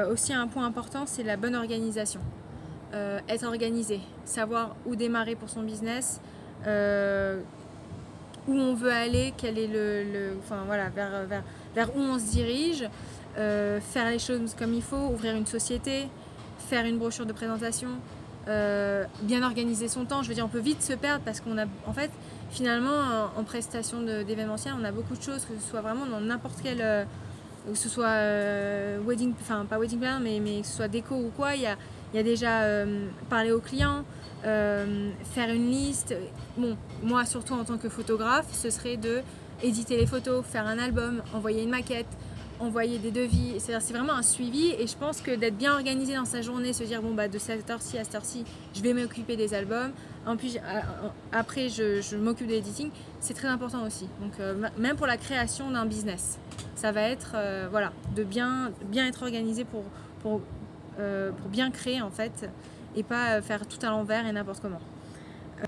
aussi 0.08 0.32
un 0.32 0.46
point 0.46 0.64
important, 0.64 1.04
c'est 1.06 1.24
la 1.24 1.36
bonne 1.36 1.56
organisation. 1.56 2.20
Être 2.92 3.44
organisé, 3.44 4.00
savoir 4.24 4.74
où 4.86 4.96
démarrer 4.96 5.34
pour 5.34 5.50
son 5.50 5.62
business, 5.62 6.20
où 8.48 8.54
on 8.54 8.74
veut 8.74 8.92
aller, 8.92 9.34
quel 9.36 9.58
est 9.58 9.66
le, 9.66 10.36
enfin 10.38 10.62
voilà, 10.66 10.88
vers, 10.88 11.26
vers, 11.26 11.42
vers, 11.74 11.96
où 11.96 12.00
on 12.00 12.18
se 12.18 12.30
dirige, 12.30 12.88
euh, 13.38 13.80
faire 13.80 14.08
les 14.10 14.18
choses 14.18 14.54
comme 14.58 14.72
il 14.72 14.82
faut, 14.82 14.96
ouvrir 14.96 15.34
une 15.36 15.46
société, 15.46 16.08
faire 16.58 16.86
une 16.86 16.98
brochure 16.98 17.26
de 17.26 17.32
présentation, 17.32 17.88
euh, 18.48 19.04
bien 19.22 19.42
organiser 19.42 19.88
son 19.88 20.04
temps. 20.04 20.22
Je 20.22 20.28
veux 20.28 20.34
dire, 20.34 20.44
on 20.44 20.48
peut 20.48 20.60
vite 20.60 20.82
se 20.82 20.92
perdre 20.92 21.22
parce 21.24 21.40
qu'on 21.40 21.58
a, 21.58 21.64
en 21.86 21.92
fait, 21.92 22.10
finalement, 22.50 23.28
en, 23.36 23.44
prestation 23.44 24.00
d'événementiel, 24.02 24.74
on 24.80 24.84
a 24.84 24.92
beaucoup 24.92 25.16
de 25.16 25.22
choses, 25.22 25.44
que 25.44 25.54
ce 25.60 25.68
soit 25.68 25.80
vraiment 25.80 26.06
dans 26.06 26.20
n'importe 26.20 26.60
quel, 26.62 26.80
euh, 26.80 27.04
que 27.68 27.74
ce 27.74 27.88
soit 27.88 28.20
wedding, 29.04 29.34
enfin 29.40 29.66
pas 29.68 29.78
wedding 29.78 29.98
plan, 29.98 30.18
mais, 30.20 30.40
mais 30.40 30.60
que 30.60 30.66
ce 30.66 30.76
soit 30.76 30.88
déco 30.88 31.16
ou 31.16 31.30
quoi, 31.36 31.56
il 31.56 31.62
y 31.62 31.66
a, 31.66 31.76
il 32.16 32.20
y 32.20 32.20
a 32.20 32.22
déjà 32.22 32.62
parler 33.28 33.52
aux 33.52 33.60
clients, 33.60 34.02
euh, 34.46 35.10
faire 35.34 35.50
une 35.52 35.70
liste. 35.70 36.14
Bon, 36.56 36.78
moi 37.02 37.26
surtout 37.26 37.52
en 37.52 37.64
tant 37.64 37.76
que 37.76 37.90
photographe, 37.90 38.46
ce 38.52 38.70
serait 38.70 38.96
de 38.96 39.20
éditer 39.62 39.98
les 39.98 40.06
photos, 40.06 40.42
faire 40.46 40.66
un 40.66 40.78
album, 40.78 41.22
envoyer 41.34 41.62
une 41.62 41.68
maquette, 41.68 42.06
envoyer 42.58 42.98
des 42.98 43.10
devis. 43.10 43.56
C'est 43.58 43.92
vraiment 43.92 44.14
un 44.14 44.22
suivi 44.22 44.68
et 44.78 44.86
je 44.86 44.96
pense 44.96 45.20
que 45.20 45.30
d'être 45.30 45.58
bien 45.58 45.74
organisé 45.74 46.14
dans 46.14 46.24
sa 46.24 46.40
journée, 46.40 46.72
se 46.72 46.84
dire 46.84 47.02
bon 47.02 47.12
bah 47.12 47.28
de 47.28 47.38
cette 47.38 47.68
heure-ci 47.68 47.98
à 47.98 48.04
cette 48.04 48.14
heure-ci, 48.14 48.44
je 48.74 48.80
vais 48.80 48.94
m'occuper 48.94 49.36
des 49.36 49.52
albums. 49.52 49.92
En 50.26 50.36
plus, 50.36 50.58
après, 51.32 51.68
je, 51.68 52.16
m'occupe 52.16 52.48
de 52.48 52.52
l'éditing. 52.52 52.90
C'est 53.20 53.34
très 53.34 53.46
important 53.46 53.86
aussi. 53.86 54.08
Donc, 54.20 54.32
euh, 54.40 54.54
même 54.76 54.96
pour 54.96 55.06
la 55.06 55.16
création 55.16 55.70
d'un 55.70 55.86
business, 55.86 56.40
ça 56.74 56.90
va 56.90 57.02
être 57.02 57.34
euh, 57.36 57.68
voilà, 57.70 57.92
de 58.16 58.24
bien, 58.24 58.72
bien 58.86 59.06
être 59.06 59.22
organisé 59.22 59.64
pour, 59.64 59.84
pour, 60.22 60.40
pour 60.96 61.48
bien 61.50 61.70
créer 61.70 62.00
en 62.00 62.10
fait 62.10 62.48
et 62.96 63.02
pas 63.02 63.34
euh, 63.34 63.42
faire 63.42 63.66
tout 63.66 63.78
à 63.82 63.90
l'envers 63.90 64.26
et 64.26 64.32
n'importe 64.32 64.60
comment. 64.60 64.80
Euh, 65.60 65.66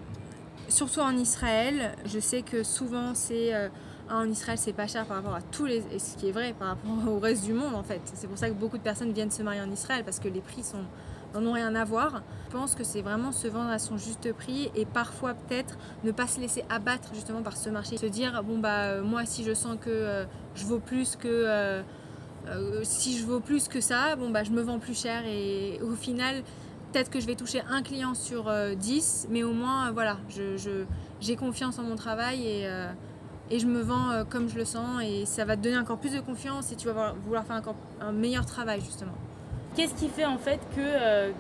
surtout 0.69 1.01
en 1.01 1.17
Israël, 1.17 1.93
je 2.07 2.19
sais 2.19 2.43
que 2.43 2.63
souvent 2.63 3.15
c'est 3.15 3.55
euh, 3.55 3.69
en 4.11 4.29
Israël 4.29 4.59
c'est 4.59 4.73
pas 4.73 4.87
cher 4.87 5.05
par 5.05 5.19
rapport 5.19 5.35
à 5.35 5.43
tous 5.43 5.67
les 5.67 5.85
et 5.93 5.99
ce 5.99 6.17
qui 6.17 6.29
est 6.29 6.33
vrai 6.33 6.55
par 6.59 6.69
rapport 6.69 6.91
au 7.09 7.19
reste 7.21 7.45
du 7.45 7.53
monde 7.53 7.75
en 7.75 7.85
fait. 7.85 8.01
C'est 8.15 8.27
pour 8.27 8.39
ça 8.39 8.49
que 8.49 8.55
beaucoup 8.55 8.79
de 8.79 8.83
personnes 8.83 9.13
viennent 9.13 9.31
se 9.31 9.43
marier 9.43 9.61
en 9.61 9.71
Israël 9.71 10.03
parce 10.05 10.19
que 10.19 10.29
les 10.29 10.41
prix 10.41 10.65
sont 10.65 10.85
n'en 11.35 11.45
ont 11.45 11.53
rien 11.53 11.75
à 11.75 11.85
voir. 11.85 12.23
Je 12.47 12.57
pense 12.57 12.75
que 12.75 12.83
c'est 12.83 13.03
vraiment 13.03 13.33
se 13.33 13.47
vendre 13.49 13.69
à 13.69 13.79
son 13.79 13.99
juste 13.99 14.33
prix 14.33 14.71
et 14.75 14.87
parfois 14.87 15.35
peut-être 15.35 15.77
ne 16.03 16.11
pas 16.11 16.27
se 16.27 16.41
laisser 16.41 16.65
abattre 16.71 17.11
justement 17.13 17.43
par 17.43 17.59
ce 17.59 17.69
marché. 17.69 17.99
Se 17.99 18.07
dire 18.07 18.43
bon 18.43 18.57
bah 18.57 19.03
moi 19.03 19.27
si 19.27 19.45
je 19.45 19.53
sens 19.53 19.77
que 19.79 20.25
je 20.55 20.65
vaux 20.65 20.79
plus 20.79 21.17
que 21.17 21.83
si 22.83 23.19
je 23.19 23.25
vaux 23.25 23.41
plus 23.41 23.69
que 23.69 23.81
ça, 23.81 24.17
bon 24.17 24.31
bah 24.31 24.45
je 24.45 24.51
me 24.51 24.63
vends 24.63 24.79
plus 24.79 24.99
cher 24.99 25.25
et 25.27 25.81
au 25.83 25.95
final 25.95 26.43
Peut-être 26.93 27.11
que 27.11 27.21
je 27.21 27.27
vais 27.27 27.35
toucher 27.35 27.63
un 27.69 27.83
client 27.83 28.15
sur 28.15 28.51
10, 28.77 29.27
euh, 29.27 29.29
mais 29.31 29.43
au 29.43 29.53
moins, 29.53 29.89
euh, 29.89 29.93
voilà, 29.93 30.17
j'ai 31.21 31.37
confiance 31.37 31.79
en 31.79 31.83
mon 31.83 31.97
travail 31.97 32.47
et, 32.47 32.67
euh, 32.67 32.91
et 33.51 33.59
je 33.59 33.67
me 33.67 33.83
vends 33.83 34.25
comme 34.31 34.49
je 34.49 34.57
le 34.57 34.65
sens 34.65 35.03
et 35.03 35.27
ça 35.27 35.45
va 35.45 35.57
te 35.57 35.63
donner 35.63 35.77
encore 35.77 35.99
plus 35.99 36.15
de 36.15 36.21
confiance 36.21 36.73
et 36.73 36.77
tu 36.77 36.87
vas 36.87 37.13
vouloir 37.25 37.45
faire 37.45 37.57
encore 37.57 37.75
un 38.01 38.13
meilleur 38.13 38.47
travail 38.47 38.81
justement. 38.81 39.13
Qu'est-ce 39.77 39.95
qui 39.95 40.09
fait 40.09 40.25
en 40.25 40.39
fait 40.39 40.61
que 40.75 41.31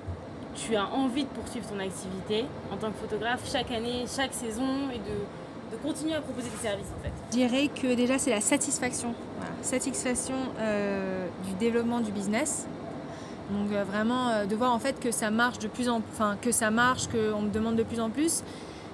tu 0.55 0.77
as 0.77 0.87
envie 0.87 1.25
de 1.25 1.29
poursuivre 1.29 1.67
ton 1.67 1.79
activité 1.79 2.45
en 2.71 2.77
tant 2.77 2.91
que 2.91 2.99
photographe 2.99 3.51
chaque 3.51 3.71
année, 3.71 4.05
chaque 4.07 4.35
saison 4.35 4.91
et 4.93 4.99
de, 4.99 5.17
de 5.71 5.77
continuer 5.77 6.15
à 6.15 6.21
proposer 6.21 6.49
tes 6.49 6.67
services 6.67 6.87
en 6.99 7.03
fait 7.03 7.13
Je 7.31 7.37
dirais 7.37 7.69
que 7.69 7.95
déjà 7.95 8.19
c'est 8.19 8.31
la 8.31 8.41
satisfaction, 8.41 9.15
satisfaction 9.63 10.35
du 11.47 11.55
développement 11.55 12.01
du 12.01 12.13
business 12.13 12.67
donc 13.51 13.73
euh, 13.73 13.85
vraiment 13.85 14.29
euh, 14.29 14.45
de 14.45 14.55
voir 14.55 14.73
en 14.73 14.79
fait 14.79 15.01
que 15.01 15.11
ça 15.11 15.31
marche 15.31 15.59
de 15.59 15.69
plus 15.69 15.89
en 15.89 16.03
enfin 16.13 16.37
que 16.41 16.53
ça 16.53 16.71
marche, 16.71 17.07
qu'on 17.09 17.43
me 17.43 17.51
demande 17.51 17.77
de 17.77 17.83
plus 17.83 18.01
en 18.01 18.11
plus, 18.11 18.43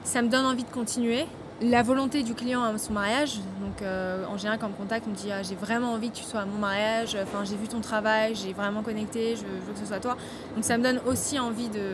ça 0.05 0.23
me 0.23 0.29
donne 0.29 0.47
envie 0.47 0.65
de 0.65 0.71
continuer. 0.71 1.27
La 1.63 1.83
volonté 1.83 2.25
du 2.25 2.35
client 2.35 2.65
à 2.65 2.77
son 2.79 2.93
mariage, 2.93 3.37
donc 3.61 3.81
euh, 3.81 4.25
en 4.29 4.37
général 4.37 4.59
quand 4.59 4.67
on 4.67 4.71
me 4.71 4.77
contacte, 4.77 5.07
on 5.07 5.11
me 5.11 5.17
dit 5.17 5.31
ah, 5.31 5.43
j'ai 5.43 5.55
vraiment 5.55 5.93
envie 5.93 6.11
que 6.11 6.17
tu 6.17 6.25
sois 6.25 6.41
à 6.41 6.47
mon 6.47 6.59
mariage, 6.59 7.17
enfin 7.23 7.45
j'ai 7.45 7.57
vu 7.57 7.69
ton 7.69 7.81
travail, 7.81 8.35
j'ai 8.35 8.53
vraiment 8.53 8.83
connecté, 8.83 9.37
je, 9.37 9.43
veux 9.43 9.73
que 9.73 9.79
ce 9.79 9.87
soit 9.87 10.01
toi. 10.01 10.17
Donc 10.55 10.65
ça 10.65 10.77
me 10.77 10.83
donne 10.83 11.01
aussi 11.07 11.39
envie 11.39 11.69
de 11.69 11.93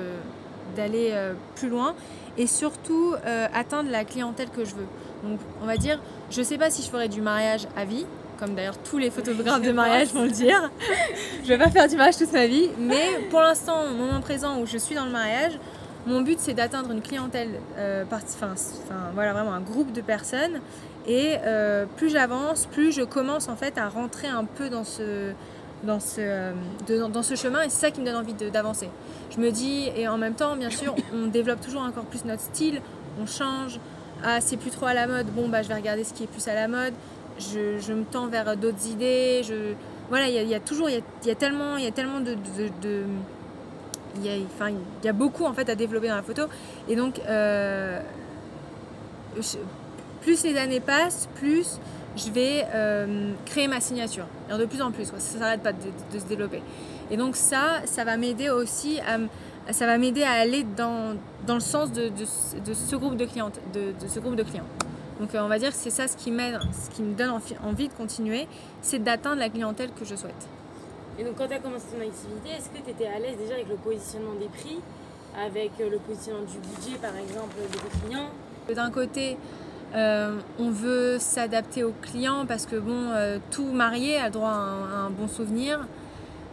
d'aller 0.76 1.14
plus 1.56 1.68
loin 1.68 1.94
et 2.38 2.46
surtout 2.46 3.14
atteindre 3.52 3.90
la 3.90 4.04
clientèle 4.04 4.48
que 4.50 4.64
je 4.64 4.74
veux. 4.74 4.86
Donc 5.22 5.38
on 5.62 5.66
va 5.66 5.76
dire, 5.76 6.00
je 6.30 6.42
sais 6.42 6.58
pas 6.58 6.70
si 6.70 6.82
je 6.82 6.88
ferai 6.88 7.08
du 7.08 7.20
mariage 7.20 7.66
à 7.76 7.84
vie, 7.84 8.06
comme 8.38 8.54
d'ailleurs 8.54 8.78
tous 8.78 8.98
les 8.98 9.10
photographes 9.10 9.62
de 9.62 9.72
mariage 9.72 10.12
vont 10.12 10.24
le 10.24 10.30
dire. 10.30 10.70
je 11.44 11.48
vais 11.48 11.58
pas 11.58 11.70
faire 11.70 11.88
du 11.88 11.96
mariage 11.96 12.16
toute 12.16 12.32
ma 12.32 12.46
vie, 12.46 12.70
mais 12.78 13.26
pour 13.30 13.40
l'instant, 13.40 13.84
au 13.84 13.94
moment 13.94 14.20
présent 14.20 14.58
où 14.60 14.66
je 14.66 14.78
suis 14.78 14.94
dans 14.94 15.04
le 15.04 15.10
mariage, 15.10 15.58
mon 16.06 16.22
but 16.22 16.38
c'est 16.40 16.54
d'atteindre 16.54 16.90
une 16.90 17.02
clientèle, 17.02 17.60
euh, 17.76 18.04
enfin, 18.10 18.54
voilà, 19.14 19.34
vraiment 19.34 19.52
un 19.52 19.60
groupe 19.60 19.92
de 19.92 20.00
personnes. 20.00 20.60
Et 21.06 21.36
euh, 21.44 21.86
plus 21.96 22.10
j'avance, 22.10 22.66
plus 22.66 22.92
je 22.92 23.02
commence 23.02 23.48
en 23.48 23.56
fait 23.56 23.78
à 23.78 23.88
rentrer 23.88 24.28
un 24.28 24.44
peu 24.44 24.68
dans 24.68 24.84
ce, 24.84 25.32
dans 25.84 26.00
ce, 26.00 26.20
euh, 26.20 26.52
dans 27.08 27.22
ce 27.22 27.34
chemin 27.34 27.62
et 27.62 27.68
c'est 27.68 27.80
ça 27.80 27.90
qui 27.90 28.00
me 28.00 28.06
donne 28.06 28.16
envie 28.16 28.34
d'avancer. 28.34 28.88
Je 29.30 29.40
me 29.40 29.50
dis, 29.50 29.90
et 29.96 30.08
en 30.08 30.18
même 30.18 30.34
temps, 30.34 30.56
bien 30.56 30.70
sûr, 30.70 30.94
on 31.14 31.26
développe 31.28 31.60
toujours 31.60 31.82
encore 31.82 32.04
plus 32.04 32.24
notre 32.24 32.42
style, 32.42 32.80
on 33.20 33.26
change. 33.26 33.78
Ah, 34.22 34.40
c'est 34.40 34.58
plus 34.58 34.70
trop 34.70 34.86
à 34.86 34.94
la 34.94 35.06
mode, 35.06 35.28
bon, 35.28 35.48
bah 35.48 35.62
je 35.62 35.68
vais 35.68 35.74
regarder 35.74 36.04
ce 36.04 36.12
qui 36.12 36.24
est 36.24 36.26
plus 36.26 36.46
à 36.48 36.54
la 36.54 36.68
mode 36.68 36.92
je, 37.40 37.92
me 37.92 38.04
tends 38.04 38.26
vers 38.26 38.56
d'autres 38.56 38.88
idées. 38.88 39.42
Je, 39.44 39.74
voilà, 40.08 40.28
il 40.28 40.48
y, 40.48 40.54
a 40.54 40.60
toujours, 40.60 40.88
il 40.90 41.02
y 41.24 41.30
a, 41.30 41.34
tellement, 41.34 41.76
y 41.76 41.86
a 41.86 41.90
tellement 41.90 42.20
de, 42.20 42.36
il, 44.16 44.26
y 44.26 44.28
a, 44.28 44.32
enfin, 44.46 44.72
y 45.04 45.08
a 45.08 45.12
beaucoup 45.12 45.44
en 45.44 45.52
fait 45.52 45.68
à 45.68 45.74
développer 45.74 46.08
dans 46.08 46.16
la 46.16 46.22
photo. 46.22 46.42
Et 46.88 46.96
donc, 46.96 47.20
euh, 47.28 48.00
plus 50.20 50.42
les 50.44 50.56
années 50.56 50.80
passent, 50.80 51.28
plus 51.36 51.78
je 52.16 52.30
vais 52.30 52.66
euh, 52.74 53.32
créer 53.46 53.68
ma 53.68 53.80
signature. 53.80 54.26
Et 54.50 54.56
de 54.56 54.64
plus 54.64 54.82
en 54.82 54.90
plus, 54.90 55.06
ça 55.06 55.14
ne 55.14 55.40
s'arrête 55.40 55.62
pas 55.62 55.72
de, 55.72 56.18
se 56.18 56.24
développer. 56.24 56.62
Et 57.10 57.16
donc 57.16 57.36
ça, 57.36 57.82
ça 57.84 58.04
va 58.04 58.16
m'aider 58.16 58.50
aussi 58.50 59.00
à, 59.00 59.72
ça 59.72 59.86
va 59.86 59.98
m'aider 59.98 60.22
à 60.22 60.32
aller 60.32 60.64
dans, 60.76 61.16
dans 61.46 61.54
le 61.54 61.60
sens 61.60 61.92
de, 61.92 62.08
de, 62.08 62.24
ce 62.74 62.96
groupe 62.96 63.16
de 63.16 63.24
clients, 63.24 63.50
de, 63.74 63.92
ce 64.06 64.20
groupe 64.20 64.36
de 64.36 64.42
clients. 64.42 64.66
Donc 65.20 65.34
euh, 65.34 65.42
on 65.42 65.48
va 65.48 65.58
dire 65.58 65.70
que 65.70 65.76
c'est 65.76 65.90
ça 65.90 66.08
ce 66.08 66.16
qui 66.16 66.30
m'aide, 66.30 66.58
ce 66.72 66.94
qui 66.94 67.02
me 67.02 67.14
donne 67.14 67.30
envie 67.62 67.88
de 67.88 67.92
continuer, 67.92 68.46
c'est 68.80 69.02
d'atteindre 69.02 69.38
la 69.38 69.50
clientèle 69.50 69.90
que 69.92 70.04
je 70.04 70.14
souhaite. 70.14 70.48
Et 71.18 71.24
donc 71.24 71.36
quand 71.36 71.46
tu 71.46 71.54
as 71.54 71.58
commencé 71.58 71.86
ton 71.92 72.00
activité, 72.00 72.50
est-ce 72.56 72.70
que 72.70 72.82
tu 72.82 72.90
étais 72.90 73.06
à 73.06 73.18
l'aise 73.18 73.36
déjà 73.38 73.54
avec 73.54 73.68
le 73.68 73.76
positionnement 73.76 74.34
des 74.40 74.46
prix 74.46 74.78
avec 75.38 75.72
euh, 75.80 75.90
le 75.90 75.98
positionnement 75.98 76.42
du 76.42 76.58
budget, 76.58 76.96
par 77.00 77.14
exemple, 77.16 77.54
des 77.56 78.06
clients? 78.06 78.30
D'un 78.74 78.90
côté, 78.90 79.36
euh, 79.94 80.38
on 80.58 80.70
veut 80.70 81.18
s'adapter 81.18 81.82
aux 81.82 81.94
clients 82.02 82.46
parce 82.46 82.66
que 82.66 82.76
bon, 82.76 83.10
euh, 83.12 83.38
tout 83.50 83.72
marié 83.72 84.18
a 84.18 84.30
droit 84.30 84.50
à 84.50 85.06
un, 85.06 85.10
bon 85.10 85.28
souvenir. 85.28 85.80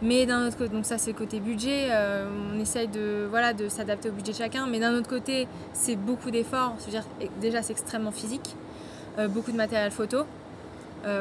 Mais 0.00 0.26
d'un 0.26 0.46
autre 0.46 0.56
côté, 0.56 0.70
donc 0.72 0.86
ça 0.86 0.96
c'est 0.96 1.12
côté 1.12 1.40
budget, 1.40 1.88
euh, 1.90 2.28
on 2.54 2.60
essaye 2.60 2.86
de, 2.86 3.26
voilà, 3.28 3.52
de 3.52 3.68
s'adapter 3.68 4.08
au 4.08 4.12
budget 4.12 4.32
de 4.32 4.36
chacun. 4.36 4.66
Mais 4.66 4.78
d'un 4.78 4.94
autre 4.94 5.08
côté, 5.08 5.48
c'est 5.72 5.96
beaucoup 5.96 6.30
d'efforts. 6.30 6.74
C'est-à-dire, 6.78 7.04
déjà 7.40 7.62
c'est 7.62 7.72
extrêmement 7.72 8.12
physique, 8.12 8.54
beaucoup 9.30 9.50
de 9.50 9.56
matériel 9.56 9.90
photo. 9.90 10.18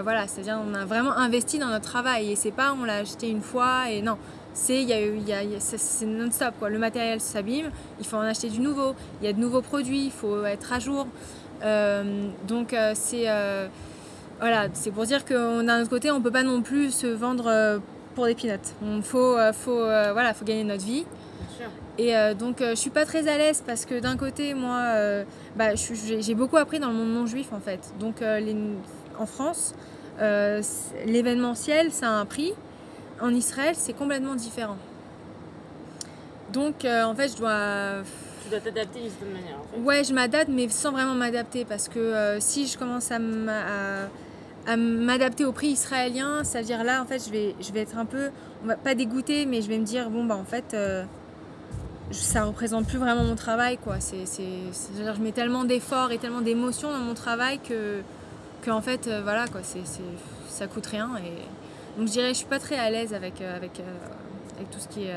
Voilà, 0.04 0.28
c'est-à-dire 0.28 0.60
on 0.70 0.74
a 0.74 0.86
vraiment 0.86 1.12
investi 1.12 1.60
dans 1.60 1.68
notre 1.68 1.86
travail 1.86 2.32
et 2.32 2.36
c'est 2.36 2.52
pas 2.52 2.76
on 2.80 2.84
l'a 2.84 2.98
acheté 2.98 3.30
une 3.30 3.42
fois 3.42 3.90
et 3.90 4.02
non. 4.02 4.18
C'est 4.54 4.84
y 4.84 4.92
a, 4.92 5.00
y 5.00 5.22
y 5.22 5.34
a- 5.34 5.60
c'est 5.60 6.06
non-stop 6.06 6.56
quoi. 6.60 6.70
Le 6.70 6.78
matériel 6.80 7.22
s'abîme, 7.22 7.72
il 8.00 8.06
faut 8.06 8.18
en 8.18 8.22
acheter 8.22 8.50
du 8.50 8.60
nouveau. 8.60 8.96
Il 9.22 9.28
y 9.28 9.30
a 9.30 9.34
de 9.34 9.40
nouveaux 9.40 9.62
produits, 9.62 10.06
il 10.06 10.12
faut 10.12 10.44
être 10.46 10.74
à 10.74 10.80
jour. 10.80 11.08
Euh, 11.64 12.28
donc 12.48 12.74
euh, 12.74 12.92
c'est 12.96 13.24
euh, 13.28 13.68
voilà, 14.40 14.68
c'est 14.74 14.92
pour 14.92 15.06
dire 15.06 15.26
que 15.26 15.64
d'un 15.66 15.82
autre 15.82 15.90
côté, 15.90 16.12
on 16.12 16.22
peut 16.22 16.32
pas 16.32 16.44
non 16.44 16.62
plus 16.62 16.92
se 16.92 17.08
vendre 17.08 17.80
pour 18.14 18.26
des 18.26 18.36
peanuts. 18.36 18.60
Il 18.84 19.02
faut, 19.02 19.36
faut, 19.54 19.84
voilà, 19.86 20.34
faut 20.36 20.46
gagner 20.46 20.64
notre 20.64 20.86
vie. 20.86 21.06
Et 22.00 22.16
euh, 22.16 22.36
donc, 22.36 22.62
euh, 22.62 22.72
je 22.72 22.76
suis 22.76 22.92
pas 22.92 23.06
très 23.06 23.28
à 23.28 23.38
l'aise 23.40 23.64
parce 23.66 23.86
que 23.86 24.00
d'un 24.00 24.16
côté, 24.18 24.54
moi, 24.54 24.78
euh, 24.96 25.24
bah, 25.56 25.70
j'ai 25.76 26.36
beaucoup 26.36 26.58
appris 26.58 26.80
dans 26.80 26.90
le 26.90 26.94
monde 26.94 27.10
non 27.14 27.26
juif 27.26 27.48
en 27.52 27.60
fait. 27.60 27.80
Donc, 28.00 28.20
les- 28.22 28.56
en 29.20 29.26
France, 29.26 29.74
l'événementiel, 31.06 31.92
ça 31.92 32.08
a 32.10 32.12
un 32.12 32.26
prix. 32.26 32.54
En 33.20 33.34
Israël, 33.34 33.74
c'est 33.76 33.94
complètement 33.94 34.36
différent. 34.36 34.78
Donc, 36.54 36.86
en 36.86 37.16
fait, 37.16 37.30
je 37.30 37.38
dois. 37.38 38.04
Tu 38.48 38.52
dois 38.52 38.60
t'adapter 38.62 39.02
d'une 39.02 39.10
certaine 39.10 39.34
manière. 39.34 39.58
Ouais, 39.84 40.04
je 40.06 40.14
m'adapte, 40.14 40.48
mais 40.50 40.70
sans 40.70 40.92
vraiment 40.92 41.16
m'adapter. 41.16 41.66
Parce 41.66 41.90
que 41.90 42.00
euh, 42.00 42.40
si 42.40 42.66
je 42.66 42.78
commence 42.78 43.12
à 43.12 43.20
m'a- 43.20 44.06
à- 44.06 44.72
à 44.72 44.78
m'adapter 44.78 45.44
au 45.44 45.52
prix 45.52 45.68
israélien, 45.68 46.44
ça 46.46 46.60
veut 46.60 46.66
dire 46.66 46.84
là, 46.86 47.02
en 47.02 47.06
fait, 47.06 47.22
je 47.26 47.32
vais, 47.32 47.80
être 47.82 47.98
un 47.98 48.06
peu, 48.06 48.30
on 48.64 48.68
va 48.68 48.76
pas 48.76 48.96
dégoûter, 48.96 49.46
mais 49.46 49.62
je 49.62 49.68
vais 49.68 49.78
me 49.78 49.86
dire, 49.86 50.10
bon, 50.10 50.24
bah, 50.26 50.36
en 50.36 50.44
fait, 50.46 50.74
euh, 50.74 51.04
ça 52.12 52.44
représente 52.46 52.88
plus 52.88 52.98
vraiment 52.98 53.24
mon 53.24 53.36
travail, 53.36 53.78
quoi. 53.78 54.00
C'est, 54.00 54.24
je 54.26 55.22
mets 55.22 55.32
tellement 55.34 55.66
d'efforts 55.66 56.12
et 56.12 56.18
tellement 56.18 56.42
d'émotions 56.42 56.92
dans 56.92 57.00
mon 57.00 57.14
travail 57.16 57.60
que, 57.60 58.00
que 58.62 58.72
en 58.72 58.82
fait, 58.82 59.08
euh, 59.08 59.22
voilà, 59.24 59.48
quoi, 59.48 59.62
c'est, 59.64 59.82
ça 60.50 60.68
coûte 60.68 60.86
rien. 60.88 61.10
Et 61.18 62.00
donc, 62.00 62.08
je 62.08 62.14
dirais, 62.14 62.30
je 62.30 62.36
suis 62.40 62.46
pas 62.46 62.60
très 62.60 62.78
à 62.78 62.90
l'aise 62.90 63.14
avec, 63.14 63.42
euh, 63.42 63.60
tout 64.72 64.80
ce 64.80 64.88
qui 64.88 65.04
est. 65.04 65.16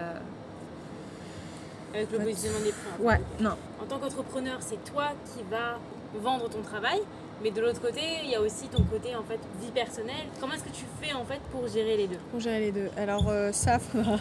Avec 1.95 2.11
le 2.13 2.19
Ouais. 2.19 2.25
positionnement 2.25 2.61
des 2.61 2.71
prix. 2.73 3.05
Ouais, 3.05 3.21
non. 3.41 3.57
En 3.83 3.87
tant 3.87 3.99
qu'entrepreneur, 3.99 4.59
c'est 4.61 4.83
toi 4.93 5.09
qui 5.35 5.43
vas 5.51 5.79
vendre 6.21 6.49
ton 6.49 6.63
travail, 6.63 7.01
mais 7.43 7.51
de 7.51 7.61
l'autre 7.61 7.81
côté, 7.81 8.01
il 8.25 8.31
y 8.31 8.35
a 8.35 8.41
aussi 8.41 8.69
ton 8.69 8.83
côté 8.85 9.15
en 9.17 9.23
fait 9.23 9.39
vie 9.61 9.71
personnelle. 9.73 10.27
Comment 10.41 10.55
est-ce 10.55 10.65
que 10.65 10.71
tu 10.71 10.85
fais 11.03 11.13
en 11.15 11.25
fait 11.25 11.41
pour 11.53 11.67
gérer 11.69 11.97
les 11.97 12.07
deux? 12.07 12.19
Pour 12.31 12.41
gérer 12.41 12.61
les 12.61 12.73
deux. 12.73 12.89
Alors 12.97 13.29
euh, 13.29 13.51
ça, 13.53 13.79
faudra... 13.93 14.19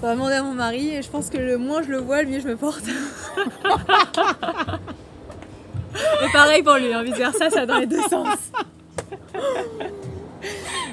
faudra 0.00 0.14
demander 0.14 0.34
à 0.34 0.42
mon 0.42 0.54
mari. 0.54 0.94
Et 0.96 1.02
je 1.02 1.10
pense 1.10 1.30
que 1.30 1.38
le 1.38 1.58
moins 1.58 1.82
je 1.82 1.88
le 1.90 1.98
vois, 1.98 2.22
le 2.22 2.28
mieux 2.28 2.40
je 2.40 2.48
me 2.48 2.56
porte. 2.56 2.84
Et 6.22 6.32
pareil 6.32 6.62
pour 6.62 6.74
lui, 6.74 6.92
hein, 6.92 7.02
vice 7.02 7.16
versa, 7.16 7.50
ça 7.50 7.66
dans 7.66 7.78
les 7.78 7.86
deux 7.86 8.02
sens. 8.10 8.36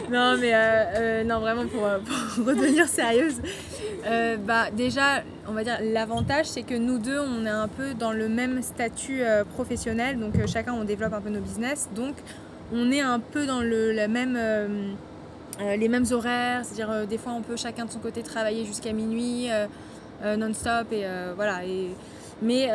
non 0.09 0.37
mais 0.39 0.53
euh, 0.53 0.83
euh, 0.95 1.23
non 1.23 1.39
vraiment 1.39 1.65
pour, 1.67 1.85
euh, 1.85 1.99
pour 2.35 2.45
redevenir 2.45 2.87
sérieuse. 2.87 3.35
Euh, 4.05 4.37
bah 4.37 4.69
déjà, 4.71 5.23
on 5.47 5.53
va 5.53 5.63
dire 5.63 5.79
l'avantage 5.81 6.45
c'est 6.45 6.61
que 6.61 6.75
nous 6.75 6.99
deux 6.99 7.19
on 7.19 7.45
est 7.45 7.49
un 7.49 7.67
peu 7.67 7.95
dans 7.95 8.11
le 8.11 8.29
même 8.29 8.61
statut 8.61 9.23
euh, 9.23 9.43
professionnel, 9.43 10.19
donc 10.19 10.35
euh, 10.35 10.45
chacun 10.45 10.73
on 10.73 10.83
développe 10.83 11.13
un 11.13 11.21
peu 11.21 11.29
nos 11.29 11.39
business, 11.39 11.89
donc 11.95 12.13
on 12.71 12.91
est 12.91 13.01
un 13.01 13.19
peu 13.19 13.47
dans 13.47 13.61
le 13.61 14.07
même 14.07 14.37
les 15.59 15.87
mêmes 15.87 16.05
horaires, 16.11 16.65
c'est-à-dire 16.65 17.07
des 17.07 17.17
fois 17.17 17.33
on 17.33 17.41
peut 17.41 17.55
chacun 17.55 17.85
de 17.85 17.91
son 17.91 17.99
côté 17.99 18.21
travailler 18.21 18.65
jusqu'à 18.65 18.91
minuit 18.91 19.47
non-stop 20.23 20.91
et 20.91 21.05
voilà. 21.35 21.61
Mais 22.41 22.69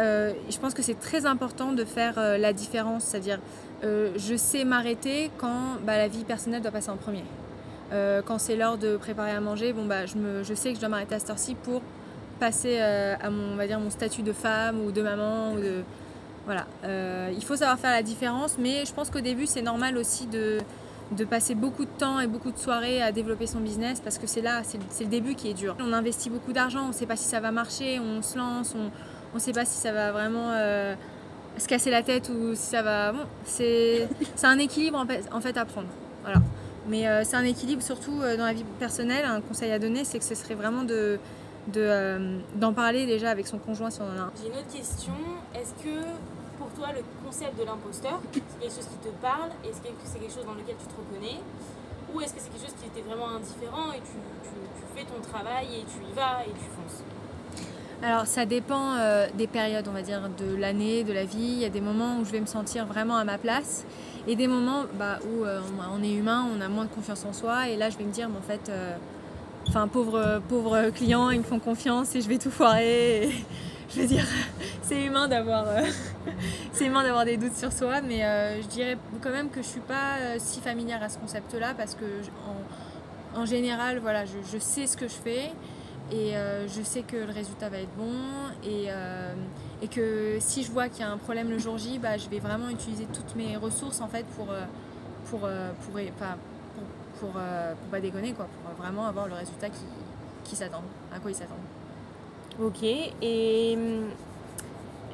je 0.49 0.59
pense 0.59 0.73
que 0.73 0.83
c'est 0.83 0.99
très 0.99 1.27
important 1.27 1.73
de 1.73 1.85
faire 1.85 2.15
la 2.17 2.53
différence, 2.53 3.05
c'est-à-dire 3.05 3.41
je 3.83 4.35
sais 4.37 4.65
m'arrêter 4.65 5.31
quand 5.39 5.77
bah, 5.85 5.97
la 5.99 6.09
vie 6.09 6.25
personnelle 6.25 6.63
doit 6.63 6.71
passer 6.71 6.91
en 6.91 6.97
premier. 6.97 7.25
Euh, 7.93 8.23
quand 8.25 8.39
c'est 8.39 8.57
l'heure 8.57 8.79
de 8.79 8.97
préparer 8.97 9.33
à 9.33 9.41
manger, 9.41 9.73
bon 9.73 9.85
bah 9.85 10.07
je, 10.07 10.17
me, 10.17 10.43
je 10.45 10.55
sais 10.55 10.71
que 10.71 10.77
je 10.77 10.81
dois 10.81 10.89
m'arrêter 10.89 11.15
à 11.15 11.19
cette 11.19 11.31
heure-ci 11.31 11.55
pour 11.57 11.83
passer 12.39 12.77
euh, 12.79 13.15
à 13.21 13.31
mon, 13.31 13.53
on 13.53 13.57
va 13.57 13.67
dire, 13.67 13.81
mon 13.81 13.91
statut 13.91 14.23
de 14.23 14.33
femme 14.33 14.81
ou 14.81 14.93
de 14.93 15.03
maman 15.03 15.53
ou 15.53 15.57
de 15.61 15.83
voilà. 16.47 16.67
Euh, 16.85 17.31
il 17.37 17.45
faut 17.45 17.57
savoir 17.57 17.79
faire 17.79 17.91
la 17.91 18.03
différence, 18.03 18.57
mais 18.59 18.85
je 18.87 18.93
pense 18.93 19.11
qu'au 19.11 19.21
début 19.21 19.47
c'est 19.47 19.63
normal 19.63 19.97
aussi 19.97 20.27
de 20.27 20.59
de 21.13 21.25
passer 21.25 21.57
beaucoup 21.57 21.85
de 21.85 21.91
temps 21.99 22.21
et 22.21 22.29
beaucoup 22.29 22.53
de 22.53 22.59
soirées 22.59 23.03
à 23.03 23.11
développer 23.11 23.49
son 23.49 23.59
business 23.59 23.99
parce 23.99 24.17
que 24.17 24.29
c'est 24.29 24.43
là, 24.43 24.63
c'est 24.63 24.79
le- 25.05 25.11
début 25.11 25.35
qui 25.35 25.51
est 25.51 25.55
dur. 25.55 25.75
On 25.81 25.93
investit 25.93 26.31
beaucoup 26.31 26.53
d'argent, 26.53 26.85
on 26.85 26.89
ne 26.89 26.93
sait 26.93 27.07
pas 27.07 27.17
si 27.17 27.25
ça 27.25 27.41
va 27.41 27.51
marcher, 27.51 27.99
on 27.99 28.23
se 28.23 28.39
lance, 28.39 28.77
on 28.77 29.35
ne 29.35 29.41
sait 29.41 29.53
pas 29.53 29.65
si 29.65 29.77
ça 29.77 29.91
va 29.93 30.13
vraiment 30.13 30.53
se 31.59 31.67
casser 31.67 31.91
la 31.91 32.03
tête 32.03 32.29
ou 32.31 32.55
si 32.55 32.63
ça 32.63 32.83
va... 32.83 33.11
Bon, 33.11 33.27
c'est 33.45 34.09
un 34.45 34.59
équilibre 34.59 35.05
en 35.33 35.41
fait 35.41 35.57
à 35.57 35.65
prendre. 35.65 35.89
Voilà. 36.23 36.41
Mais 36.89 37.07
euh, 37.07 37.25
c'est 37.25 37.37
un 37.37 37.45
équilibre 37.45 37.83
surtout 37.83 38.21
euh, 38.23 38.37
dans 38.37 38.47
la 38.47 38.53
vie 38.53 38.65
personnelle. 38.79 39.25
Un 39.25 39.41
conseil 39.41 39.71
à 39.73 39.79
donner, 39.79 40.05
c'est 40.05 40.19
que 40.19 40.25
ce 40.25 40.35
serait 40.35 40.55
vraiment 40.55 40.83
de 40.83 41.19
de, 41.69 41.83
euh, 41.83 42.39
d'en 42.57 42.73
parler 42.73 43.05
déjà 43.05 43.31
avec 43.31 43.47
son 43.47 43.59
conjoint 43.59 43.91
si 43.91 44.01
on 44.01 44.05
en 44.05 44.19
a 44.19 44.23
un. 44.23 44.33
J'ai 44.41 44.49
une 44.49 44.57
autre 44.57 44.73
question. 44.73 45.13
Est-ce 45.55 45.75
que 45.85 46.01
pour 46.59 46.69
toi 46.71 46.89
le 46.95 47.03
concept 47.25 47.59
de 47.61 47.65
l'imposteur, 47.65 48.19
c'est 48.33 48.41
quelque 48.41 48.75
chose 48.75 48.89
qui 48.89 49.09
te 49.09 49.13
parle? 49.21 49.51
Est-ce 49.63 49.81
que 49.81 49.89
c'est 50.05 50.19
quelque 50.19 50.33
chose 50.33 50.47
dans 50.47 50.55
lequel 50.55 50.77
tu 50.81 50.87
te 50.87 50.95
reconnais? 50.97 51.39
Ou 52.13 52.21
est-ce 52.23 52.33
que 52.33 52.41
c'est 52.41 52.49
quelque 52.49 52.67
chose 52.67 52.77
qui 52.81 52.87
était 52.87 53.07
vraiment 53.07 53.29
indifférent 53.29 53.93
et 53.93 53.99
tu, 54.01 54.17
tu, 54.43 54.51
tu 54.75 54.85
fais 54.97 55.05
ton 55.05 55.21
travail 55.21 55.67
et 55.67 55.85
tu 55.85 56.03
y 56.11 56.15
vas 56.17 56.43
et 56.45 56.51
tu 56.51 56.65
fonces? 56.75 57.05
Alors 58.03 58.27
ça 58.27 58.47
dépend 58.47 58.97
des 59.35 59.47
périodes, 59.47 59.87
on 59.87 59.93
va 59.93 60.03
dire, 60.03 60.23
de 60.39 60.57
l'année, 60.57 61.05
de 61.05 61.13
la 61.13 61.27
vie. 61.27 61.39
Il 61.39 61.59
y 61.59 61.67
a 61.67 61.69
des 61.69 61.83
moments 61.83 62.19
où 62.19 62.25
je 62.25 62.33
vais 62.33 62.41
me 62.41 62.47
sentir 62.47 62.87
vraiment 62.87 63.19
à 63.19 63.25
ma 63.25 63.37
place 63.37 63.85
et 64.27 64.37
des 64.37 64.47
moments 64.47 64.85
bah, 64.99 65.19
où 65.25 65.45
euh, 65.45 65.61
on- 65.93 66.03
est 66.03 66.13
humain, 66.13 66.47
on 66.57 66.61
a 66.61 66.69
moins 66.69 66.85
de 66.85 66.91
confiance 66.91 67.25
en 67.25 67.33
soi 67.33 67.69
et 67.69 67.77
là 67.77 67.91
je 67.91 67.99
vais 67.99 68.05
me 68.05 68.13
dire, 68.13 68.29
mais 68.29 68.39
en 68.39 68.43
fait, 68.43 68.69
euh, 68.69 68.97
enfin 69.69 69.89
pauvre, 69.89 70.41
pauvre 70.49 70.91
client, 70.91 71.31
ils 71.31 71.39
me 71.39 71.45
font 71.45 71.59
confiance 71.59 72.15
et 72.15 72.21
je 72.21 72.29
vais 72.29 72.39
tout 72.39 72.51
foirer. 72.51 73.31
Je 73.93 74.03
veux 74.03 74.07
dire, 74.07 74.25
c'est 74.83 75.05
humain 75.05 75.27
d'avoir 75.27 75.67
euh, 75.67 75.83
c'est 76.73 76.87
humain 76.87 77.03
d'avoir 77.03 77.25
des 77.25 77.37
doutes 77.37 77.57
sur 77.57 77.73
soi, 77.73 78.01
mais 78.01 78.25
euh, 78.25 78.63
je 78.63 78.69
dirais 78.69 78.97
quand 79.21 79.31
même 79.31 79.51
que 79.51 79.63
je 79.63 79.67
suis 79.67 79.81
pas 79.81 80.17
euh, 80.21 80.37
si 80.39 80.61
familière 80.61 81.03
à 81.03 81.09
ce 81.09 81.19
concept-là 81.19 81.75
parce 81.77 81.97
que 81.97 82.05
en, 83.37 83.45
général, 83.47 83.99
voilà, 83.99 84.27
je, 84.27 84.37
je 84.53 84.59
sais 84.59 84.87
ce 84.87 84.97
que 84.97 85.09
je 85.09 85.15
fais 85.15 85.51
et 86.13 86.37
euh, 86.37 86.69
je 86.69 86.83
sais 86.83 87.03
que 87.03 87.17
le 87.17 87.33
résultat 87.33 87.69
va 87.69 87.79
être 87.79 87.95
bon 87.99 88.13
euh, 88.65 89.35
et 89.83 89.89
que 89.89 90.37
si 90.41 90.63
je 90.63 90.71
vois 90.71 90.89
qu'il 90.89 91.01
y 91.01 91.09
a 91.09 91.11
un 91.11 91.17
problème 91.17 91.49
le 91.51 91.59
jour 91.59 91.79
J, 91.79 91.99
bah, 91.99 92.17
je 92.17 92.29
vais 92.29 92.39
vraiment 92.39 92.69
utiliser 92.69 93.07
toutes 93.13 93.35
mes 93.37 93.57
ressources 93.57 94.01
en 94.01 94.09
fait 94.09 94.25
pour 94.37 94.51
euh, 94.51 94.61
euh, 95.45 95.71
pour, 95.85 95.95
pas- 96.19 96.37
pour, 97.21 97.31
euh, 97.37 97.73
pour 97.75 97.89
pas 97.91 98.01
déconner 98.01 98.33
quoi, 98.33 98.47
pour 98.65 98.75
vraiment 98.85 99.07
avoir 99.07 99.27
le 99.29 99.35
résultat 99.35 99.69
qui, 99.69 99.85
qui 100.45 100.57
s'attend, 100.57 100.83
à 101.15 101.19
quoi 101.19 101.31
ils 101.31 101.35
s'attendent. 101.37 101.59
Ok. 102.61 102.83
Et 102.83 103.75
hum, 103.77 104.09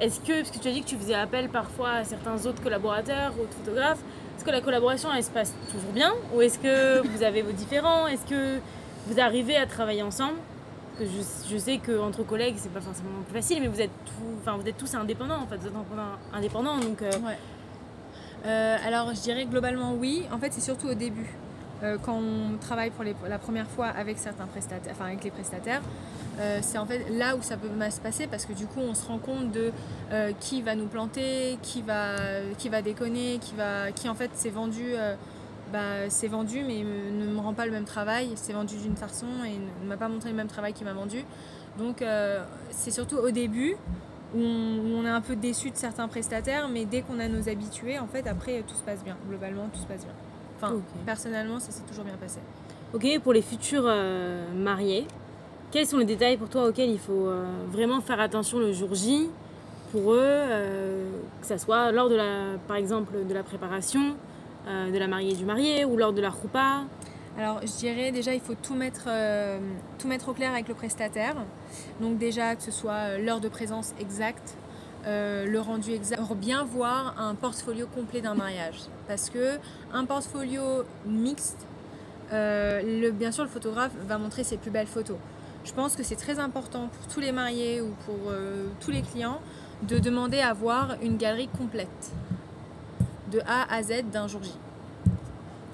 est-ce 0.01 0.21
que, 0.21 0.41
parce 0.41 0.51
que 0.51 0.59
tu 0.59 0.69
as 0.69 0.73
dit 0.73 0.83
que 0.83 0.89
tu 0.89 0.97
faisais 0.97 1.15
appel 1.15 1.49
parfois 1.49 1.91
à 1.91 2.05
certains 2.05 2.45
autres 2.47 2.63
collaborateurs, 2.63 3.33
autres 3.41 3.53
photographes, 3.53 4.01
est-ce 4.37 4.45
que 4.45 4.51
la 4.51 4.61
collaboration 4.61 5.09
elle 5.15 5.25
se 5.25 5.31
passe 5.31 5.55
toujours 5.73 5.91
bien 5.93 6.13
Ou 6.35 6.43
est-ce 6.43 6.59
que 6.59 7.07
vous 7.07 7.23
avez 7.23 7.43
vos 7.43 7.53
différends? 7.53 8.07
Est-ce 8.07 8.27
que 8.27 8.59
vous 9.07 9.21
arrivez 9.21 9.57
à 9.57 9.67
travailler 9.67 10.03
ensemble? 10.03 10.37
Que 10.99 11.05
je, 11.07 11.53
je 11.53 11.59
sais 11.59 11.79
qu'entre 11.79 12.23
collègues 12.25 12.55
c'est 12.59 12.73
pas 12.73 12.81
forcément 12.81 13.11
plus 13.29 13.35
facile, 13.35 13.61
mais 13.61 13.69
vous 13.69 13.81
êtes, 13.81 13.91
tout, 14.05 14.13
enfin, 14.41 14.57
vous 14.57 14.67
êtes 14.69 14.77
tous 14.77 14.95
indépendants 14.95 15.43
en 15.43 15.47
fait, 15.47 15.57
vous 15.57 15.67
êtes 15.67 15.73
indépendants- 16.33 16.79
donc. 16.79 17.03
euh. 17.03 17.11
Euh, 18.45 18.77
alors 18.87 19.13
je 19.15 19.21
dirais 19.21 19.45
globalement 19.47 19.95
oui. 19.95 20.25
En 20.33 20.39
fait 20.39 20.53
c'est 20.53 20.61
surtout 20.61 20.89
au 20.89 20.95
début. 20.95 21.27
Euh, 21.83 21.99
quand 22.03 22.15
on 22.15 22.57
travaille 22.59 22.91
pour 22.91 23.05
les- 23.05 23.15
la 23.29 23.39
première 23.39 23.67
fois 23.69 23.87
avec 23.89 24.19
certains 24.19 24.47
prestataires, 24.47 24.93
enfin 24.97 25.07
avec 25.07 25.25
les 25.25 25.31
prestataires, 25.31 25.83
c'est 26.61 26.77
en 26.79 26.85
fait 26.87 27.07
là 27.11 27.35
où 27.35 27.41
ça 27.43 27.57
peut 27.57 27.69
mal 27.69 27.91
se 27.91 28.01
passer 28.01 28.27
parce 28.27 28.45
que 28.45 28.53
du 28.53 28.67
coup 28.67 28.81
on 28.81 28.95
se 28.95 29.07
rend 29.07 29.17
compte 29.19 29.53
de 29.53 29.73
qui 30.41 30.61
va 30.63 30.75
nous 30.75 30.87
planter, 30.87 31.59
qui 31.63 31.81
va, 31.83 32.17
qui 32.59 32.69
va 32.69 32.83
déconner, 32.83 33.39
qui, 33.41 33.55
va, 33.55 33.91
qui 33.91 34.09
en 34.09 34.15
fait 34.15 34.31
s'est 34.35 34.51
vendu, 34.51 34.93
bah, 35.73 36.09
s'est 36.09 36.29
vendu 36.29 36.63
mais 36.67 36.83
ne 36.83 37.27
me 37.27 37.41
rend 37.41 37.53
pas 37.53 37.67
le 37.67 37.73
même 37.73 37.85
travail, 37.85 38.31
s'est 38.37 38.53
vendu 38.53 38.77
d'une 38.77 38.97
façon 38.97 39.27
et 39.45 39.59
ne 39.83 39.89
m'a 39.89 39.97
pas 39.97 40.09
montré 40.09 40.31
le 40.31 40.37
même 40.37 40.47
travail 40.47 40.73
qu'il 40.73 40.87
m'a 40.87 40.93
vendu. 40.93 41.25
Donc 41.79 42.03
euh, 42.03 42.45
c'est 42.71 42.91
surtout 42.91 43.17
au 43.17 43.31
début 43.31 43.77
où 44.35 44.41
on, 44.41 44.79
où 44.79 44.97
on 44.97 45.05
est 45.05 45.11
un 45.11 45.21
peu 45.21 45.37
déçu 45.37 45.71
de 45.71 45.77
certains 45.77 46.09
prestataires, 46.09 46.69
mais 46.69 46.85
dès 46.85 47.03
qu'on 47.03 47.19
a 47.19 47.29
nos 47.29 47.49
habitués, 47.49 47.99
en 47.99 48.07
fait 48.07 48.27
après 48.27 48.63
tout 48.67 48.75
se 48.75 48.83
passe 48.83 49.03
bien. 49.03 49.17
Globalement 49.29 49.69
tout 49.73 49.81
se 49.81 49.87
passe 49.87 50.05
bien. 50.05 50.15
Enfin 50.57 50.75
personnellement 51.05 51.59
ça 51.59 51.73
s'est 51.73 51.85
toujours 51.85 52.05
bien 52.05 52.17
passé. 52.17 52.41
Ok, 52.95 53.07
pour 53.23 53.33
les 53.33 53.43
futurs 53.43 53.85
euh, 53.87 54.45
mariés, 54.55 55.07
quels 55.73 55.87
sont 55.87 55.99
les 55.99 56.05
détails 56.05 56.37
pour 56.37 56.49
toi 56.49 56.69
auxquels 56.69 56.91
il 56.91 56.99
faut 56.99 57.27
euh, 57.27 57.45
vraiment 57.71 58.01
faire 58.01 58.21
attention 58.21 58.59
le 58.59 58.73
jour 58.73 58.95
J 58.95 59.29
pour 59.93 60.13
eux, 60.15 60.41
que 61.41 61.47
ce 61.47 61.57
soit 61.59 61.93
lors 61.93 62.09
de 62.09 62.17
la, 62.17 62.59
par 62.67 62.77
exemple, 62.77 63.13
de 63.27 63.33
la 63.33 63.45
préparation 63.45 64.17
euh, 64.67 64.91
de 64.91 64.99
la 64.99 65.07
mariée 65.07 65.35
du 65.35 65.45
marié 65.45 65.85
ou 65.85 65.97
lors 65.97 66.13
de 66.13 66.21
la 66.21 66.31
roupa? 66.31 66.85
Alors 67.39 67.61
je 67.63 67.79
dirais 67.79 68.11
déjà 68.11 68.35
il 68.35 68.41
faut 68.41 68.55
tout 68.55 68.75
mettre, 68.75 69.05
euh, 69.07 69.59
au 70.27 70.33
clair 70.33 70.53
avec 70.53 70.67
le 70.67 70.75
prestataire. 70.75 71.37
Donc 72.01 72.19
déjà 72.19 72.57
que 72.57 72.63
ce 72.63 72.71
soit 72.73 72.93
euh, 72.93 73.19
l'heure 73.19 73.41
de 73.41 73.49
présence 73.49 73.95
exacte, 74.01 74.57
le 75.05 75.59
rendu 75.59 75.93
exact, 75.93 76.21
pour 76.21 76.35
bien 76.35 76.65
voir 76.65 77.15
un 77.17 77.37
portfolio 77.37 77.87
complet 77.87 78.21
d'un 78.21 78.35
mariage. 78.35 78.81
Parce 79.07 79.31
que 79.31 79.59
un 79.93 80.05
portfolio 80.05 80.83
mixte, 81.07 81.65
bien 82.33 83.31
sûr 83.31 83.45
le 83.45 83.51
photographe 83.51 83.93
va 84.09 84.19
montrer 84.19 84.43
ses 84.43 84.57
plus 84.57 84.73
belles 84.73 84.89
photos. 84.89 85.17
Je 85.65 85.73
pense 85.73 85.95
que 85.95 86.03
c'est 86.03 86.17
très 86.17 86.41
important 86.41 86.89
pour 86.89 87.07
tous 87.07 87.21
les 87.21 87.31
mariés 87.31 87.81
ou 87.81 87.91
pour 88.05 88.33
tous 88.81 88.91
les 88.91 89.03
clients 89.03 89.41
de 89.83 90.01
demander 90.01 90.41
à 90.41 90.53
voir 90.53 90.97
une 91.03 91.19
galerie 91.19 91.51
complète, 91.57 92.13
de 93.33 93.41
A 93.47 93.73
à 93.75 93.83
Z 93.83 94.05
d'un 94.13 94.29
jour 94.29 94.43
J 94.43 94.53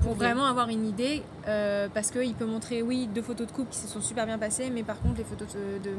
pour 0.03 0.15
vraiment 0.15 0.47
avoir 0.47 0.69
une 0.69 0.85
idée, 0.85 1.23
euh, 1.47 1.87
parce 1.95 2.11
qu'il 2.11 2.35
peut 2.35 2.45
montrer, 2.45 2.83
oui, 2.83 3.09
deux 3.15 3.23
photos 3.23 3.47
de 3.47 3.53
couple 3.53 3.71
qui 3.71 3.79
se 3.79 3.87
sont 3.87 4.01
super 4.01 4.27
bien 4.27 4.37
passées, 4.37 4.69
mais 4.69 4.83
par 4.83 5.01
contre, 5.01 5.19
les 5.19 5.23
photos 5.25 5.47
de, 5.55 5.89
de, 5.91 5.95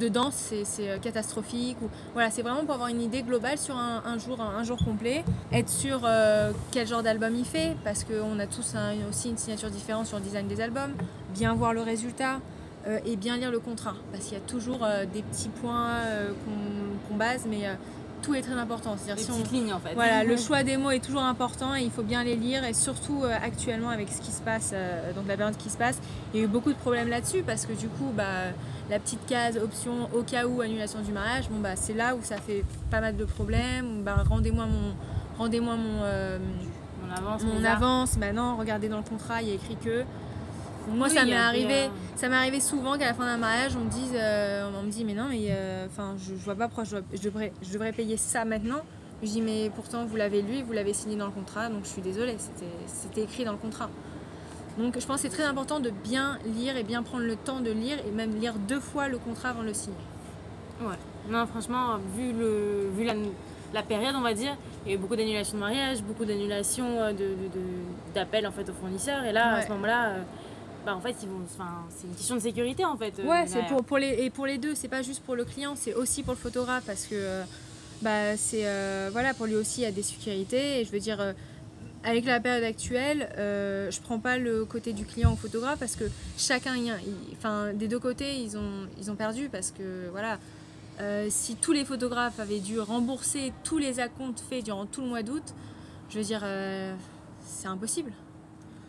de 0.00 0.08
danse, 0.12 0.34
c'est- 0.64 0.88
euh, 0.90 0.98
catastrophique. 0.98 1.76
Ou, 1.80 1.88
voilà, 2.14 2.30
c'est 2.32 2.42
vraiment 2.42 2.64
pour 2.64 2.74
avoir 2.74 2.88
une 2.88 3.00
idée 3.00 3.22
globale 3.22 3.56
sur 3.56 3.76
un, 3.76 4.02
un 4.04 4.18
jour, 4.18 4.40
un, 4.40 4.58
un 4.58 4.64
jour 4.64 4.76
complet, 4.84 5.24
être 5.52 5.68
sûr 5.68 6.00
euh, 6.04 6.50
quel 6.72 6.88
genre 6.88 7.04
d'album 7.04 7.32
il 7.36 7.44
fait, 7.44 7.76
parce 7.84 8.02
qu'on 8.02 8.40
a 8.40 8.46
tous 8.48 8.74
un- 8.74 9.08
aussi 9.08 9.30
une 9.30 9.38
signature 9.38 9.70
différente 9.70 10.06
sur 10.08 10.16
le 10.18 10.24
design 10.24 10.48
des 10.48 10.60
albums, 10.60 10.90
bien 11.32 11.54
voir 11.54 11.72
le 11.74 11.82
résultat. 11.82 12.40
euh, 12.88 12.98
et 13.06 13.14
bien 13.16 13.36
lire 13.38 13.50
le 13.52 13.60
contrat, 13.60 13.94
parce 14.12 14.24
qu'il 14.24 14.34
y 14.34 14.36
a 14.36 14.44
toujours 14.44 14.80
des 15.12 15.22
petits 15.22 15.48
points 15.48 16.00
qu'on 17.08 17.16
base, 17.16 17.46
mais 17.48 17.62
tout 18.24 18.34
est 18.34 18.40
très 18.42 18.54
important. 18.54 18.96
C'est-à-dire 18.96 19.24
si 19.24 19.30
on, 19.30 19.42
lignes 19.52 19.72
en 19.72 19.78
fait. 19.80 19.94
voilà, 19.94 20.24
le 20.24 20.36
choix 20.36 20.62
des 20.62 20.76
mots 20.76 20.90
est 20.90 21.04
toujours 21.04 21.22
important 21.22 21.74
et 21.76 21.82
il 21.82 21.90
faut 21.90 22.02
bien 22.02 22.24
les 22.24 22.36
lire 22.36 22.64
et 22.64 22.72
surtout 22.72 23.22
euh, 23.24 23.34
actuellement 23.42 23.90
avec 23.90 24.08
ce 24.10 24.20
qui 24.20 24.30
se 24.32 24.40
passe, 24.40 24.70
euh, 24.72 25.12
donc 25.12 25.24
la 25.28 25.36
période 25.36 25.56
qui 25.56 25.68
se 25.70 25.76
passe, 25.76 25.98
il 26.32 26.40
y 26.40 26.42
a 26.42 26.46
eu 26.46 26.48
beaucoup 26.48 26.72
de 26.72 26.78
problèmes 26.78 27.08
là-dessus 27.08 27.42
parce 27.42 27.66
que 27.66 27.72
du 27.72 27.88
coup, 27.88 28.10
bah, 28.16 28.24
la 28.90 28.98
petite 28.98 29.24
case 29.26 29.56
option 29.58 30.08
au 30.14 30.22
cas 30.22 30.46
où 30.46 30.60
annulation 30.60 31.00
du 31.00 31.12
mariage, 31.12 31.48
bon 31.50 31.60
bah 31.60 31.76
c'est 31.76 31.94
là 31.94 32.14
où 32.14 32.20
ça 32.22 32.36
fait 32.36 32.64
pas 32.90 33.00
mal 33.00 33.16
de 33.16 33.24
problèmes. 33.24 34.02
Bah, 34.04 34.16
rendez-moi 34.28 34.66
mon, 34.66 34.94
rendez-moi 35.38 35.76
mon, 35.76 36.02
euh, 36.04 36.38
On 37.06 37.16
avance. 37.16 37.42
mon 37.42 37.56
on 37.56 37.60
va. 37.60 37.72
avance. 37.72 38.16
Maintenant, 38.16 38.56
regardez 38.56 38.88
dans 38.88 38.98
le 38.98 39.02
contrat, 39.04 39.42
il 39.42 39.48
y 39.48 39.52
a 39.52 39.54
écrit 39.54 39.76
que. 39.76 39.98
Donc, 40.86 40.96
moi, 40.98 41.06
Oui, 41.08 41.14
ça 41.14 41.24
m'est 41.24 41.34
arrivé. 41.34 41.84
a- 41.84 41.90
Ça 42.16 42.28
m'est 42.28 42.36
arrivé 42.36 42.60
souvent 42.60 42.98
qu'à 42.98 43.06
la 43.06 43.14
fin 43.14 43.24
d'un 43.24 43.38
mariage, 43.38 43.72
on 43.74 43.84
me 43.86 43.90
dise, 43.90 44.12
on 44.84 44.86
me 44.86 44.92
dit, 44.92 45.04
mais 45.04 45.14
non, 45.14 45.28
mais 45.30 45.46
euh, 45.48 45.86
enfin, 45.86 46.14
je, 46.18 46.34
je 46.36 46.44
vois 46.44 46.54
pas 46.54 46.66
pourquoi 46.68 46.84
je, 46.84 46.96
devrais, 47.22 47.52
je 47.62 47.72
devrais 47.72 47.92
payer 47.92 48.16
ça 48.18 48.44
maintenant. 48.44 48.80
Je 49.22 49.28
dis, 49.28 49.40
mais 49.40 49.70
pourtant, 49.74 50.04
vous 50.04 50.16
l'avez 50.16 50.42
lu, 50.42 50.62
vous 50.62 50.72
l'avez 50.72 50.92
signé 50.92 51.16
dans 51.16 51.26
le 51.26 51.32
contrat, 51.32 51.68
donc 51.70 51.84
je 51.84 51.88
suis 51.88 52.02
désolée, 52.02 52.34
c'était, 52.38 52.70
c'était 52.86 53.22
écrit 53.22 53.44
dans 53.44 53.52
le 53.52 53.58
contrat. 53.58 53.88
Donc, 54.78 54.98
je 55.00 55.06
pense 55.06 55.22
que 55.22 55.28
c'est 55.28 55.34
très 55.34 55.44
important 55.44 55.80
de 55.80 55.88
bien 55.90 56.38
lire 56.44 56.76
et 56.76 56.82
bien 56.82 57.02
prendre 57.02 57.24
le 57.24 57.36
temps 57.36 57.60
de 57.60 57.70
lire 57.70 57.96
et 58.06 58.10
même 58.10 58.34
lire 58.38 58.54
deux 58.68 58.80
fois 58.80 59.08
le 59.08 59.18
contrat 59.18 59.50
avant 59.50 59.62
de 59.62 59.68
le 59.68 59.74
signer. 59.74 59.96
Ouais. 60.82 60.96
Non, 61.30 61.46
franchement, 61.46 61.96
vu, 62.16 62.32
le, 62.32 62.90
vu 62.94 63.04
la, 63.04 63.14
la 63.72 63.82
période, 63.82 64.14
on 64.16 64.20
va 64.20 64.34
dire, 64.34 64.56
il 64.84 64.90
y 64.90 64.92
a 64.92 64.96
eu 64.96 64.98
beaucoup 64.98 65.16
d'annulations 65.16 65.54
de 65.54 65.60
mariage, 65.60 66.02
beaucoup 66.02 66.24
d'annulations 66.26 67.00
euh, 67.00 67.12
de, 67.12 67.18
de- 67.18 67.24
de- 67.54 68.14
d'appels 68.14 68.46
en 68.46 68.52
fait 68.52 68.68
aux 68.68 68.74
fournisseurs. 68.74 69.24
Et 69.24 69.32
là, 69.32 69.54
à 69.54 69.62
ce 69.62 69.68
moment-là, 69.70 70.08
euh, 70.08 70.22
bah, 70.84 70.94
en 70.94 71.00
fait, 71.00 71.14
ils 71.22 71.28
vont, 71.28 71.40
enfin, 71.44 71.84
c'est 71.96 72.06
une 72.06 72.14
question 72.14 72.34
de 72.36 72.40
sécurité 72.40 72.84
en 72.84 72.96
fait. 72.96 73.18
euh, 73.18 73.26
Ouais, 73.28 73.44
c'est 73.46 73.66
pour, 73.66 73.84
pour 73.84 73.98
les, 73.98 74.22
et 74.24 74.30
pour 74.30 74.46
les 74.46 74.58
deux, 74.58 74.74
c'est 74.74 74.88
pas 74.88 75.02
juste 75.02 75.22
pour 75.22 75.34
le 75.36 75.44
client, 75.44 75.74
c'est 75.76 75.94
aussi 75.94 76.22
pour 76.22 76.34
le 76.34 76.38
photographe 76.38 76.84
parce 76.86 77.04
que 77.06 77.14
euh, 77.14 77.44
bah, 78.02 78.36
c'est 78.36 78.66
euh, 78.66 79.08
voilà, 79.12 79.32
pour 79.34 79.46
lui 79.46 79.54
aussi 79.54 79.80
il 79.80 79.84
y 79.84 79.86
a 79.86 79.92
des 79.92 80.02
sécurités. 80.02 80.80
Et 80.80 80.84
je 80.84 80.90
veux 80.92 81.00
dire, 81.00 81.20
euh, 81.20 81.32
avec 82.02 82.26
la 82.26 82.38
période 82.40 82.64
actuelle, 82.64 83.30
euh, 83.38 83.90
je 83.90 84.00
prends 84.00 84.18
pas 84.18 84.36
le 84.36 84.64
côté 84.66 84.92
du 84.92 85.04
client 85.06 85.32
au 85.32 85.36
photographe 85.36 85.78
parce 85.78 85.96
que 85.96 86.04
chacun, 86.36 86.76
y 86.76 86.90
a- 86.90 86.98
enfin, 87.32 87.72
des 87.72 87.88
deux 87.88 87.98
côtés, 88.00 88.36
ils 88.42 88.56
ont, 88.58 88.86
ils 89.00 89.10
ont 89.10 89.16
perdu 89.16 89.48
parce 89.48 89.70
que 89.70 90.08
voilà. 90.10 90.38
si 91.30 91.56
tous 91.56 91.72
les 91.72 91.84
photographes 91.84 92.38
avaient 92.38 92.60
dû 92.60 92.78
rembourser 92.78 93.52
tous 93.64 93.78
les 93.78 93.98
acomptes 94.00 94.42
faits 94.48 94.64
durant 94.64 94.86
tout 94.86 95.00
le 95.00 95.08
mois 95.08 95.22
d'août, 95.22 95.42
je 96.10 96.18
veux 96.18 96.24
dire, 96.24 96.44
c'est 97.44 97.66
impossible. 97.68 98.12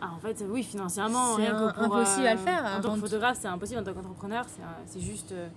Ah, 0.02 0.12
en 0.16 0.20
fait, 0.20 0.43
oui, 0.50 0.64
financièrement, 0.64 1.36
C'est 1.36 1.43
rien 1.43 1.56
un- 1.58 1.68
que 1.72 1.74
pour, 1.74 1.84
impossible 1.98 2.28
à 2.28 2.34
le 2.34 2.39
euh, 2.39 2.43
faire, 2.43 2.64
En 2.66 2.76
tant 2.78 2.82
que 2.82 2.88
avant- 2.93 2.98
photographe, 3.02 3.38
c'est 3.41 3.48
impossible. 3.48 3.80
En 3.80 3.84
tant 3.84 3.93
qu'entrepreneur, 3.93 4.46
c'est, 4.48 4.62
c'est 4.86 5.00
juste. 5.06 5.32
euh, 5.32 5.48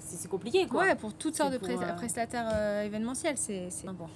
c'est, 0.00 0.28
compliqué 0.28 0.66
quoi. 0.66 0.84
Ouais, 0.84 0.94
pour 0.94 1.14
toutes 1.14 1.36
sortes 1.36 1.52
de 1.52 1.56
euh, 1.62 1.92
prestataires 1.94 2.48
euh, 2.54 2.82
événementiels, 2.84 3.36
c'est 3.36 3.68
important. 3.86 4.12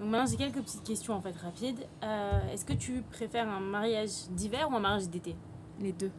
Donc 0.00 0.10
maintenant, 0.10 0.26
j'ai 0.30 0.36
quelques 0.36 0.60
petites 0.62 0.84
questions 0.84 1.14
en 1.14 1.20
fait 1.20 1.34
rapides. 1.42 1.80
Euh, 2.02 2.52
est-ce 2.52 2.64
que 2.64 2.72
tu 2.72 3.02
préfères 3.12 3.48
un 3.48 3.60
mariage 3.60 4.10
d'hiver 4.30 4.68
ou 4.70 4.76
un 4.76 4.80
mariage 4.80 5.08
d'été? 5.08 5.34
Les 5.80 5.92
deux. 5.92 6.10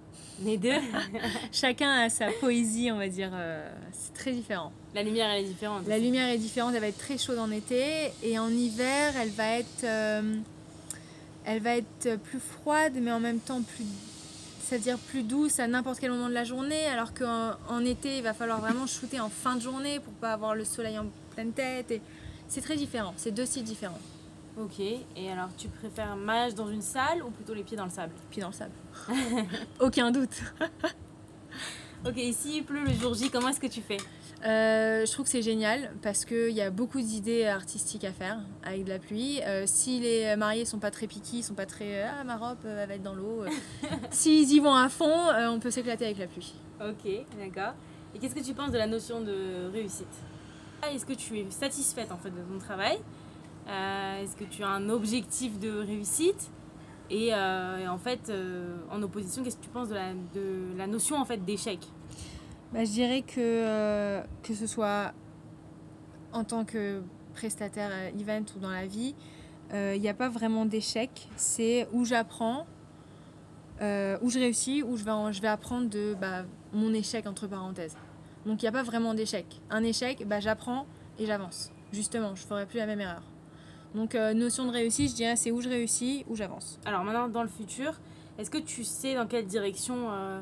Les 0.41 0.57
deux? 0.57 0.73
Chacun 1.51 1.89
a 2.05 2.09
sa 2.09 2.27
poésie, 2.39 2.91
on 2.91 2.97
va 2.97 3.07
dire. 3.07 3.29
euh, 3.33 3.69
c'est 3.91 4.13
très 4.13 4.31
différent. 4.31 4.71
La 4.95 5.03
lumière, 5.03 5.29
elle 5.29 5.43
est 5.43 5.47
différente. 5.47 5.85
La 5.87 5.95
aussi. 5.95 6.05
lumière 6.05 6.29
est 6.29 6.37
différente, 6.37 6.73
elle 6.75 6.81
va 6.81 6.87
être 6.87 6.97
très 6.97 7.17
chaude 7.17 7.39
en 7.39 7.51
été 7.51 8.11
et 8.23 8.37
en 8.39 8.49
hiver, 8.49 9.13
elle 9.21 9.29
va 9.29 9.57
être, 9.59 9.83
euh, 9.83 10.37
elle 11.49 11.63
va 11.63 11.77
être 11.77 12.17
plus 12.17 12.39
froide, 12.39 12.93
mais 13.01 13.11
en 13.11 13.19
même 13.19 13.39
temps 13.39 13.63
plus, 13.63 13.83
c'est-à-dire 14.61 14.99
plus 14.99 15.23
douce 15.23 15.59
à 15.59 15.67
n'importe 15.67 15.99
quel 15.99 16.11
moment 16.11 16.29
de 16.29 16.33
la 16.33 16.43
journée. 16.43 16.85
Alors 16.85 17.11
qu'en 17.15 17.53
en 17.67 17.83
été, 17.83 18.17
il 18.17 18.23
va 18.23 18.35
falloir 18.35 18.61
vraiment 18.61 18.85
shooter 18.85 19.19
en 19.19 19.29
fin 19.29 19.55
de 19.55 19.61
journée 19.61 19.99
pour 19.99 20.13
pas 20.13 20.31
avoir 20.31 20.53
le 20.53 20.63
soleil 20.63 20.99
en 20.99 21.07
pleine 21.33 21.51
tête. 21.51 21.89
Et 21.89 22.01
c'est 22.47 22.61
très 22.61 22.75
différent. 22.75 23.15
C'est 23.17 23.31
deux 23.31 23.47
styles 23.47 23.63
différents. 23.63 23.97
Ok, 24.59 24.79
et 24.79 25.31
alors 25.31 25.49
tu 25.57 25.69
préfères 25.69 26.11
un 26.11 26.17
mariage 26.17 26.53
dans 26.53 26.69
une 26.69 26.83
salle 26.83 27.23
ou 27.23 27.31
plutôt 27.31 27.55
les 27.55 27.63
pieds 27.63 27.77
dans 27.77 27.85
le 27.85 27.91
sable? 27.91 28.13
Puis 28.29 28.41
dans 28.41 28.49
le 28.49 28.53
sable. 28.53 28.73
Aucun 29.79 30.11
doute. 30.11 30.43
Ok, 32.05 32.17
et 32.17 32.31
s'il 32.31 32.63
pleut 32.63 32.83
le 32.83 32.93
jour 32.93 33.13
J, 33.13 33.29
comment 33.29 33.49
est-ce 33.49 33.59
que 33.59 33.67
tu 33.67 33.81
fais 33.81 33.97
Euh, 34.45 35.05
je 35.05 35.11
trouve 35.11 35.25
que 35.25 35.31
c'est 35.31 35.41
génial 35.41 35.91
parce 36.01 36.23
qu'il 36.23 36.51
y 36.51 36.61
a 36.61 36.69
beaucoup 36.71 37.01
d'idées 37.01 37.45
artistiques 37.45 38.05
à 38.05 38.13
faire 38.13 38.39
avec 38.63 38.85
de 38.85 38.89
la 38.89 38.99
pluie. 38.99 39.41
Euh, 39.43 39.63
si 39.65 39.99
les 39.99 40.33
mariés 40.37 40.63
sont 40.63 40.79
pas 40.79 40.91
très 40.91 41.07
piqués, 41.07 41.41
sont 41.41 41.55
pas 41.55 41.65
très 41.65 42.03
ah 42.03 42.23
ma 42.23 42.37
robe 42.37 42.57
euh, 42.63 42.83
elle 42.83 42.87
va 42.87 42.95
être 42.95 43.03
dans 43.03 43.15
l'eau. 43.15 43.43
euh, 43.43 43.49
S'ils 44.11 44.49
y 44.53 44.59
vont 44.61 44.73
à 44.73 44.87
fond, 44.87 45.27
euh, 45.27 45.49
on 45.49 45.59
peut 45.59 45.71
s'éclater 45.71 46.05
avec 46.05 46.19
la 46.19 46.27
pluie. 46.27 46.53
Ok, 46.79 47.11
d'accord. 47.37 47.73
Et 48.15 48.19
qu'est-ce 48.19 48.33
que 48.35 48.43
tu 48.43 48.53
penses 48.53 48.71
de 48.71 48.77
la 48.77 48.87
notion 48.87 49.19
de 49.19 49.69
réussite? 49.73 50.07
Est-ce 50.89 51.05
que 51.05 51.13
tu 51.13 51.37
es 51.37 51.45
satisfaite 51.51 52.13
en 52.13 52.17
fait 52.17 52.29
de 52.29 52.39
ton 52.41 52.59
travail? 52.59 52.97
Euh, 53.67 54.23
Est-ce 54.23 54.37
que 54.37 54.45
tu 54.45 54.63
as 54.63 54.69
un 54.69 54.87
objectif 54.89 55.59
de 55.59 55.69
réussite? 55.79 56.49
Et, 57.09 57.33
euh, 57.33 57.77
et 57.79 57.87
en 57.87 57.97
fait, 57.97 58.29
euh, 58.29 58.77
en 58.91 59.01
opposition, 59.01 59.43
qu'est-ce 59.43 59.57
que 59.57 59.63
tu 59.63 59.69
penses 59.69 59.89
de 59.89 60.77
la, 60.77 60.87
notion 60.87 61.17
en 61.17 61.25
fait 61.25 61.43
d'échec? 61.43 61.79
Bah, 62.73 62.85
je 62.85 62.91
dirais 62.91 63.23
que 63.23 63.39
euh, 63.39 64.21
que 64.43 64.53
ce 64.53 64.67
soit 64.67 65.13
en 66.33 66.43
tant 66.43 66.65
que 66.65 67.01
prestataire 67.33 67.91
event 68.19 68.45
ou 68.55 68.59
dans 68.59 68.69
la 68.69 68.85
vie, 68.85 69.15
il 69.73 70.01
n'y 70.01 70.09
a 70.09 70.13
pas 70.13 70.29
vraiment 70.29 70.65
d'échec. 70.65 71.29
C'est 71.35 71.87
où 71.91 72.05
j'apprends, 72.05 72.65
où 73.81 74.29
je 74.29 74.39
réussis, 74.39 74.83
où 74.83 74.97
je 74.97 75.03
vais, 75.03 75.33
je 75.33 75.41
vais 75.41 75.47
apprendre 75.47 75.89
de 75.89 76.15
bah, 76.19 76.43
mon 76.73 76.93
échec 76.93 77.25
entre 77.27 77.47
parenthèses. 77.47 77.95
Donc 78.45 78.61
il 78.61 78.65
n'y 78.65 78.69
a 78.69 78.71
pas 78.71 78.83
vraiment 78.83 79.13
d'échec. 79.13 79.45
Un 79.69 79.83
échec, 79.83 80.27
bah, 80.27 80.39
j'apprends 80.39 80.85
et 81.17 81.25
j'avance. 81.25 81.71
Justement, 81.91 82.35
je 82.35 82.43
ne 82.43 82.47
ferai 82.47 82.65
plus 82.65 82.77
la 82.77 82.85
même 82.85 83.01
erreur. 83.01 83.23
Donc 83.95 84.13
euh, 84.15 84.33
notion 84.33 84.65
de 84.65 84.71
réussite, 84.71 85.09
je 85.11 85.15
dirais 85.15 85.35
c'est 85.35 85.51
où 85.51 85.61
je 85.61 85.69
réussis, 85.69 86.23
où 86.27 86.35
j'avance. 86.35 86.79
Alors 86.85 87.03
maintenant, 87.03 87.27
dans 87.27 87.41
le 87.43 87.49
futur, 87.49 87.93
est-ce 88.37 88.49
que 88.51 88.57
tu 88.59 88.83
sais 88.83 89.15
dans 89.15 89.25
quelle 89.27 89.45
direction, 89.45 90.11
euh, 90.11 90.39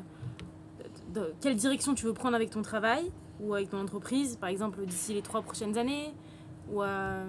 de- 1.14 1.32
quelle 1.40 1.56
direction 1.56 1.94
tu 1.94 2.04
veux 2.04 2.12
prendre 2.12 2.34
avec 2.36 2.50
ton 2.50 2.62
travail 2.62 3.10
ou 3.40 3.54
avec 3.54 3.70
ton 3.70 3.80
entreprise, 3.80 4.36
par 4.36 4.48
exemple 4.50 4.84
d'ici 4.84 5.14
les 5.14 5.22
trois 5.22 5.42
prochaines 5.42 5.78
années 5.78 6.12
Ou, 6.70 6.82
euh, 6.82 7.24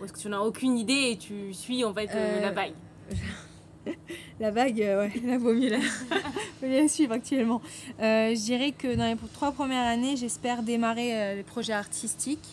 ou 0.00 0.04
est-ce 0.04 0.12
que 0.12 0.18
tu 0.18 0.28
n'as 0.28 0.40
aucune 0.40 0.76
idée 0.76 1.10
et 1.12 1.16
tu 1.16 1.54
suis 1.54 1.84
en 1.84 1.94
fait 1.94 2.06
la 2.42 2.50
vague 2.52 2.74
La 4.38 4.50
vague, 4.52 4.76
ouais, 4.78 5.12
là, 5.24 5.38
vaut 5.38 5.54
mieux 5.54 5.70
la, 5.70 5.78
vaut 6.60 6.68
mieux 6.68 6.82
la 6.82 6.88
suivre 6.88 7.12
actuellement. 7.14 7.60
Je 7.98 8.34
dirais 8.44 8.70
que 8.72 8.94
dans 8.94 9.06
les 9.06 9.16
trois 9.32 9.50
premières 9.52 9.86
années, 9.86 10.16
j'espère 10.16 10.62
démarrer 10.62 11.34
les 11.34 11.42
projets 11.42 11.72
artistiques 11.72 12.46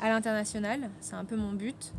à 0.00 0.08
l'international. 0.08 0.90
C'est 1.00 1.14
un 1.14 1.24
peu 1.24 1.36
mon 1.36 1.52
but. 1.52 1.92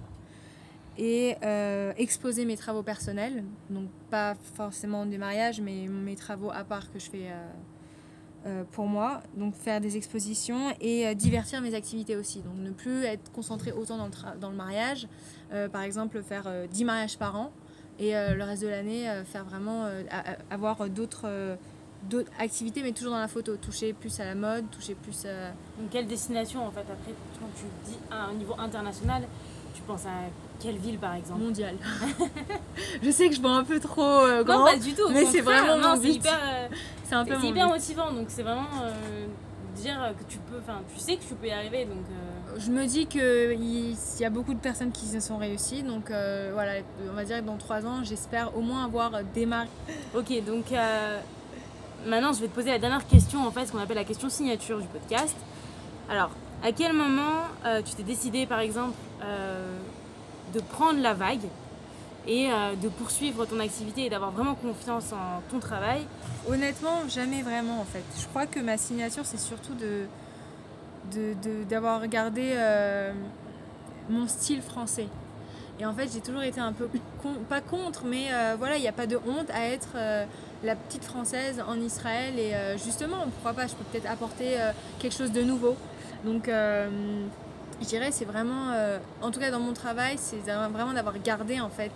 Et 0.98 1.36
euh, 1.44 1.92
exposer 1.98 2.46
mes 2.46 2.56
travaux 2.58 2.84
personnels. 2.84 3.44
Donc, 3.70 3.90
pas 4.10 4.36
forcément 4.56 5.06
des 5.06 5.18
mariages, 5.18 5.60
mais 5.60 5.88
mes 5.88 6.16
travaux 6.16 6.52
à 6.52 6.64
part 6.64 6.92
que 6.92 7.00
je 7.00 7.10
fais 7.10 7.30
euh, 7.32 7.50
euh, 8.46 8.64
pour 8.72 8.86
moi. 8.86 9.22
Donc, 9.36 9.56
faire 9.56 9.82
des 9.82 9.98
expositions 9.98 10.74
et 10.80 11.16
divertir 11.16 11.62
mes 11.62 11.74
activités 11.74 12.16
aussi. 12.16 12.42
Donc, 12.42 12.58
ne 12.58 12.70
plus 12.70 13.04
être 13.06 13.32
concentré 13.32 13.72
autant 13.72 13.98
dans 13.98 14.06
le, 14.06 14.40
dans 14.40 14.50
le 14.52 14.56
mariage. 14.56 15.08
Par 15.72 15.82
exemple, 15.82 16.22
faire 16.22 16.44
euh, 16.48 16.68
10 16.68 16.86
mariages 16.86 17.18
par 17.18 17.36
an 17.36 17.52
et 18.00 18.14
le 18.14 18.44
reste 18.44 18.64
de 18.64 18.68
l'année 18.68 19.08
faire 19.24 19.46
vraiment 19.46 19.88
avoir 20.50 20.90
d'autres 20.90 21.58
activités, 22.40 22.82
mais 22.82 22.92
toujours 22.92 23.14
dans 23.14 23.20
la 23.20 23.28
photo. 23.28 23.56
Toucher 23.56 23.94
plus 23.94 24.20
à 24.20 24.26
la 24.26 24.34
mode, 24.34 24.70
toucher 24.72 24.96
plus. 24.96 25.24
euh, 25.26 25.52
Donc 25.80 25.92
quelle 25.92 26.08
destination 26.08 26.66
en 26.66 26.72
fait 26.72 26.82
après 26.82 27.14
quand 27.40 27.48
tu 27.56 27.66
dis 27.86 27.98
à 28.10 28.26
un 28.26 28.34
niveau 28.34 28.56
international, 28.58 29.24
tu 29.76 29.82
penses 29.84 30.08
à 30.08 30.26
quelle 30.60 30.78
ville 30.78 30.98
par 30.98 31.16
exemple 31.16 31.42
mondiale. 31.42 31.76
je 33.04 33.12
sais 33.12 33.30
que 33.30 33.36
je 33.36 33.42
vois 33.42 33.52
un 33.52 33.64
peu 33.64 33.80
trop 33.80 34.02
euh, 34.02 34.38
Non 34.40 34.44
grand. 34.56 34.66
pas 34.66 34.78
du 34.78 34.94
tout. 34.94 35.10
mais 35.12 35.26
c'est 35.26 35.42
vraiment 35.42 35.78
non, 35.78 35.90
mon 35.90 35.96
c'est 35.96 36.02
but. 36.02 36.16
hyper, 36.16 36.40
euh, 36.42 36.68
C'est 37.04 37.16
un 37.16 37.26
peu 37.26 37.34
c'est 37.34 37.40
mon 37.40 37.50
hyper 37.50 37.68
but. 37.68 37.74
motivant 37.74 38.12
donc 38.12 38.26
c'est 38.30 38.44
vraiment 38.44 38.68
euh, 38.84 39.26
dire 39.76 40.14
que 40.18 40.24
tu 40.32 40.38
peux, 40.40 40.58
enfin 40.60 40.80
tu 40.94 41.00
sais 41.00 41.18
que 41.18 41.24
tu 41.24 41.34
peux 41.36 41.48
y 41.48 41.52
arriver 41.52 41.86
donc. 41.86 41.98
Je 42.58 42.70
me 42.70 42.86
dis 42.86 43.08
qu'il 43.08 43.22
il 43.22 44.22
y 44.22 44.26
a 44.26 44.30
beaucoup 44.30 44.54
de 44.54 44.60
personnes 44.60 44.92
qui 44.92 45.06
se 45.08 45.20
sont 45.20 45.38
réussies. 45.38 45.82
Donc 45.84 46.10
voilà, 46.10 46.74
on 47.10 47.14
va 47.16 47.24
dire 47.26 47.40
que 47.40 47.46
dans 47.46 47.58
trois 47.58 47.84
ans, 47.86 48.04
j'espère 48.04 48.56
au 48.56 48.62
moins 48.62 48.86
avoir 48.86 49.12
démarré. 49.34 49.68
Ok, 50.16 50.32
donc 50.46 50.66
maintenant 52.06 52.32
je 52.32 52.42
vais 52.42 52.48
te 52.48 52.54
poser 52.54 52.70
la 52.70 52.78
dernière 52.80 53.08
question, 53.08 53.46
en 53.46 53.50
fait, 53.52 53.66
ce 53.66 53.72
qu'on 53.72 53.80
appelle 53.80 53.98
la 53.98 54.04
question 54.04 54.30
signature 54.30 54.80
du 54.80 54.88
podcast. 54.88 55.36
Alors, 56.12 56.30
à 56.64 56.72
quel 56.72 56.94
moment 56.94 57.42
tu 57.84 57.96
t'es 57.96 58.04
décidé, 58.04 58.46
par 58.46 58.60
exemple, 58.60 58.94
de 60.54 60.60
prendre 60.60 61.00
la 61.02 61.14
vague 61.14 61.48
et 62.28 62.50
euh, 62.52 62.76
de 62.82 62.88
poursuivre 62.90 63.46
ton 63.46 63.60
activité 63.60 64.06
et 64.06 64.10
d'avoir 64.10 64.32
vraiment 64.32 64.56
confiance 64.56 65.12
en 65.14 65.42
ton 65.52 65.60
travail 65.60 66.02
Honnêtement, 66.50 67.08
jamais 67.10 67.42
vraiment 67.42 67.80
en 67.82 67.86
fait. 67.86 68.04
Je 68.20 68.26
crois 68.28 68.46
que 68.46 68.60
ma 68.60 68.78
signature, 68.78 69.26
c'est 69.26 69.40
surtout 69.40 69.74
de 69.76 70.06
de- 71.14 71.34
de- 71.44 71.64
d'avoir 71.66 72.02
regardé 72.02 72.54
euh, 72.56 73.12
mon 74.10 74.28
style 74.28 74.62
français. 74.62 75.08
Et 75.80 75.86
en 75.86 75.94
fait, 75.94 76.08
j'ai 76.14 76.22
toujours 76.22 76.44
été 76.44 76.62
un 76.62 76.72
peu, 76.72 76.88
pas 77.50 77.60
contre, 77.62 78.06
mais 78.06 78.28
euh, 78.32 78.56
voilà, 78.58 78.78
il 78.78 78.82
n'y 78.82 78.88
a 78.88 78.94
pas 78.94 79.08
de 79.08 79.18
honte 79.18 79.50
à 79.52 79.68
être 79.68 79.96
la 80.64 80.76
petite 80.76 81.04
française 81.04 81.62
en 81.68 81.80
Israël. 81.82 82.38
Et 82.40 82.54
justement, 82.78 83.18
pourquoi 83.34 83.54
pas, 83.54 83.68
je 83.68 83.74
peux 83.74 83.84
peut-être 83.92 84.10
apporter 84.10 84.56
quelque 85.00 85.16
chose 85.16 85.32
de 85.32 85.42
nouveau. 85.42 85.76
Donc, 86.26 86.48
je 87.84 87.90
dirais, 87.90 88.12
c'est 88.12 88.26
vraiment, 88.26 88.72
euh, 88.72 88.98
en 89.22 89.32
tout 89.32 89.40
cas 89.40 89.52
dans 89.52 89.60
mon 89.60 89.74
travail, 89.74 90.16
c'est 90.18 90.38
vraiment 90.38 90.94
d'avoir 90.94 91.20
gardé 91.20 91.60
en 91.60 91.70
fait 91.70 91.92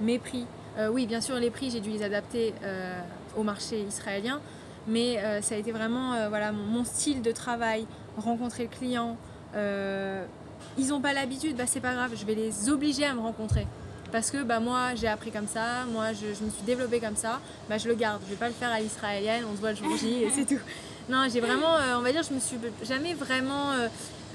mes 0.00 0.18
prix. 0.18 0.46
Euh, 0.78 0.88
oui, 0.88 1.06
bien 1.06 1.20
sûr, 1.20 1.36
les 1.36 1.50
prix, 1.50 1.70
j'ai 1.70 1.80
dû 1.80 1.90
les 1.90 2.02
adapter 2.02 2.54
euh, 2.62 3.00
au 3.36 3.42
marché 3.42 3.80
israélien, 3.80 4.40
mais 4.86 5.18
ça 5.42 5.54
a 5.54 5.58
été 5.58 5.72
vraiment 5.72 6.28
voilà, 6.28 6.52
mon, 6.52 6.84
style 6.84 7.22
de 7.22 7.32
travail, 7.32 7.86
rencontrer 8.16 8.64
le 8.64 8.68
client. 8.68 9.16
ils 9.54 10.88
n'ont 10.88 11.00
pas 11.00 11.12
l'habitude, 11.12 11.56
bah, 11.56 11.64
c'est 11.66 11.80
pas 11.80 11.94
grave, 11.94 12.12
je 12.14 12.24
vais 12.24 12.34
les 12.34 12.68
obliger 12.68 13.04
à 13.04 13.14
me 13.14 13.20
rencontrer. 13.20 13.66
Parce 14.10 14.30
que 14.30 14.42
bah, 14.42 14.60
moi, 14.60 14.94
j'ai 14.94 15.08
appris 15.08 15.30
comme 15.30 15.46
ça, 15.46 15.86
moi, 15.90 16.12
je, 16.12 16.26
me 16.44 16.50
suis 16.50 16.62
développée 16.66 17.00
comme 17.00 17.16
ça, 17.16 17.40
bah, 17.70 17.78
je 17.78 17.88
le 17.88 17.94
garde. 17.94 18.20
Je 18.26 18.30
vais 18.30 18.36
pas 18.36 18.48
le 18.48 18.54
faire 18.54 18.70
à 18.70 18.80
l'israélienne, 18.80 19.44
on 19.50 19.54
se 19.54 19.60
voit 19.60 19.70
le 19.70 19.76
jour 19.76 19.96
J 19.96 20.24
et 20.24 20.30
c'est 20.30 20.44
tout. 20.44 20.60
Non, 21.08 21.26
j'ai 21.32 21.40
vraiment, 21.40 21.76
on 21.96 22.02
va 22.02 22.12
dire, 22.12 22.22
je 22.22 22.34
me 22.34 22.40
suis 22.40 22.58
jamais 22.82 23.14
vraiment. 23.14 23.72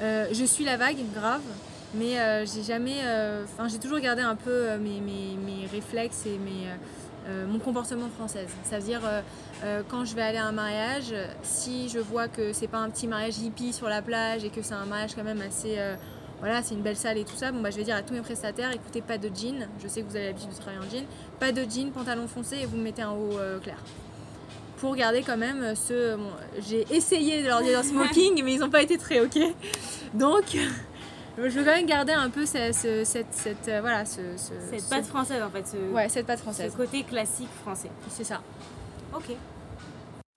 Euh, 0.02 0.28
je 0.32 0.46
suis 0.46 0.64
la 0.64 0.78
vague, 0.78 0.98
grave, 1.14 1.42
mais 1.94 2.20
euh, 2.20 2.46
j'ai 2.46 2.64
jamais. 2.64 3.00
euh, 3.04 3.44
Enfin, 3.46 3.68
j'ai 3.68 3.80
toujours 3.80 4.00
gardé 4.00 4.22
un 4.22 4.36
peu 4.36 4.78
mes, 4.78 5.68
réflexes 5.72 6.26
et 6.26 6.40
mon 7.48 7.60
comportement 7.60 8.10
française. 8.10 8.50
Ça 8.64 8.80
veut 8.80 8.86
dire, 8.86 9.02
quand 9.90 10.06
je 10.06 10.16
vais 10.16 10.22
aller 10.22 10.38
à 10.38 10.46
un 10.46 10.52
mariage, 10.52 11.14
si 11.44 11.90
je 11.90 12.00
vois 12.00 12.28
que 12.28 12.54
c'est 12.54 12.68
pas 12.68 12.78
un 12.78 12.90
petit 12.90 13.08
mariage 13.08 13.40
hippie 13.40 13.74
sur 13.74 13.90
la 13.90 14.02
plage 14.02 14.46
et 14.46 14.50
que 14.50 14.62
c'est 14.62 14.74
un 14.74 14.86
mariage 14.86 15.16
quand 15.16 15.24
même 15.24 15.42
assez. 15.42 15.78
voilà, 16.40 16.62
c'est 16.62 16.76
une 16.76 16.82
belle 16.82 16.96
salle 16.96 17.18
et 17.18 17.26
tout 17.26 17.36
ça. 17.36 17.52
Bon, 17.52 17.62
bah, 17.62 17.70
je 17.70 17.78
vais 17.78 17.84
dire 17.84 17.96
à 17.96 18.02
tous 18.02 18.14
mes 18.14 18.22
prestataires 18.22 18.72
écoutez, 18.72 19.02
pas 19.02 19.18
de 19.18 19.30
jean. 19.34 19.68
Je 19.84 19.88
sais 19.88 20.02
que 20.02 20.10
vous 20.10 20.16
avez 20.16 20.28
l'habitude 20.28 20.52
de 20.52 20.56
travailler 20.56 20.80
en 20.80 20.90
jean. 20.90 21.06
Pas 21.40 21.52
de 21.52 21.64
jean, 21.64 21.92
pantalon 21.92 22.28
foncé 22.28 22.58
et 22.58 22.66
vous 22.66 22.78
me 22.78 22.84
mettez 22.84 23.02
un 23.02 23.12
haut 23.12 23.38
clair. 23.62 23.78
Pour 24.78 24.96
garder 24.96 25.24
quand 25.24 25.38
même 25.38 25.76
ce. 25.76 26.16
bon, 26.16 26.30
J'ai 26.68 26.86
essayé 26.92 27.42
de 27.42 27.48
leur 27.48 27.62
dire 27.62 27.84
smoking, 27.84 28.44
mais 28.44 28.54
ils 28.54 28.60
n'ont 28.60 28.70
pas 28.70 28.82
été 28.84 28.98
très 28.98 29.20
ok. 29.22 29.38
Donc, 30.14 30.56
je 31.38 31.42
veux 31.44 31.64
quand 31.64 31.76
même 31.76 31.86
garder 31.86 32.14
un 32.14 32.30
peu 32.30 32.46
ce- 32.46 32.72
ce- 32.74 33.04
cette, 33.04 33.32
cette, 33.34 33.68
euh, 33.68 33.82
voilà, 33.82 34.06
ce, 34.06 34.22
ce- 34.38 34.54
Cette 34.70 34.82
ce- 34.82 34.90
patte 34.90 35.06
française, 35.06 35.42
en 35.42 35.50
fait, 35.50 35.68
ce, 35.68 35.78
Ouais, 35.94 36.10
cette 36.10 36.28
patte 36.28 36.38
ce 36.40 36.44
française. 36.44 36.74
côté 36.76 37.04
classique 37.04 37.50
français. 37.64 37.90
C'est 38.10 38.24
ça. 38.24 38.42
Ok. 39.16 39.32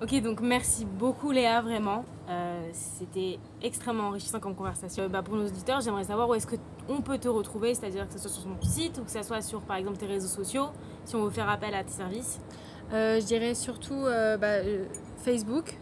Ok, 0.03 0.19
donc 0.23 0.41
merci 0.41 0.87
beaucoup 0.87 1.31
Léa, 1.31 1.61
vraiment. 1.61 2.07
Euh, 2.31 2.63
C'était 2.73 3.39
extrêmement 3.61 4.05
enrichissant 4.05 4.41
comme 4.41 4.55
conversation. 4.55 5.03
Euh, 5.03 5.09
bah, 5.09 5.21
pour 5.23 5.37
nos 5.37 5.47
auditeurs, 5.47 5.83
j'aimerais 5.83 6.05
savoir 6.05 6.27
où 6.31 6.35
est-ce 6.35 6.47
qu'on 6.47 7.03
peut 7.03 7.19
te 7.19 7.29
retrouver, 7.29 7.75
c'est-à-dire 7.75 8.07
que 8.07 8.15
ce 8.15 8.21
soit 8.21 8.31
sur 8.31 8.45
ton 8.45 8.57
site 8.67 8.97
ou 8.99 9.03
que 9.05 9.11
ce 9.11 9.23
soit 9.23 9.43
sur, 9.43 9.61
par 9.61 9.77
exemple, 9.77 9.99
tes 9.99 10.07
réseaux 10.07 10.29
sociaux, 10.29 10.69
si 11.05 11.15
on 11.17 11.25
veut 11.25 11.31
faire 11.31 11.51
appel 11.51 11.75
à 11.75 11.85
tes 11.85 11.93
services. 11.93 12.39
Euh, 12.93 13.21
je 13.21 13.25
dirais 13.27 13.55
surtout 13.55 13.95
euh, 14.07 14.37
bah, 14.37 14.47
euh, 14.65 14.85
Facebook, 15.19 15.79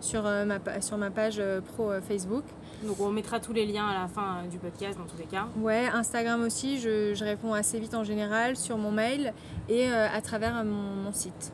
sur, 0.00 0.26
euh, 0.26 0.44
ma, 0.44 0.58
pa- 0.58 0.80
sur 0.80 0.98
ma 0.98 1.10
page 1.10 1.36
euh, 1.38 1.60
pro 1.60 1.90
euh, 1.90 2.00
Facebook. 2.00 2.44
Donc 2.86 2.98
on 3.00 3.10
mettra 3.10 3.38
tous 3.38 3.52
les 3.52 3.64
liens 3.64 3.86
à 3.86 3.94
la 3.94 4.08
fin 4.08 4.42
du 4.50 4.58
podcast 4.58 4.98
dans 4.98 5.04
tous 5.06 5.16
les 5.16 5.24
cas. 5.26 5.46
Ouais, 5.60 5.86
Instagram 5.94 6.42
aussi, 6.42 6.78
je, 6.78 7.14
je 7.14 7.24
réponds 7.24 7.54
assez 7.54 7.78
vite 7.78 7.94
en 7.94 8.02
général 8.04 8.56
sur 8.56 8.76
mon 8.76 8.90
mail 8.90 9.32
et 9.68 9.88
euh, 9.88 10.08
à 10.12 10.20
travers 10.20 10.64
mon, 10.64 11.04
mon 11.04 11.12
site. 11.12 11.52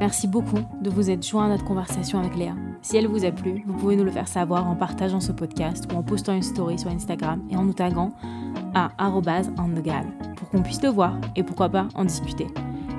Merci 0.00 0.26
beaucoup 0.26 0.58
de 0.80 0.90
vous 0.90 1.10
être 1.10 1.24
joint 1.24 1.44
à 1.46 1.48
notre 1.48 1.64
conversation 1.64 2.18
avec 2.18 2.34
Léa. 2.34 2.54
Si 2.82 2.96
elle 2.96 3.06
vous 3.06 3.24
a 3.24 3.30
plu, 3.30 3.62
vous 3.64 3.74
pouvez 3.74 3.94
nous 3.94 4.04
le 4.04 4.10
faire 4.10 4.26
savoir 4.26 4.68
en 4.68 4.74
partageant 4.74 5.20
ce 5.20 5.30
podcast 5.30 5.88
ou 5.92 5.96
en 5.96 6.02
postant 6.02 6.34
une 6.34 6.42
story 6.42 6.78
sur 6.78 6.90
Instagram 6.90 7.40
et 7.48 7.56
en 7.56 7.64
nous 7.64 7.72
taguant 7.72 8.10
à 8.74 8.90
@annegal 8.98 10.06
pour 10.36 10.48
qu'on 10.50 10.62
puisse 10.62 10.82
le 10.82 10.88
voir 10.88 11.16
et 11.36 11.44
pourquoi 11.44 11.68
pas 11.68 11.86
en 11.94 12.04
discuter. 12.04 12.48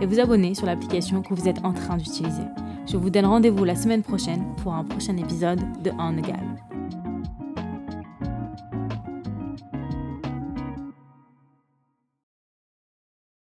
Et 0.02 0.06
vous 0.06 0.22
abonner 0.22 0.56
sur 0.56 0.66
l'application 0.66 1.22
que 1.22 1.34
vous 1.34 1.50
êtes 1.50 1.64
en 1.66 1.74
train 1.74 1.98
d'utiliser. 1.98 2.44
Je 2.88 2.96
vous 2.96 3.10
donne 3.10 3.26
rendez-vous 3.26 3.66
la 3.66 3.76
semaine 3.76 4.04
prochaine 4.04 4.44
pour 4.64 4.74
un 4.74 4.86
prochain 4.86 5.18
épisode 5.18 5.60
de 5.82 5.92
Annegal. 6.00 6.40